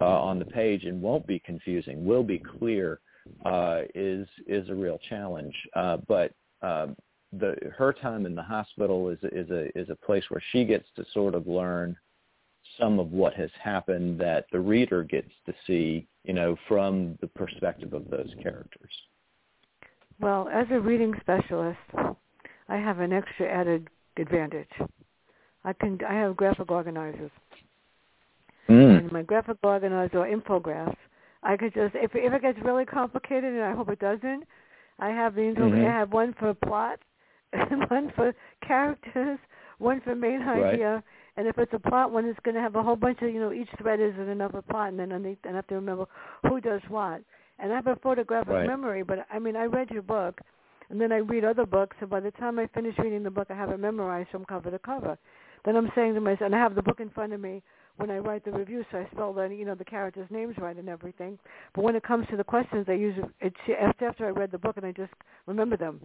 uh, 0.00 0.04
on 0.04 0.38
the 0.38 0.44
page 0.44 0.84
and 0.84 1.00
won't 1.00 1.26
be 1.26 1.38
confusing, 1.38 2.04
will 2.04 2.22
be 2.22 2.38
clear, 2.38 3.00
uh, 3.44 3.82
is 3.94 4.26
is 4.46 4.68
a 4.68 4.74
real 4.74 4.98
challenge. 5.08 5.54
Uh, 5.74 5.98
but 6.08 6.32
um, 6.62 6.96
the 7.32 7.56
her 7.76 7.92
time 7.92 8.26
in 8.26 8.34
the 8.34 8.42
hospital 8.42 9.08
is 9.08 9.18
is 9.32 9.50
a 9.50 9.76
is 9.78 9.88
a 9.90 9.96
place 9.96 10.24
where 10.28 10.42
she 10.52 10.64
gets 10.64 10.86
to 10.96 11.04
sort 11.12 11.34
of 11.34 11.46
learn 11.46 11.96
some 12.78 12.98
of 12.98 13.12
what 13.12 13.34
has 13.34 13.50
happened 13.62 14.20
that 14.20 14.46
the 14.50 14.58
reader 14.58 15.04
gets 15.04 15.30
to 15.46 15.54
see, 15.66 16.06
you 16.24 16.32
know, 16.32 16.56
from 16.66 17.16
the 17.20 17.26
perspective 17.28 17.92
of 17.92 18.08
those 18.10 18.32
characters. 18.42 18.90
Well, 20.20 20.48
as 20.52 20.66
a 20.70 20.80
reading 20.80 21.14
specialist, 21.20 21.78
I 22.68 22.76
have 22.76 23.00
an 23.00 23.12
extra 23.12 23.46
added 23.48 23.88
advantage. 24.16 24.68
I 25.64 25.72
can 25.72 25.98
I 26.08 26.14
have 26.14 26.36
graphic 26.36 26.70
organizers. 26.70 27.30
Mm. 28.74 29.12
My 29.12 29.22
graphic 29.22 29.58
organizer 29.62 30.18
or 30.18 30.26
infographics, 30.26 30.96
I 31.42 31.56
could 31.56 31.74
just 31.74 31.94
if 31.94 32.14
if 32.14 32.32
it 32.32 32.42
gets 32.42 32.58
really 32.62 32.84
complicated 32.84 33.52
and 33.52 33.62
I 33.62 33.72
hope 33.72 33.88
it 33.88 33.98
doesn't, 33.98 34.44
I 34.98 35.08
have 35.10 35.34
the 35.34 35.42
Mhm. 35.42 35.86
I 35.86 35.92
have 35.92 36.12
one 36.12 36.32
for 36.34 36.54
plot, 36.54 36.98
one 37.88 38.10
for 38.16 38.34
characters, 38.62 39.38
one 39.78 40.00
for 40.00 40.14
main 40.14 40.40
Right. 40.40 40.74
idea, 40.74 41.02
and 41.36 41.46
if 41.46 41.58
it's 41.58 41.72
a 41.74 41.78
plot 41.78 42.10
one, 42.10 42.24
it's 42.26 42.40
going 42.40 42.54
to 42.54 42.60
have 42.60 42.76
a 42.76 42.82
whole 42.82 42.96
bunch 42.96 43.20
of 43.22 43.30
you 43.30 43.40
know 43.40 43.52
each 43.52 43.70
thread 43.78 44.00
is 44.00 44.14
in 44.16 44.28
another 44.28 44.62
plot, 44.62 44.88
and 44.88 44.98
then 44.98 45.12
underneath 45.12 45.38
I 45.44 45.52
have 45.52 45.66
to 45.68 45.74
remember 45.74 46.06
who 46.48 46.60
does 46.60 46.82
what. 46.88 47.20
And 47.58 47.72
I 47.72 47.76
have 47.76 47.86
a 47.86 47.96
photographic 47.96 48.52
Right. 48.52 48.66
memory, 48.66 49.02
but 49.02 49.26
I 49.30 49.38
mean 49.38 49.56
I 49.56 49.64
read 49.64 49.90
your 49.90 50.02
book, 50.02 50.40
and 50.90 51.00
then 51.00 51.12
I 51.12 51.18
read 51.18 51.44
other 51.44 51.66
books, 51.66 51.96
and 52.00 52.10
by 52.10 52.20
the 52.20 52.30
time 52.32 52.58
I 52.58 52.66
finish 52.68 52.98
reading 52.98 53.22
the 53.22 53.30
book, 53.30 53.48
I 53.50 53.54
have 53.54 53.70
it 53.70 53.78
memorized 53.78 54.30
from 54.30 54.44
cover 54.44 54.70
to 54.70 54.78
cover. 54.78 55.18
Then 55.64 55.76
I'm 55.76 55.90
saying 55.94 56.14
to 56.14 56.20
myself, 56.20 56.46
and 56.46 56.54
I 56.54 56.58
have 56.58 56.74
the 56.74 56.82
book 56.82 57.00
in 57.00 57.10
front 57.10 57.32
of 57.32 57.40
me 57.40 57.62
when 57.96 58.10
I 58.10 58.18
write 58.18 58.44
the 58.44 58.50
review, 58.52 58.84
so 58.90 58.98
I 58.98 59.08
spell 59.12 59.32
the 59.32 59.46
you 59.48 59.64
know 59.64 59.74
the 59.74 59.84
characters' 59.84 60.28
names 60.30 60.56
right 60.58 60.76
and 60.76 60.88
everything. 60.88 61.38
But 61.74 61.82
when 61.84 61.94
it 61.96 62.02
comes 62.02 62.26
to 62.30 62.36
the 62.36 62.44
questions, 62.44 62.86
I 62.88 62.92
use 62.94 63.16
it 63.40 63.54
after 63.80 64.04
after 64.06 64.26
I 64.26 64.30
read 64.30 64.50
the 64.50 64.58
book, 64.58 64.76
and 64.76 64.86
I 64.86 64.92
just 64.92 65.12
remember 65.46 65.76
them. 65.76 66.00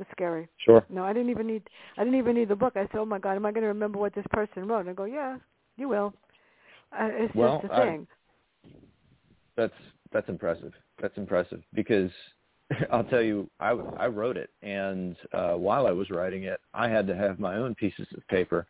It's 0.00 0.08
scary. 0.12 0.48
Sure. 0.58 0.84
No, 0.88 1.04
I 1.04 1.12
didn't 1.12 1.30
even 1.30 1.46
need 1.46 1.62
I 1.96 2.04
didn't 2.04 2.18
even 2.18 2.34
need 2.36 2.48
the 2.48 2.56
book. 2.56 2.74
I 2.76 2.82
said, 2.82 2.96
oh 2.96 3.04
my 3.04 3.18
God, 3.18 3.36
am 3.36 3.46
I 3.46 3.50
going 3.50 3.62
to 3.62 3.68
remember 3.68 3.98
what 3.98 4.14
this 4.14 4.26
person 4.30 4.66
wrote? 4.68 4.80
And 4.80 4.90
I 4.90 4.92
go, 4.92 5.04
yeah, 5.04 5.38
you 5.76 5.88
will. 5.88 6.14
Uh, 6.92 7.08
it's 7.12 7.34
Well, 7.34 7.60
just 7.60 7.72
a 7.72 7.76
I- 7.76 7.86
thing. 7.86 8.06
That's 9.56 9.74
that's 10.12 10.28
impressive. 10.28 10.72
That's 11.02 11.16
impressive 11.16 11.62
because 11.74 12.10
I'll 12.92 13.04
tell 13.04 13.22
you, 13.22 13.50
I 13.60 13.70
I 13.70 14.06
wrote 14.06 14.36
it, 14.36 14.50
and 14.62 15.16
uh, 15.32 15.54
while 15.54 15.86
I 15.86 15.90
was 15.90 16.10
writing 16.10 16.44
it, 16.44 16.60
I 16.74 16.88
had 16.88 17.06
to 17.08 17.16
have 17.16 17.40
my 17.40 17.56
own 17.56 17.74
pieces 17.74 18.06
of 18.16 18.26
paper 18.28 18.66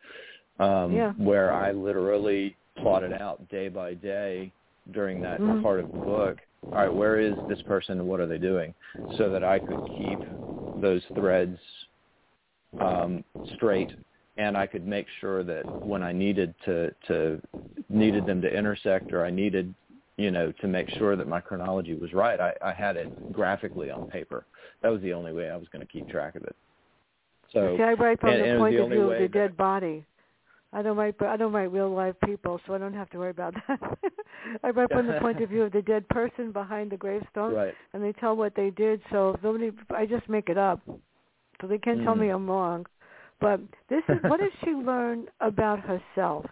um, 0.59 0.93
Yeah. 0.93 1.13
where 1.13 1.53
I 1.53 1.73
literally 1.73 2.57
plotted 2.77 3.13
out 3.13 3.49
day 3.49 3.69
by 3.69 3.95
day 3.95 4.53
during 4.91 5.21
that 5.21 5.41
Mhm. 5.41 5.63
part 5.63 5.81
of 5.81 5.91
the 5.93 5.99
book. 5.99 6.39
All 6.73 6.81
right, 6.83 6.93
where 6.93 7.19
is 7.19 7.39
this 7.47 7.61
person 7.63 7.99
and 7.99 8.09
what 8.09 8.21
are 8.21 8.27
they 8.27 8.39
doing, 8.39 8.75
so 9.17 9.31
that 9.31 9.43
I 9.45 9.59
could 9.59 9.81
keep 9.87 10.23
those 10.75 11.05
threads 11.15 11.59
um, 12.81 13.25
straight, 13.55 13.91
and 14.37 14.57
I 14.57 14.67
could 14.67 14.87
make 14.87 15.09
sure 15.21 15.43
that 15.43 15.67
when 15.83 16.03
I 16.03 16.13
needed 16.13 16.55
to 16.65 16.93
to 17.09 17.41
needed 17.89 18.25
them 18.27 18.41
to 18.43 18.53
intersect, 18.53 19.13
or 19.13 19.25
I 19.25 19.31
needed 19.31 19.75
you 20.17 20.31
know 20.31 20.53
to 20.53 20.69
make 20.69 20.89
sure 20.91 21.17
that 21.17 21.27
my 21.27 21.41
chronology 21.41 21.95
was 21.95 22.13
right, 22.13 22.41
I, 22.41 22.55
I 22.63 22.73
had 22.73 22.97
it 22.97 23.11
graphically 23.33 23.91
on 23.91 24.05
paper. 24.05 24.45
That 24.83 24.91
was 24.91 25.01
the 25.03 25.13
only 25.13 25.33
way 25.33 25.51
I 25.51 25.57
was 25.57 25.69
going 25.69 25.85
to 25.85 25.93
keep 25.93 26.07
track 26.09 26.35
of 26.37 26.45
it. 26.45 26.55
So 27.53 27.77
See, 27.77 27.83
I 27.83 27.95
write 27.95 28.21
from 28.21 28.31
and- 28.31 28.43
and 28.43 28.51
the 28.61 28.63
was 28.63 28.73
point 28.75 28.81
of 28.81 28.89
view 28.91 29.03
of 29.11 29.19
the 29.19 29.25
that- 29.25 29.33
dead 29.33 29.57
body. 29.57 30.05
I 30.73 30.83
don't 30.83 30.97
write. 30.97 31.15
I 31.23 31.37
don't 31.37 31.53
write 31.53 31.73
real 31.73 31.91
live 31.91 32.21
people, 32.21 32.61
so 32.67 32.75
I 32.75 32.79
don't 32.79 32.93
have 32.95 33.09
to 33.11 33.19
worry 33.19 33.31
about 33.31 33.55
that. 33.69 33.81
I 34.63 34.71
write 34.71 34.91
from 34.91 35.07
the 35.07 35.19
point 35.21 35.43
of 35.43 35.49
view 35.49 35.63
of 35.63 35.73
the 35.73 35.83
dead 35.83 36.07
person 36.09 36.53
behind 36.53 36.91
the 36.91 36.97
gravestone, 36.97 37.55
right. 37.55 37.75
and 37.93 38.03
they 38.03 38.13
tell 38.13 38.37
what 38.37 38.55
they 38.55 38.71
did. 38.71 39.01
So 39.11 39.31
if 39.31 39.43
nobody, 39.43 39.71
I 39.97 40.05
just 40.05 40.29
make 40.29 40.49
it 40.49 40.59
up, 40.59 40.81
so 41.61 41.67
they 41.67 41.79
can't 41.79 42.03
tell 42.03 42.15
Mm. 42.15 42.21
me 42.21 42.29
I'm 42.29 42.49
wrong. 42.49 42.87
But 43.41 43.61
this 43.89 44.03
is 44.09 44.19
what 44.25 44.41
does 44.41 44.53
she 44.65 44.71
learn 44.75 45.27
about 45.41 45.81
herself? 45.81 46.45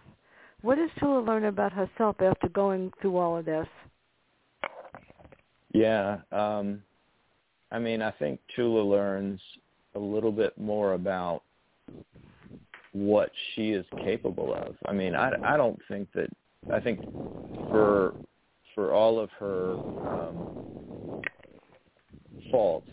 What 0.61 0.75
does 0.75 0.89
Chula 0.99 1.19
learn 1.19 1.45
about 1.45 1.71
herself 1.71 2.15
after 2.19 2.49
going 2.49 2.91
through 3.01 3.17
all 3.17 3.37
of 3.37 3.45
this? 3.45 3.67
Yeah. 5.73 6.17
Um, 6.31 6.81
I 7.71 7.77
mean, 7.77 8.01
I 8.01 8.11
think 8.11 8.39
Chula 8.55 8.81
learns 8.81 9.39
a 9.93 9.99
little 9.99 10.31
bit 10.31 10.57
more 10.57 10.93
about 10.93 11.43
what 13.05 13.31
she 13.53 13.71
is 13.71 13.85
capable 14.03 14.53
of. 14.53 14.75
I 14.85 14.93
mean, 14.93 15.15
I, 15.15 15.31
I 15.43 15.57
don't 15.57 15.79
think 15.87 16.11
that, 16.13 16.29
I 16.71 16.79
think 16.79 17.01
for, 17.69 18.15
for 18.73 18.93
all 18.93 19.19
of 19.19 19.29
her 19.39 19.77
um, 20.05 20.47
faults, 22.51 22.87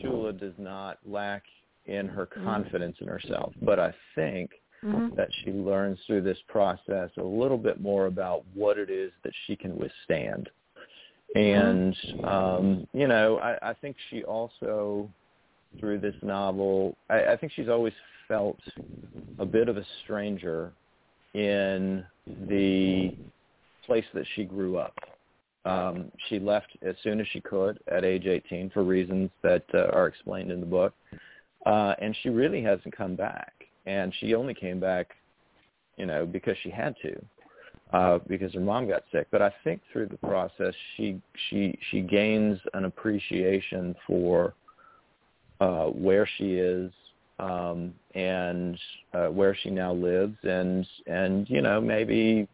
Chula 0.00 0.32
does 0.32 0.54
not 0.58 0.98
lack 1.06 1.42
in 1.86 2.06
her 2.08 2.26
confidence 2.26 2.96
in 3.00 3.08
herself. 3.08 3.52
But 3.62 3.78
I 3.78 3.94
think 4.14 4.50
Mm-hmm. 4.84 5.08
that 5.16 5.28
she 5.42 5.50
learns 5.52 5.98
through 6.06 6.20
this 6.20 6.38
process 6.48 7.10
a 7.16 7.22
little 7.22 7.56
bit 7.56 7.80
more 7.80 8.06
about 8.06 8.44
what 8.54 8.78
it 8.78 8.90
is 8.90 9.10
that 9.24 9.32
she 9.46 9.56
can 9.56 9.76
withstand. 9.76 10.48
And 11.34 11.96
um, 12.22 12.86
you 12.92 13.08
know, 13.08 13.38
I, 13.38 13.70
I 13.70 13.74
think 13.74 13.96
she 14.10 14.22
also 14.22 15.08
through 15.78 15.98
this 15.98 16.14
novel 16.22 16.96
I, 17.10 17.24
I 17.24 17.36
think 17.36 17.52
she's 17.54 17.68
always 17.68 17.92
felt 18.28 18.58
a 19.38 19.46
bit 19.46 19.68
of 19.68 19.76
a 19.76 19.84
stranger 20.04 20.72
in 21.34 22.04
the 22.48 23.14
place 23.84 24.04
that 24.14 24.24
she 24.34 24.44
grew 24.44 24.78
up. 24.78 24.94
Um, 25.64 26.10
she 26.28 26.38
left 26.38 26.68
as 26.82 26.94
soon 27.02 27.20
as 27.20 27.26
she 27.32 27.40
could 27.40 27.78
at 27.90 28.04
age 28.04 28.26
18 28.26 28.70
for 28.70 28.84
reasons 28.84 29.30
that 29.42 29.64
uh, 29.74 29.88
are 29.92 30.06
explained 30.06 30.50
in 30.50 30.60
the 30.60 30.66
book. 30.66 30.94
Uh, 31.64 31.94
and 32.00 32.16
she 32.22 32.28
really 32.28 32.62
hasn't 32.62 32.96
come 32.96 33.16
back 33.16 33.52
and 33.86 34.14
she 34.20 34.34
only 34.34 34.54
came 34.54 34.78
back, 34.80 35.10
you 35.96 36.06
know, 36.06 36.24
because 36.26 36.56
she 36.62 36.70
had 36.70 36.94
to, 37.02 37.20
uh, 37.92 38.18
because 38.28 38.52
her 38.54 38.60
mom 38.60 38.88
got 38.88 39.02
sick. 39.12 39.26
But 39.30 39.42
I 39.42 39.52
think 39.64 39.80
through 39.92 40.06
the 40.06 40.18
process, 40.18 40.74
she 40.96 41.20
she 41.48 41.78
she 41.90 42.00
gains 42.00 42.58
an 42.74 42.84
appreciation 42.84 43.94
for 44.06 44.54
uh, 45.60 45.86
where 45.86 46.28
she 46.38 46.54
is 46.54 46.92
um, 47.38 47.94
and 48.14 48.78
uh, 49.12 49.26
where 49.28 49.54
she 49.54 49.70
now 49.70 49.92
lives, 49.92 50.36
and 50.42 50.86
and 51.06 51.48
you 51.50 51.60
know 51.62 51.80
maybe 51.80 52.48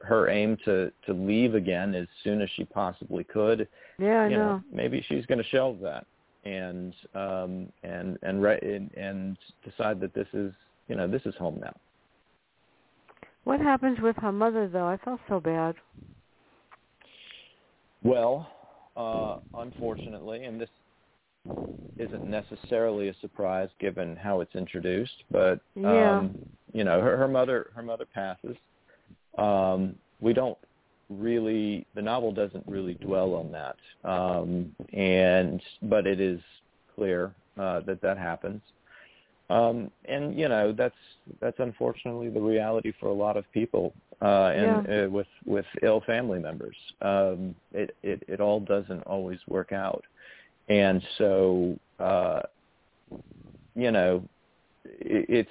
her- 0.00 0.28
aim 0.28 0.56
to 0.64 0.92
to 1.06 1.12
leave 1.12 1.54
again 1.54 1.94
as 1.94 2.06
soon 2.24 2.40
as 2.40 2.48
she 2.56 2.64
possibly 2.64 3.24
could 3.24 3.68
Yeah, 3.98 4.20
I 4.22 4.28
you 4.28 4.36
know. 4.36 4.62
maybe 4.72 5.04
she's 5.08 5.26
going 5.26 5.38
to 5.38 5.48
shelve 5.48 5.80
that 5.80 6.06
and 6.44 6.94
um 7.14 7.68
and 7.82 8.16
and 8.22 8.42
re- 8.42 8.60
and, 8.62 8.90
and 8.96 9.36
decide 9.64 10.00
that 10.00 10.14
this 10.14 10.28
is 10.32 10.52
you 10.88 10.94
know 10.96 11.08
this 11.08 11.22
is 11.26 11.34
home 11.36 11.58
now 11.60 11.74
What 13.44 13.60
happens 13.60 13.98
with 14.00 14.16
her 14.16 14.32
mother, 14.32 14.68
though? 14.68 14.86
I 14.86 14.98
felt 14.98 15.20
so 15.28 15.40
bad. 15.40 15.74
well 18.02 18.48
uh 18.96 19.38
unfortunately 19.54 20.44
and 20.44 20.60
this 20.60 20.70
isn't 21.98 22.24
necessarily 22.24 23.08
a 23.08 23.14
surprise 23.20 23.68
given 23.80 24.14
how 24.16 24.40
it's 24.40 24.54
introduced 24.54 25.24
but 25.30 25.60
Yeah. 25.74 26.18
um 26.18 26.38
you 26.72 26.84
know 26.84 27.00
her 27.00 27.16
her 27.16 27.28
mother 27.28 27.70
her 27.74 27.82
mother 27.82 28.06
passes. 28.14 28.56
Um 29.36 29.96
we 30.20 30.32
don't 30.32 30.58
really 31.08 31.86
the 31.94 32.02
novel 32.02 32.32
doesn't 32.32 32.64
really 32.66 32.94
dwell 32.94 33.34
on 33.34 33.50
that. 33.52 33.76
Um 34.04 34.74
and 34.92 35.62
but 35.82 36.06
it 36.06 36.20
is 36.20 36.40
clear 36.94 37.32
uh 37.58 37.80
that 37.80 38.00
that 38.02 38.18
happens. 38.18 38.60
Um 39.50 39.90
and 40.04 40.38
you 40.38 40.48
know 40.48 40.72
that's 40.72 40.94
that's 41.40 41.58
unfortunately 41.58 42.28
the 42.28 42.40
reality 42.40 42.92
for 43.00 43.06
a 43.08 43.14
lot 43.14 43.36
of 43.38 43.50
people 43.52 43.94
uh 44.20 44.52
and 44.54 44.86
uh, 45.06 45.10
with 45.10 45.26
with 45.46 45.64
ill 45.82 46.02
family 46.06 46.38
members. 46.38 46.76
Um 47.00 47.54
it 47.72 47.96
it 48.02 48.22
it 48.28 48.40
all 48.40 48.60
doesn't 48.60 49.02
always 49.04 49.38
work 49.48 49.72
out 49.72 50.04
and 50.68 51.02
so 51.18 51.78
uh 51.98 52.40
you 53.74 53.90
know 53.90 54.22
it, 54.84 55.26
it's 55.28 55.50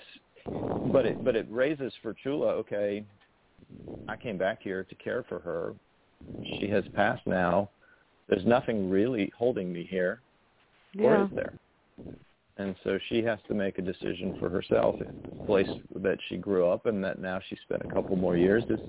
but 0.92 1.06
it 1.06 1.24
but 1.24 1.36
it 1.36 1.46
raises 1.50 1.94
for 2.02 2.14
chula 2.14 2.48
okay 2.48 3.04
I 4.08 4.16
came 4.16 4.38
back 4.38 4.62
here 4.62 4.84
to 4.84 4.96
care 4.96 5.24
for 5.28 5.40
her. 5.40 5.74
She 6.60 6.68
has 6.70 6.84
passed 6.96 7.26
now. 7.28 7.70
There's 8.30 8.46
nothing 8.46 8.90
really 8.90 9.32
holding 9.38 9.72
me 9.72 9.88
here, 9.90 10.22
or 11.00 11.24
is 11.24 11.30
there? 11.34 11.54
And 12.58 12.76
so 12.84 12.98
she 13.08 13.22
has 13.24 13.40
to 13.48 13.54
make 13.54 13.78
a 13.78 13.82
decision 13.82 14.36
for 14.40 14.50
herself. 14.50 14.96
The 15.00 15.46
place 15.46 15.70
that 15.96 16.18
she 16.28 16.38
grew 16.38 16.68
up 16.68 16.88
and 16.88 17.04
that 17.04 17.20
now 17.20 17.40
she 17.48 17.56
spent 17.64 17.84
a 17.86 17.94
couple 17.94 18.16
more 18.16 18.36
years 18.36 18.64
is 18.70 18.80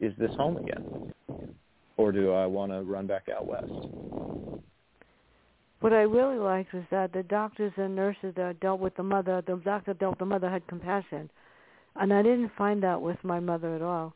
is 0.00 0.12
this 0.18 0.30
home 0.36 0.56
again, 0.58 1.12
or 1.96 2.12
do 2.12 2.32
I 2.32 2.46
want 2.46 2.72
to 2.72 2.82
run 2.82 3.06
back 3.06 3.28
out 3.28 3.46
west? 3.46 3.70
What 5.80 5.92
I 5.92 6.02
really 6.02 6.38
liked 6.38 6.72
was 6.72 6.84
that 6.90 7.12
the 7.12 7.22
doctors 7.24 7.72
and 7.76 7.94
nurses 7.94 8.34
that 8.36 8.60
dealt 8.60 8.80
with 8.80 8.96
the 8.96 9.02
mother, 9.02 9.42
the 9.46 9.56
doctor 9.56 9.92
dealt 9.92 10.12
with 10.12 10.18
the 10.20 10.24
mother 10.24 10.48
had 10.48 10.66
compassion. 10.66 11.30
And 11.96 12.12
I 12.12 12.22
didn't 12.22 12.52
find 12.56 12.82
that 12.82 13.00
with 13.00 13.22
my 13.22 13.38
mother 13.38 13.74
at 13.76 13.82
all. 13.82 14.14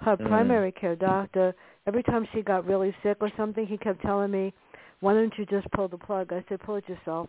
Her 0.00 0.16
Mm. 0.16 0.28
primary 0.28 0.72
care 0.72 0.94
doctor, 0.94 1.54
every 1.86 2.02
time 2.02 2.26
she 2.32 2.42
got 2.42 2.66
really 2.66 2.94
sick 3.02 3.16
or 3.20 3.30
something, 3.30 3.66
he 3.66 3.78
kept 3.78 4.02
telling 4.02 4.30
me, 4.30 4.52
why 5.00 5.14
don't 5.14 5.36
you 5.38 5.46
just 5.46 5.70
pull 5.72 5.88
the 5.88 5.98
plug? 5.98 6.32
I 6.32 6.44
said, 6.48 6.60
pull 6.60 6.76
it 6.76 6.88
yourself. 6.88 7.28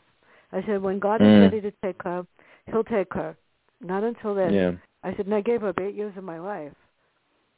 I 0.52 0.62
said, 0.64 0.82
when 0.82 1.00
God 1.00 1.22
Mm. 1.22 1.36
is 1.36 1.42
ready 1.42 1.62
to 1.62 1.72
take 1.82 2.02
her, 2.04 2.26
he'll 2.68 2.84
take 2.84 3.14
her. 3.14 3.38
Not 3.82 4.04
until 4.04 4.36
then. 4.36 4.54
Yeah, 4.54 4.72
I 5.04 5.16
said, 5.16 5.28
and 5.28 5.36
I 5.36 5.42
gave 5.42 5.64
up 5.64 5.80
eight 5.80 5.96
years 5.96 6.16
of 6.18 6.24
my 6.24 6.40
life. 6.40 6.74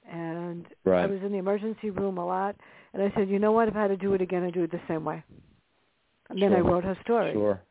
And 0.10 0.66
right. 0.86 1.04
I 1.04 1.06
was 1.06 1.20
in 1.24 1.32
the 1.32 1.38
emergency 1.38 1.89
room 1.89 2.18
a 2.18 2.26
lot. 2.26 2.56
And 2.93 3.02
I 3.02 3.12
said, 3.16 3.30
you 3.30 3.39
know 3.39 3.52
what? 3.52 3.68
If 3.68 3.76
I 3.76 3.82
had 3.84 3.88
to 3.89 3.97
do 3.97 4.14
it 4.14 4.22
again, 4.22 4.43
I'd 4.43 4.54
do 4.54 4.64
it 4.64 4.72
the 4.72 4.82
same 4.88 5.06
way. 5.06 5.24
And 6.30 6.41
then 6.41 6.54
I 6.54 6.60
wrote 6.60 6.84
her 6.84 6.97
story. 7.04 7.34
Sure. 7.34 7.62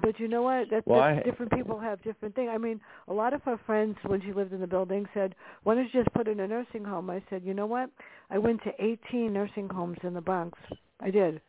But 0.00 0.18
you 0.18 0.26
know 0.26 0.42
what? 0.42 0.70
That, 0.70 0.86
Well, 0.86 1.00
that's 1.00 1.20
I- 1.20 1.28
different 1.30 1.52
people 1.52 1.78
have 1.78 2.02
different 2.02 2.34
things. 2.34 2.48
I 2.52 2.56
mean, 2.58 2.80
a 3.08 3.12
lot 3.12 3.34
of 3.34 3.42
her 3.42 3.58
friends 3.66 3.96
when 4.06 4.22
she 4.22 4.32
lived 4.32 4.52
in 4.54 4.60
the 4.60 4.66
building 4.66 5.06
said, 5.12 5.34
"Why 5.64 5.74
don't 5.74 5.84
you 5.84 5.90
just 6.02 6.12
put 6.14 6.26
her 6.26 6.32
in 6.32 6.40
a 6.40 6.48
nursing 6.48 6.82
home?" 6.82 7.10
I 7.10 7.22
said, 7.28 7.42
"You 7.44 7.52
know 7.52 7.66
what? 7.66 7.90
I 8.30 8.38
went 8.38 8.62
to 8.62 8.72
18 8.82 9.32
nursing 9.32 9.68
homes 9.68 9.98
in 10.02 10.14
the 10.14 10.20
Bronx. 10.22 10.58
I 11.00 11.10
did. 11.10 11.42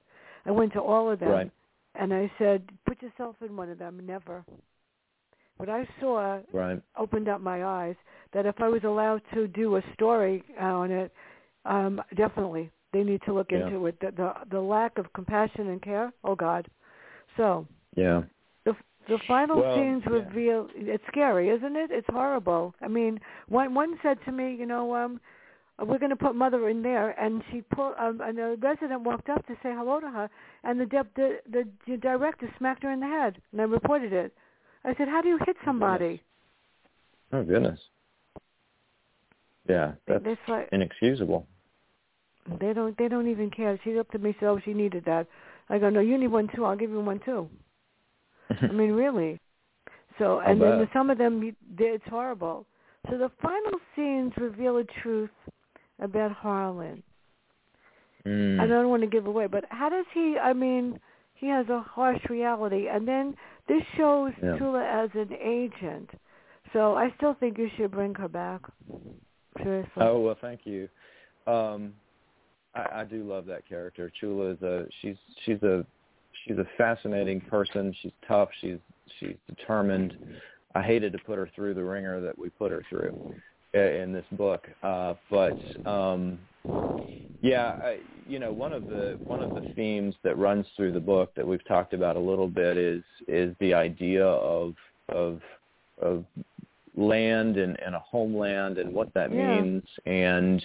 I 0.45 0.51
went 0.51 0.73
to 0.73 0.81
all 0.81 1.09
of 1.09 1.19
them, 1.19 1.29
Right. 1.29 1.51
and 1.95 2.13
I 2.13 2.29
said, 2.37 2.67
put 2.85 3.01
yourself 3.01 3.37
in 3.41 3.55
one 3.55 3.69
of 3.69 3.77
them. 3.77 4.05
Never. 4.05 4.43
What 5.55 5.69
I 5.69 5.87
saw 6.01 6.41
Right. 6.51 6.81
opened 6.97 7.29
up 7.29 7.39
my 7.39 7.63
eyes 7.63 7.95
that 8.33 8.45
if 8.45 8.59
I 8.61 8.69
was 8.69 8.83
allowed 8.83 9.21
to 9.33 9.47
do 9.47 9.75
a 9.77 9.81
story 9.93 10.43
on 10.59 10.91
it, 10.91 11.11
um, 11.65 12.01
definitely 12.15 12.69
they 12.91 13.03
need 13.03 13.21
to 13.25 13.33
look 13.33 13.51
Yeah. 13.51 13.65
into 13.67 13.85
it. 13.87 13.99
The, 13.99 14.11
the 14.11 14.33
the 14.51 14.59
lack 14.61 14.97
of 14.97 15.11
compassion 15.13 15.69
and 15.69 15.81
care. 15.81 16.11
Oh 16.23 16.35
God. 16.35 16.67
So 17.37 17.65
Yeah. 17.95 18.23
the 18.65 18.75
the 19.07 19.19
final 19.27 19.61
Well, 19.61 19.75
scenes 19.75 20.03
yeah. 20.05 20.11
reveal 20.13 20.67
it's 20.75 21.03
scary, 21.07 21.49
isn't 21.49 21.75
it? 21.75 21.91
It's 21.91 22.07
horrible. 22.09 22.73
I 22.81 22.87
mean, 22.87 23.19
one 23.49 23.73
one 23.73 23.97
said 24.03 24.17
to 24.25 24.31
me, 24.31 24.55
you 24.55 24.65
know, 24.65 24.95
um 24.95 25.19
we're 25.79 25.97
going 25.97 26.11
to 26.11 26.15
put 26.15 26.35
mother 26.35 26.69
in 26.69 26.83
there 26.83 27.09
and 27.19 27.43
she 27.51 27.61
pulled 27.61 27.95
um 27.97 28.21
and 28.21 28.37
a 28.39 28.55
resident 28.61 29.01
walked 29.01 29.29
up 29.29 29.45
to 29.47 29.53
say 29.63 29.73
hello 29.73 29.99
to 29.99 30.09
her 30.09 30.29
and 30.63 30.79
the 30.79 30.85
de- 30.85 31.13
the 31.15 31.63
the 31.87 31.97
director 31.97 32.47
smacked 32.57 32.83
her 32.83 32.91
in 32.91 32.99
the 32.99 33.07
head 33.07 33.41
and 33.51 33.59
I 33.61 33.65
reported 33.65 34.13
it. 34.13 34.33
I 34.85 34.93
said, 34.95 35.07
"How 35.07 35.21
do 35.21 35.29
you 35.29 35.39
hit 35.45 35.57
somebody?" 35.65 36.21
Oh 37.31 37.43
goodness. 37.43 37.79
Yeah, 39.67 39.93
that's 40.07 40.23
It's 40.25 40.41
like 40.47 40.69
inexcusable. 40.71 41.47
They 42.59 42.73
don't. 42.73 42.97
They 42.97 43.07
don't 43.07 43.29
even 43.29 43.49
care. 43.49 43.79
She 43.83 43.93
looked 43.93 44.15
at 44.15 44.21
me, 44.21 44.35
said, 44.39 44.47
"Oh, 44.47 44.59
she 44.63 44.73
needed 44.73 45.05
that." 45.05 45.27
I 45.69 45.79
go, 45.79 45.89
"No, 45.89 46.01
you 46.01 46.17
need 46.17 46.27
one 46.27 46.49
too. 46.53 46.65
I'll 46.65 46.75
give 46.75 46.89
you 46.89 46.99
one 46.99 47.21
too." 47.23 47.49
I 48.61 48.67
mean, 48.67 48.91
really. 48.91 49.39
So, 50.19 50.39
and 50.39 50.61
then 50.61 50.79
the, 50.79 50.89
some 50.93 51.09
of 51.09 51.17
them, 51.17 51.55
it's 51.77 52.03
horrible. 52.07 52.65
So 53.09 53.17
the 53.17 53.31
final 53.41 53.79
scenes 53.95 54.31
reveal 54.37 54.77
a 54.77 54.83
truth 55.01 55.31
about 55.99 56.31
Harlan. 56.31 57.01
Mm. 58.25 58.59
I 58.59 58.67
don't 58.67 58.89
want 58.89 59.01
to 59.01 59.07
give 59.07 59.25
away, 59.25 59.47
but 59.47 59.65
how 59.69 59.89
does 59.89 60.05
he? 60.13 60.37
I 60.41 60.53
mean, 60.53 60.99
he 61.33 61.47
has 61.47 61.67
a 61.69 61.81
harsh 61.81 62.21
reality, 62.29 62.87
and 62.87 63.07
then 63.07 63.35
this 63.67 63.81
shows 63.97 64.31
Yeah. 64.41 64.57
Chula 64.57 64.83
as 64.85 65.09
an 65.15 65.33
agent. 65.33 66.09
So 66.71 66.95
I 66.95 67.13
still 67.17 67.33
think 67.33 67.57
you 67.57 67.69
should 67.75 67.91
bring 67.91 68.15
her 68.15 68.29
back. 68.29 68.61
Seriously. 69.61 69.91
Oh 69.97 70.19
well, 70.19 70.37
thank 70.41 70.61
you. 70.65 70.87
Um, 71.47 71.93
I, 72.75 73.01
I 73.01 73.03
do 73.03 73.23
love 73.23 73.45
that 73.47 73.67
character. 73.67 74.11
Chula 74.19 74.51
is 74.51 74.61
a 74.61 74.85
she's 75.01 75.15
she's 75.45 75.61
a 75.63 75.85
she's 76.45 76.57
a 76.57 76.67
fascinating 76.77 77.41
person. 77.41 77.93
She's 78.01 78.11
tough. 78.27 78.49
She's 78.61 78.77
she's 79.19 79.35
determined. 79.47 80.15
I 80.75 80.81
hated 80.81 81.13
to 81.13 81.19
put 81.19 81.37
her 81.37 81.49
through 81.55 81.75
the 81.75 81.83
wringer 81.83 82.19
that 82.21 82.37
we 82.37 82.49
put 82.49 82.71
her 82.71 82.83
through 82.89 83.35
in 83.73 84.11
this 84.13 84.25
book, 84.33 84.67
uh, 84.83 85.15
but 85.29 85.57
um, 85.87 86.39
yeah, 87.41 87.75
I, 87.83 87.99
you 88.27 88.39
know, 88.39 88.51
one 88.51 88.71
of 88.71 88.87
the 88.87 89.17
one 89.23 89.41
of 89.41 89.49
the 89.49 89.73
themes 89.75 90.15
that 90.23 90.37
runs 90.37 90.65
through 90.75 90.93
the 90.93 90.99
book 90.99 91.33
that 91.35 91.45
we've 91.45 91.65
talked 91.67 91.93
about 91.93 92.15
a 92.15 92.19
little 92.19 92.47
bit 92.47 92.77
is 92.77 93.03
is 93.27 93.55
the 93.59 93.73
idea 93.73 94.25
of 94.25 94.75
of 95.09 95.41
of 96.01 96.23
land 96.95 97.57
and, 97.57 97.79
and 97.85 97.95
a 97.95 97.99
homeland 97.99 98.77
and 98.77 98.93
what 98.93 99.13
that 99.13 99.31
Yeah. 99.31 99.61
means 99.61 99.83
and 100.05 100.63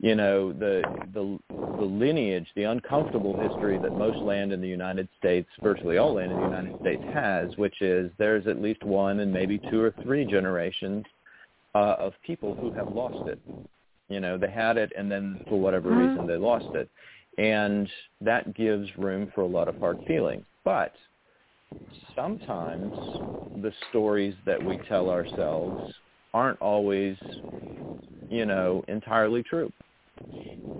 you 0.00 0.14
know 0.14 0.52
the 0.52 0.82
the 1.12 1.38
the 1.78 1.84
lineage 1.84 2.46
the 2.54 2.64
uncomfortable 2.64 3.34
history 3.34 3.78
that 3.78 3.94
most 3.94 4.22
land 4.24 4.52
in 4.52 4.60
the 4.60 4.68
United 4.68 5.08
States 5.18 5.48
virtually 5.62 5.98
all 5.98 6.14
land 6.14 6.30
in 6.32 6.38
the 6.38 6.44
United 6.44 6.72
States 6.80 7.02
has 7.10 7.50
which 7.56 7.82
is 7.82 8.10
there's 8.18 8.46
at 8.46 8.62
least 8.62 8.82
one 8.84 9.20
and 9.20 9.32
maybe 9.32 9.60
two 9.70 9.80
or 9.80 9.94
three 10.02 10.24
generations 10.24 11.04
uh, 11.74 11.96
of 11.98 12.12
people 12.22 12.54
who 12.54 12.70
have 12.70 12.88
lost 12.90 13.18
it 13.26 13.40
you 14.08 14.20
know 14.20 14.38
they 14.38 14.50
had 14.50 14.76
it 14.76 14.92
and 14.96 15.10
then 15.10 15.38
for 15.48 15.60
whatever 15.60 15.90
Mhm. 15.90 16.08
reason 16.08 16.26
they 16.26 16.36
lost 16.36 16.68
it 16.74 16.88
and 17.36 17.90
that 18.20 18.54
gives 18.54 18.88
room 18.96 19.30
for 19.34 19.42
a 19.42 19.46
lot 19.46 19.68
of 19.68 19.76
hard 19.78 19.98
feelings 20.06 20.44
but 20.64 20.94
sometimes 22.14 22.94
the 23.56 23.72
stories 23.90 24.34
that 24.46 24.62
we 24.62 24.78
tell 24.88 25.08
ourselves 25.08 25.78
aren't 26.34 26.60
always, 26.60 27.16
you 28.28 28.46
know, 28.46 28.84
entirely 28.88 29.42
true. 29.42 29.72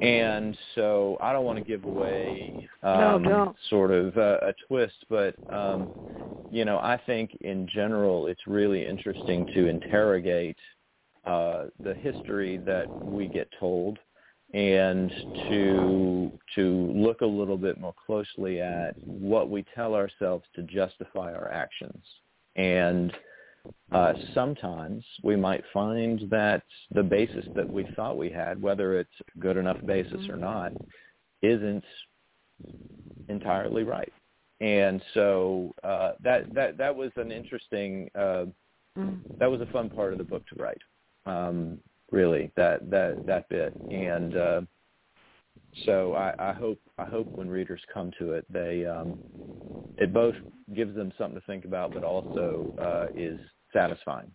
And 0.01 0.57
so 0.75 1.19
I 1.21 1.33
don't 1.33 1.45
want 1.45 1.59
to 1.59 1.65
give 1.65 1.85
away 1.85 2.55
um, 2.83 3.25
don't. 3.25 3.57
sort 3.69 3.91
of 3.91 4.17
a, 4.17 4.35
a 4.49 4.55
twist, 4.69 4.95
but 5.11 5.35
um, 5.49 5.91
you 6.51 6.65
know, 6.65 6.79
I 6.79 7.01
think 7.05 7.37
in 7.41 7.69
general 7.73 8.27
it's 8.27 8.47
really 8.47 8.87
interesting 8.87 9.47
to 9.55 9.67
interrogate 9.67 10.57
uh, 11.27 11.65
the 11.83 11.95
history 11.95 12.59
that 12.59 12.89
we 13.03 13.27
get 13.27 13.49
told 13.59 13.99
and 14.55 15.11
to 15.49 16.33
to 16.55 16.93
look 16.95 17.21
a 17.21 17.27
little 17.27 17.59
bit 17.59 17.79
more 17.79 17.95
closely 18.07 18.61
at 18.61 18.95
what 19.05 19.51
we 19.51 19.65
tell 19.75 19.95
ourselves 19.95 20.45
to 20.55 20.63
justify 20.63 21.35
our 21.35 21.51
actions. 21.51 22.03
And 22.57 23.13
uh, 23.93 24.15
sometimes 24.35 25.05
we 25.23 25.37
might 25.37 25.63
find 25.73 26.31
that 26.31 26.63
the 26.93 27.03
basis 27.03 27.45
that 27.55 27.69
we 27.69 27.87
thought 27.95 28.17
we 28.17 28.31
had, 28.31 28.61
whether 28.61 28.99
it's 28.99 29.11
a 29.21 29.39
good 29.39 29.57
enough 29.57 29.79
basis 29.85 30.29
or 30.29 30.37
not, 30.37 30.73
isn't 31.43 31.85
entirely 33.29 33.83
right. 33.85 34.13
And 34.61 35.03
so 35.15 35.75
uh, 35.85 36.13
that 36.25 36.53
that 36.55 36.79
that 36.79 36.95
was 36.95 37.11
an 37.17 37.31
interesting 37.31 38.11
uh, 38.15 38.47
Mm. 38.99 39.21
that 39.39 39.51
was 39.51 39.61
a 39.61 39.67
fun 39.67 39.89
part 39.89 40.13
of 40.13 40.19
the 40.19 40.25
book 40.25 40.45
to 40.49 40.57
write. 40.61 40.83
Um, 41.25 41.79
really, 42.11 42.51
that 42.57 42.91
that 42.91 43.27
that 43.27 43.49
bit, 43.49 43.75
and 43.91 44.37
uh, 44.37 44.61
so 45.85 46.15
I, 46.15 46.51
I 46.51 46.53
hope 46.53 46.81
I 46.99 47.05
hope 47.05 47.27
when 47.29 47.49
readers 47.49 47.81
come 47.93 48.11
to 48.19 48.33
it, 48.33 48.45
they 48.53 48.85
um, 48.87 49.19
it 49.97 50.13
both 50.13 50.35
gives 50.75 50.95
them 50.95 51.13
something 51.19 51.41
to 51.41 51.47
think 51.47 51.65
about, 51.65 51.93
but 51.93 52.05
also 52.05 52.75
uh, 52.81 53.07
is 53.15 53.39
satisfying. 53.73 54.31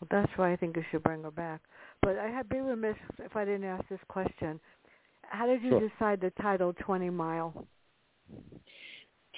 Well, 0.00 0.08
that's 0.10 0.32
why 0.36 0.52
I 0.52 0.56
think 0.56 0.76
you 0.76 0.84
should 0.90 1.02
bring 1.02 1.22
her 1.24 1.30
back. 1.30 1.60
But 2.02 2.16
I 2.18 2.28
had 2.28 2.48
be 2.48 2.58
remiss 2.58 2.96
if 3.18 3.36
I 3.36 3.44
didn't 3.44 3.64
ask 3.64 3.88
this 3.88 4.00
question. 4.08 4.60
How 5.22 5.46
did 5.46 5.62
you 5.62 5.70
Sure. 5.70 5.88
decide 5.88 6.20
the 6.20 6.30
title 6.40 6.72
Twenty 6.74 7.10
Mile? 7.10 7.66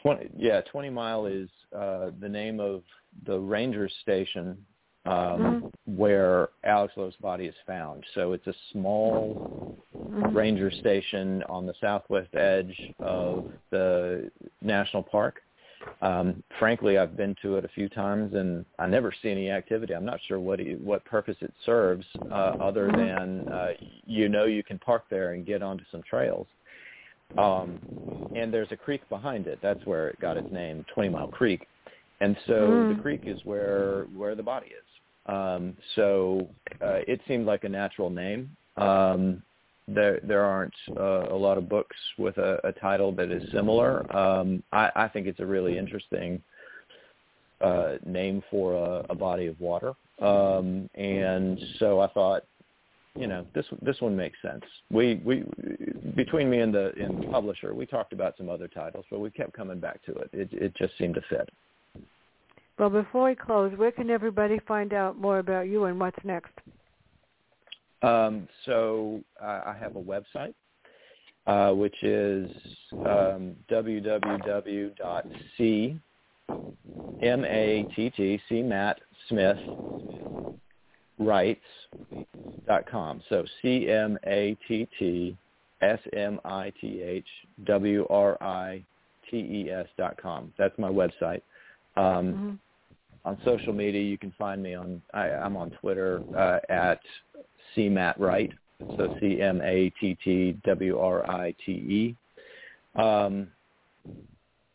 Twenty, 0.03 0.31
yeah, 0.37 0.61
Twenty 0.63 0.91
Mile 0.91 1.27
is 1.27 1.49
uh, 1.77 2.11
the 2.21 2.29
name 2.29 2.61
of 2.61 2.83
the 3.27 3.39
ranger 3.39 3.89
station 4.03 4.57
um, 5.07 5.73
where 5.87 6.49
Alex 6.65 6.95
Lowe's 6.97 7.17
body 7.17 7.47
is 7.47 7.55
found. 7.67 8.05
So 8.15 8.33
it's 8.33 8.47
a 8.47 8.55
small 8.73 9.35
Mhm. 9.95 10.35
ranger 10.35 10.71
station 10.71 11.43
on 11.45 11.67
the 11.67 11.75
southwest 11.81 12.35
edge 12.35 12.77
of 13.01 13.47
the 13.71 14.31
national 14.61 15.03
park. 15.03 15.43
Um, 16.03 16.43
frankly, 16.59 16.99
I've 16.99 17.17
been 17.17 17.35
to 17.43 17.57
it 17.57 17.65
a 17.65 17.69
few 17.69 17.89
times, 17.89 18.35
and 18.35 18.65
I 18.79 18.87
never 18.87 19.13
see 19.13 19.31
any 19.31 19.51
activity. 19.51 19.95
I'm 19.95 20.05
not 20.05 20.21
sure 20.23 20.39
what 20.39 20.61
it, 20.61 20.81
what 20.81 21.05
purpose 21.05 21.37
it 21.41 21.53
serves, 21.65 22.07
uh, 22.31 22.55
other 22.61 22.91
than 22.93 23.49
uh, 23.49 23.73
you 24.07 24.29
know 24.29 24.45
you 24.45 24.63
can 24.63 24.79
park 24.79 25.05
there 25.09 25.33
and 25.33 25.47
get 25.47 25.63
onto 25.63 25.85
some 25.91 26.03
trails. 26.03 26.47
Um, 27.39 27.79
and 28.35 28.53
there's 28.53 28.73
a 28.73 28.77
creek 28.77 29.09
behind 29.09 29.47
it. 29.47 29.59
That's 29.63 29.85
where 29.87 30.09
it 30.09 30.21
got 30.21 30.37
its 30.37 30.51
name, 30.51 30.85
Twenty 30.93 31.09
Mile 31.09 31.29
Creek. 31.29 31.67
And 32.21 32.37
so 32.47 32.53
Mm. 32.53 32.89
the 32.89 32.95
creek 33.03 33.23
is 33.25 33.43
where 33.45 34.05
where 34.15 34.35
the 34.35 34.43
body 34.43 34.67
is. 34.67 34.89
Um, 35.31 35.76
so 35.95 36.49
uh, 36.83 37.01
it 37.07 37.20
seemed 37.28 37.47
like 37.47 37.64
a 37.64 37.68
natural 37.68 38.11
name. 38.11 38.57
Um, 38.76 39.43
there 39.87 40.20
there 40.22 40.45
aren't 40.45 40.74
uh, 40.97 41.28
a 41.31 41.37
lot 41.37 41.59
of 41.59 41.68
books 41.68 41.97
with 42.18 42.37
a, 42.39 42.59
a 42.64 42.72
title 42.72 43.12
that 43.12 43.31
is 43.31 43.43
similar. 43.53 43.93
Um, 44.16 44.62
I, 44.72 44.91
I 44.95 45.09
think 45.09 45.26
it's 45.26 45.41
a 45.41 45.47
really 45.47 45.78
interesting 45.78 46.43
uh, 47.61 47.95
name 48.05 48.43
for 48.51 48.74
a, 48.74 49.07
a 49.11 49.14
body 49.14 49.47
of 49.47 49.61
water, 49.61 49.95
um, 50.20 50.89
and 50.95 51.59
so 51.78 52.01
I 52.01 52.09
thought, 52.09 52.45
you 53.16 53.26
know, 53.26 53.45
this 53.55 53.66
this 53.83 54.01
one 54.01 54.16
makes 54.16 54.39
sense. 54.43 54.64
We 54.91 55.20
we 55.24 55.45
between 56.16 56.49
me 56.49 56.61
and 56.61 56.72
the 56.72 56.93
the 56.97 57.26
publisher, 57.26 57.74
we 57.74 57.87
talked 57.87 58.12
about 58.12 58.37
some 58.37 58.49
other 58.49 58.68
titles, 58.68 59.05
but 59.11 59.20
we 59.20 59.31
kept 59.31 59.53
coming 59.53 59.81
back 59.81 60.03
to 60.07 60.12
it. 60.12 60.31
It 60.33 60.49
it 60.53 60.74
just 60.76 60.97
seemed 60.99 61.14
to 61.14 61.22
fit. 61.28 61.51
Well, 62.81 62.89
before 62.89 63.28
we 63.28 63.35
close, 63.35 63.76
where 63.76 63.93
can 63.93 64.09
everybody 64.09 64.59
find 64.66 64.95
out 64.95 65.18
more 65.18 65.39
about 65.39 65.68
you 65.68 65.85
and 65.85 66.01
what's 66.01 66.16
next? 66.24 66.55
Um, 68.01 68.49
so 68.64 69.20
uh, 69.39 69.61
I 69.66 69.76
have 69.78 69.97
a 69.97 70.01
website, 70.01 70.55
uh, 71.47 71.74
which 71.74 72.03
is 72.03 72.51
um, 73.05 73.55
www.c 73.70 74.91
m 77.22 77.45
a 77.45 77.87
t 77.95 78.11
t 78.16 78.41
c 78.49 78.62
matt 78.62 78.99
smith 79.28 79.59
dot 82.66 82.87
com. 82.91 83.20
So 83.28 83.45
c 83.61 83.91
m 83.91 84.16
a 84.26 84.57
t 84.66 84.89
t 84.99 85.37
s 85.83 86.01
m 86.14 86.41
i 86.47 86.72
t 86.81 87.03
h 87.03 87.26
w 87.66 88.07
r 88.09 88.43
i 88.43 88.83
t 89.31 89.37
e 89.37 89.70
s 89.70 89.87
dot 89.99 90.16
com. 90.16 90.51
That's 90.57 90.78
my 90.78 90.89
website. 90.89 91.43
Um, 91.97 92.33
Mhm. 92.33 92.59
On 93.25 93.39
social 93.45 93.73
media, 93.73 94.03
you 94.03 94.18
can 94.18 94.33
find 94.39 94.62
me 94.62 94.75
on. 94.75 95.03
I, 95.12 95.29
I'm 95.29 95.57
on 95.57 95.71
Twitter 95.71 96.23
uh, 96.37 96.59
at 96.73 97.01
C 97.75 97.89
Matt 97.89 98.18
Wright. 98.18 98.53
So 98.97 99.14
C 99.21 99.43
M 99.43 99.61
A 99.62 99.93
T 100.01 100.16
T 100.25 100.57
W 100.64 100.99
R 100.99 101.31
I 101.31 101.55
T 101.64 101.73
E. 101.73 102.16
Um, 103.01 103.49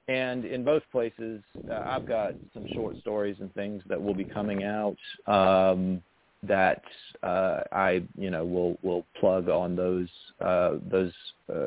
and 0.08 0.46
in 0.46 0.64
both 0.64 0.84
places, 0.92 1.42
uh, 1.70 1.82
I've 1.84 2.08
got 2.08 2.34
some 2.54 2.68
short 2.74 2.98
stories 3.00 3.38
and 3.40 3.52
things 3.56 3.82
that 3.88 4.00
will 4.00 4.14
be 4.14 4.24
coming 4.24 4.64
out 4.64 4.98
um, 5.26 6.04
that 6.44 6.84
uh, 7.24 7.62
I, 7.72 8.04
you 8.16 8.30
know, 8.30 8.46
will 8.46 8.78
will 8.84 9.06
plug 9.20 9.50
on 9.50 9.76
those 9.76 10.08
uh, 10.40 10.74
those 10.92 11.12
uh, 11.52 11.66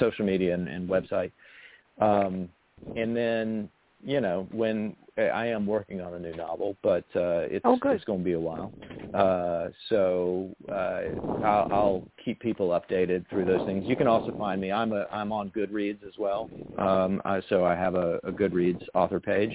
social 0.00 0.24
media 0.24 0.54
and, 0.54 0.66
and 0.66 0.88
website. 0.88 1.30
Um, 2.00 2.48
and 2.96 3.16
then, 3.16 3.70
you 4.04 4.20
know, 4.20 4.46
when 4.52 4.94
I 5.16 5.46
am 5.46 5.66
working 5.66 6.00
on 6.00 6.14
a 6.14 6.18
new 6.18 6.34
novel, 6.34 6.76
but 6.82 7.04
uh, 7.16 7.46
it's 7.48 7.64
Oh, 7.64 7.78
it's 7.84 8.04
going 8.04 8.18
to 8.18 8.24
be 8.24 8.32
a 8.32 8.40
while. 8.40 8.72
Uh, 9.14 9.68
so 9.88 10.50
uh, 10.70 11.00
I'll, 11.42 11.68
I'll 11.70 12.04
keep 12.24 12.40
people 12.40 12.70
updated 12.70 13.24
through 13.30 13.44
those 13.44 13.62
things. 13.64 13.84
You 13.86 13.96
can 13.96 14.06
also 14.06 14.32
find 14.36 14.60
me. 14.60 14.72
I'm 14.72 14.92
a 14.92 15.06
I'm 15.12 15.30
on 15.32 15.50
Goodreads 15.50 16.04
as 16.06 16.14
well. 16.18 16.50
Um, 16.78 17.22
I, 17.24 17.40
so 17.48 17.64
I 17.64 17.74
have 17.76 17.94
a, 17.94 18.18
a 18.24 18.32
Goodreads 18.32 18.82
author 18.94 19.20
page 19.20 19.52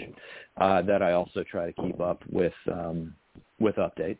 uh, 0.61 0.81
that 0.83 1.01
I 1.01 1.11
also 1.11 1.43
try 1.43 1.71
to 1.71 1.81
keep 1.81 1.99
up 1.99 2.23
with 2.31 2.53
um, 2.71 3.13
with 3.59 3.75
updates. 3.75 4.17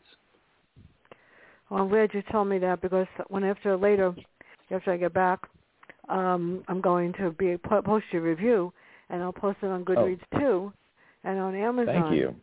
Well, 1.70 1.82
I'm 1.82 1.88
glad 1.88 2.10
you 2.12 2.22
told 2.30 2.48
me 2.48 2.58
that 2.58 2.82
because 2.82 3.06
when 3.28 3.44
after 3.44 3.76
later, 3.76 4.14
after 4.70 4.92
I 4.92 4.96
get 4.98 5.14
back, 5.14 5.40
um, 6.08 6.64
I'm 6.68 6.80
going 6.80 7.14
to 7.14 7.30
be 7.30 7.56
post 7.56 8.04
your 8.12 8.22
review, 8.22 8.72
and 9.10 9.22
I'll 9.22 9.32
post 9.32 9.58
it 9.62 9.66
on 9.66 9.84
Goodreads 9.84 10.20
oh. 10.34 10.38
too, 10.38 10.72
and 11.24 11.38
on 11.38 11.54
Amazon. 11.54 11.94
Thank 12.02 12.14
you. 12.16 12.34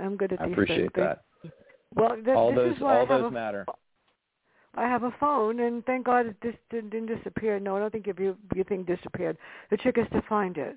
I'm 0.00 0.16
good 0.16 0.32
at 0.32 0.40
I 0.40 0.46
these 0.46 0.52
appreciate 0.54 0.92
things. 0.94 1.06
that. 1.06 1.22
Well, 1.94 2.16
th- 2.16 2.28
all 2.36 2.50
this 2.50 2.56
those 2.56 2.76
is 2.76 2.82
why 2.82 2.98
all 2.98 3.02
I 3.04 3.18
those 3.18 3.28
a, 3.28 3.30
matter. 3.30 3.64
I 4.74 4.82
have 4.88 5.04
a 5.04 5.14
phone, 5.20 5.60
and 5.60 5.84
thank 5.86 6.04
God 6.06 6.26
it 6.26 6.40
dis- 6.40 6.54
didn't 6.70 7.06
disappear. 7.06 7.60
No, 7.60 7.76
I 7.76 7.80
don't 7.80 7.92
think 7.92 8.08
if 8.08 8.18
you 8.18 8.36
your 8.54 8.64
thing 8.64 8.82
disappeared. 8.84 9.36
The 9.70 9.76
trick 9.76 9.98
is 9.98 10.06
to 10.12 10.22
find 10.28 10.56
it. 10.58 10.76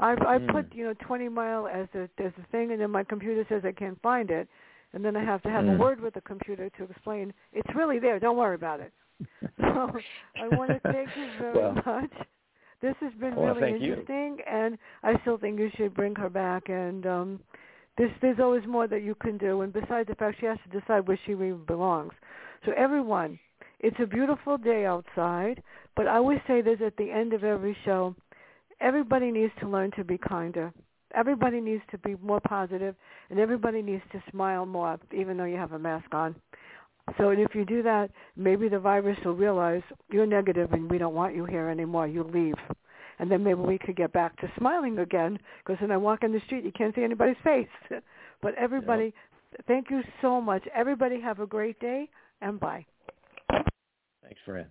I 0.00 0.12
I 0.12 0.38
Mm. 0.38 0.50
put 0.50 0.74
you 0.74 0.84
know 0.84 0.94
20 0.94 1.28
mile 1.28 1.68
as 1.68 1.86
a 1.94 2.08
as 2.20 2.32
a 2.42 2.46
thing, 2.50 2.72
and 2.72 2.80
then 2.80 2.90
my 2.90 3.04
computer 3.04 3.44
says 3.48 3.62
I 3.64 3.70
can't 3.72 4.00
find 4.02 4.30
it, 4.32 4.48
and 4.94 5.04
then 5.04 5.14
I 5.16 5.22
have 5.24 5.42
to 5.42 5.50
have 5.50 5.64
Mm. 5.64 5.76
a 5.76 5.78
word 5.78 6.00
with 6.00 6.14
the 6.14 6.20
computer 6.22 6.68
to 6.70 6.84
explain 6.84 7.32
it's 7.52 7.72
really 7.76 8.00
there. 8.00 8.18
Don't 8.18 8.36
worry 8.36 8.56
about 8.56 8.80
it. 8.80 8.92
So 9.60 9.92
I 10.42 10.48
want 10.48 10.70
to 10.72 10.80
thank 10.80 11.08
you 11.16 11.28
very 11.38 11.58
Well, 11.58 11.74
much. 11.86 12.12
This 12.82 12.96
has 13.00 13.12
been 13.20 13.36
well, 13.36 13.54
really 13.54 13.60
thank 13.60 13.80
you. 13.80 13.92
interesting, 13.92 14.38
and 14.50 14.76
I 15.04 15.14
still 15.20 15.38
think 15.38 15.58
you 15.60 15.70
should 15.76 15.94
bring 15.94 16.16
her 16.16 16.28
back. 16.28 16.68
And 16.68 17.06
um, 17.06 17.40
there's 17.96 18.10
there's 18.20 18.40
always 18.40 18.66
more 18.66 18.88
that 18.88 19.02
you 19.02 19.14
can 19.14 19.38
do. 19.38 19.62
And 19.62 19.72
besides 19.72 20.08
the 20.08 20.16
fact 20.16 20.38
she 20.40 20.46
has 20.46 20.58
to 20.64 20.80
decide 20.80 21.06
where 21.06 21.18
she 21.24 21.34
really 21.34 21.56
belongs. 21.56 22.12
So 22.66 22.72
everyone, 22.76 23.38
it's 23.78 23.96
a 24.02 24.06
beautiful 24.06 24.58
day 24.58 24.84
outside. 24.84 25.62
But 25.94 26.08
I 26.08 26.16
always 26.16 26.40
say 26.48 26.60
this 26.60 26.80
at 26.84 26.96
the 26.96 27.08
end 27.08 27.32
of 27.32 27.44
every 27.44 27.76
show: 27.84 28.16
everybody 28.80 29.30
needs 29.30 29.52
to 29.60 29.68
learn 29.68 29.92
to 29.92 30.02
be 30.02 30.18
kinder. 30.18 30.72
Everybody 31.14 31.60
needs 31.60 31.82
to 31.92 31.98
be 31.98 32.16
more 32.22 32.40
positive, 32.40 32.96
and 33.30 33.38
everybody 33.38 33.82
needs 33.82 34.02
to 34.12 34.22
smile 34.30 34.66
more, 34.66 34.98
even 35.12 35.36
though 35.36 35.44
you 35.44 35.56
have 35.56 35.72
a 35.72 35.78
mask 35.78 36.12
on. 36.12 36.34
So 37.18 37.30
if 37.30 37.54
you 37.54 37.64
do 37.64 37.82
that, 37.82 38.10
maybe 38.36 38.68
the 38.68 38.78
virus 38.78 39.18
will 39.24 39.34
realize 39.34 39.82
you're 40.10 40.26
negative 40.26 40.72
and 40.72 40.90
we 40.90 40.98
don't 40.98 41.14
want 41.14 41.34
you 41.34 41.44
here 41.44 41.68
anymore. 41.68 42.06
You 42.06 42.22
leave. 42.22 42.54
And 43.18 43.30
then 43.30 43.44
maybe 43.44 43.60
we 43.60 43.78
could 43.78 43.96
get 43.96 44.12
back 44.12 44.36
to 44.40 44.50
smiling 44.58 44.98
again 44.98 45.38
because 45.64 45.80
when 45.80 45.90
I 45.90 45.96
walk 45.96 46.22
in 46.22 46.32
the 46.32 46.40
street, 46.46 46.64
you 46.64 46.72
can't 46.72 46.94
see 46.94 47.04
anybody's 47.04 47.36
face. 47.44 47.68
but 48.42 48.54
everybody, 48.54 49.12
thank 49.66 49.90
you 49.90 50.02
so 50.20 50.40
much. 50.40 50.62
Everybody 50.74 51.20
have 51.20 51.40
a 51.40 51.46
great 51.46 51.78
day 51.80 52.08
and 52.40 52.58
bye. 52.58 52.86
Thanks, 53.50 54.40
Fran. 54.44 54.66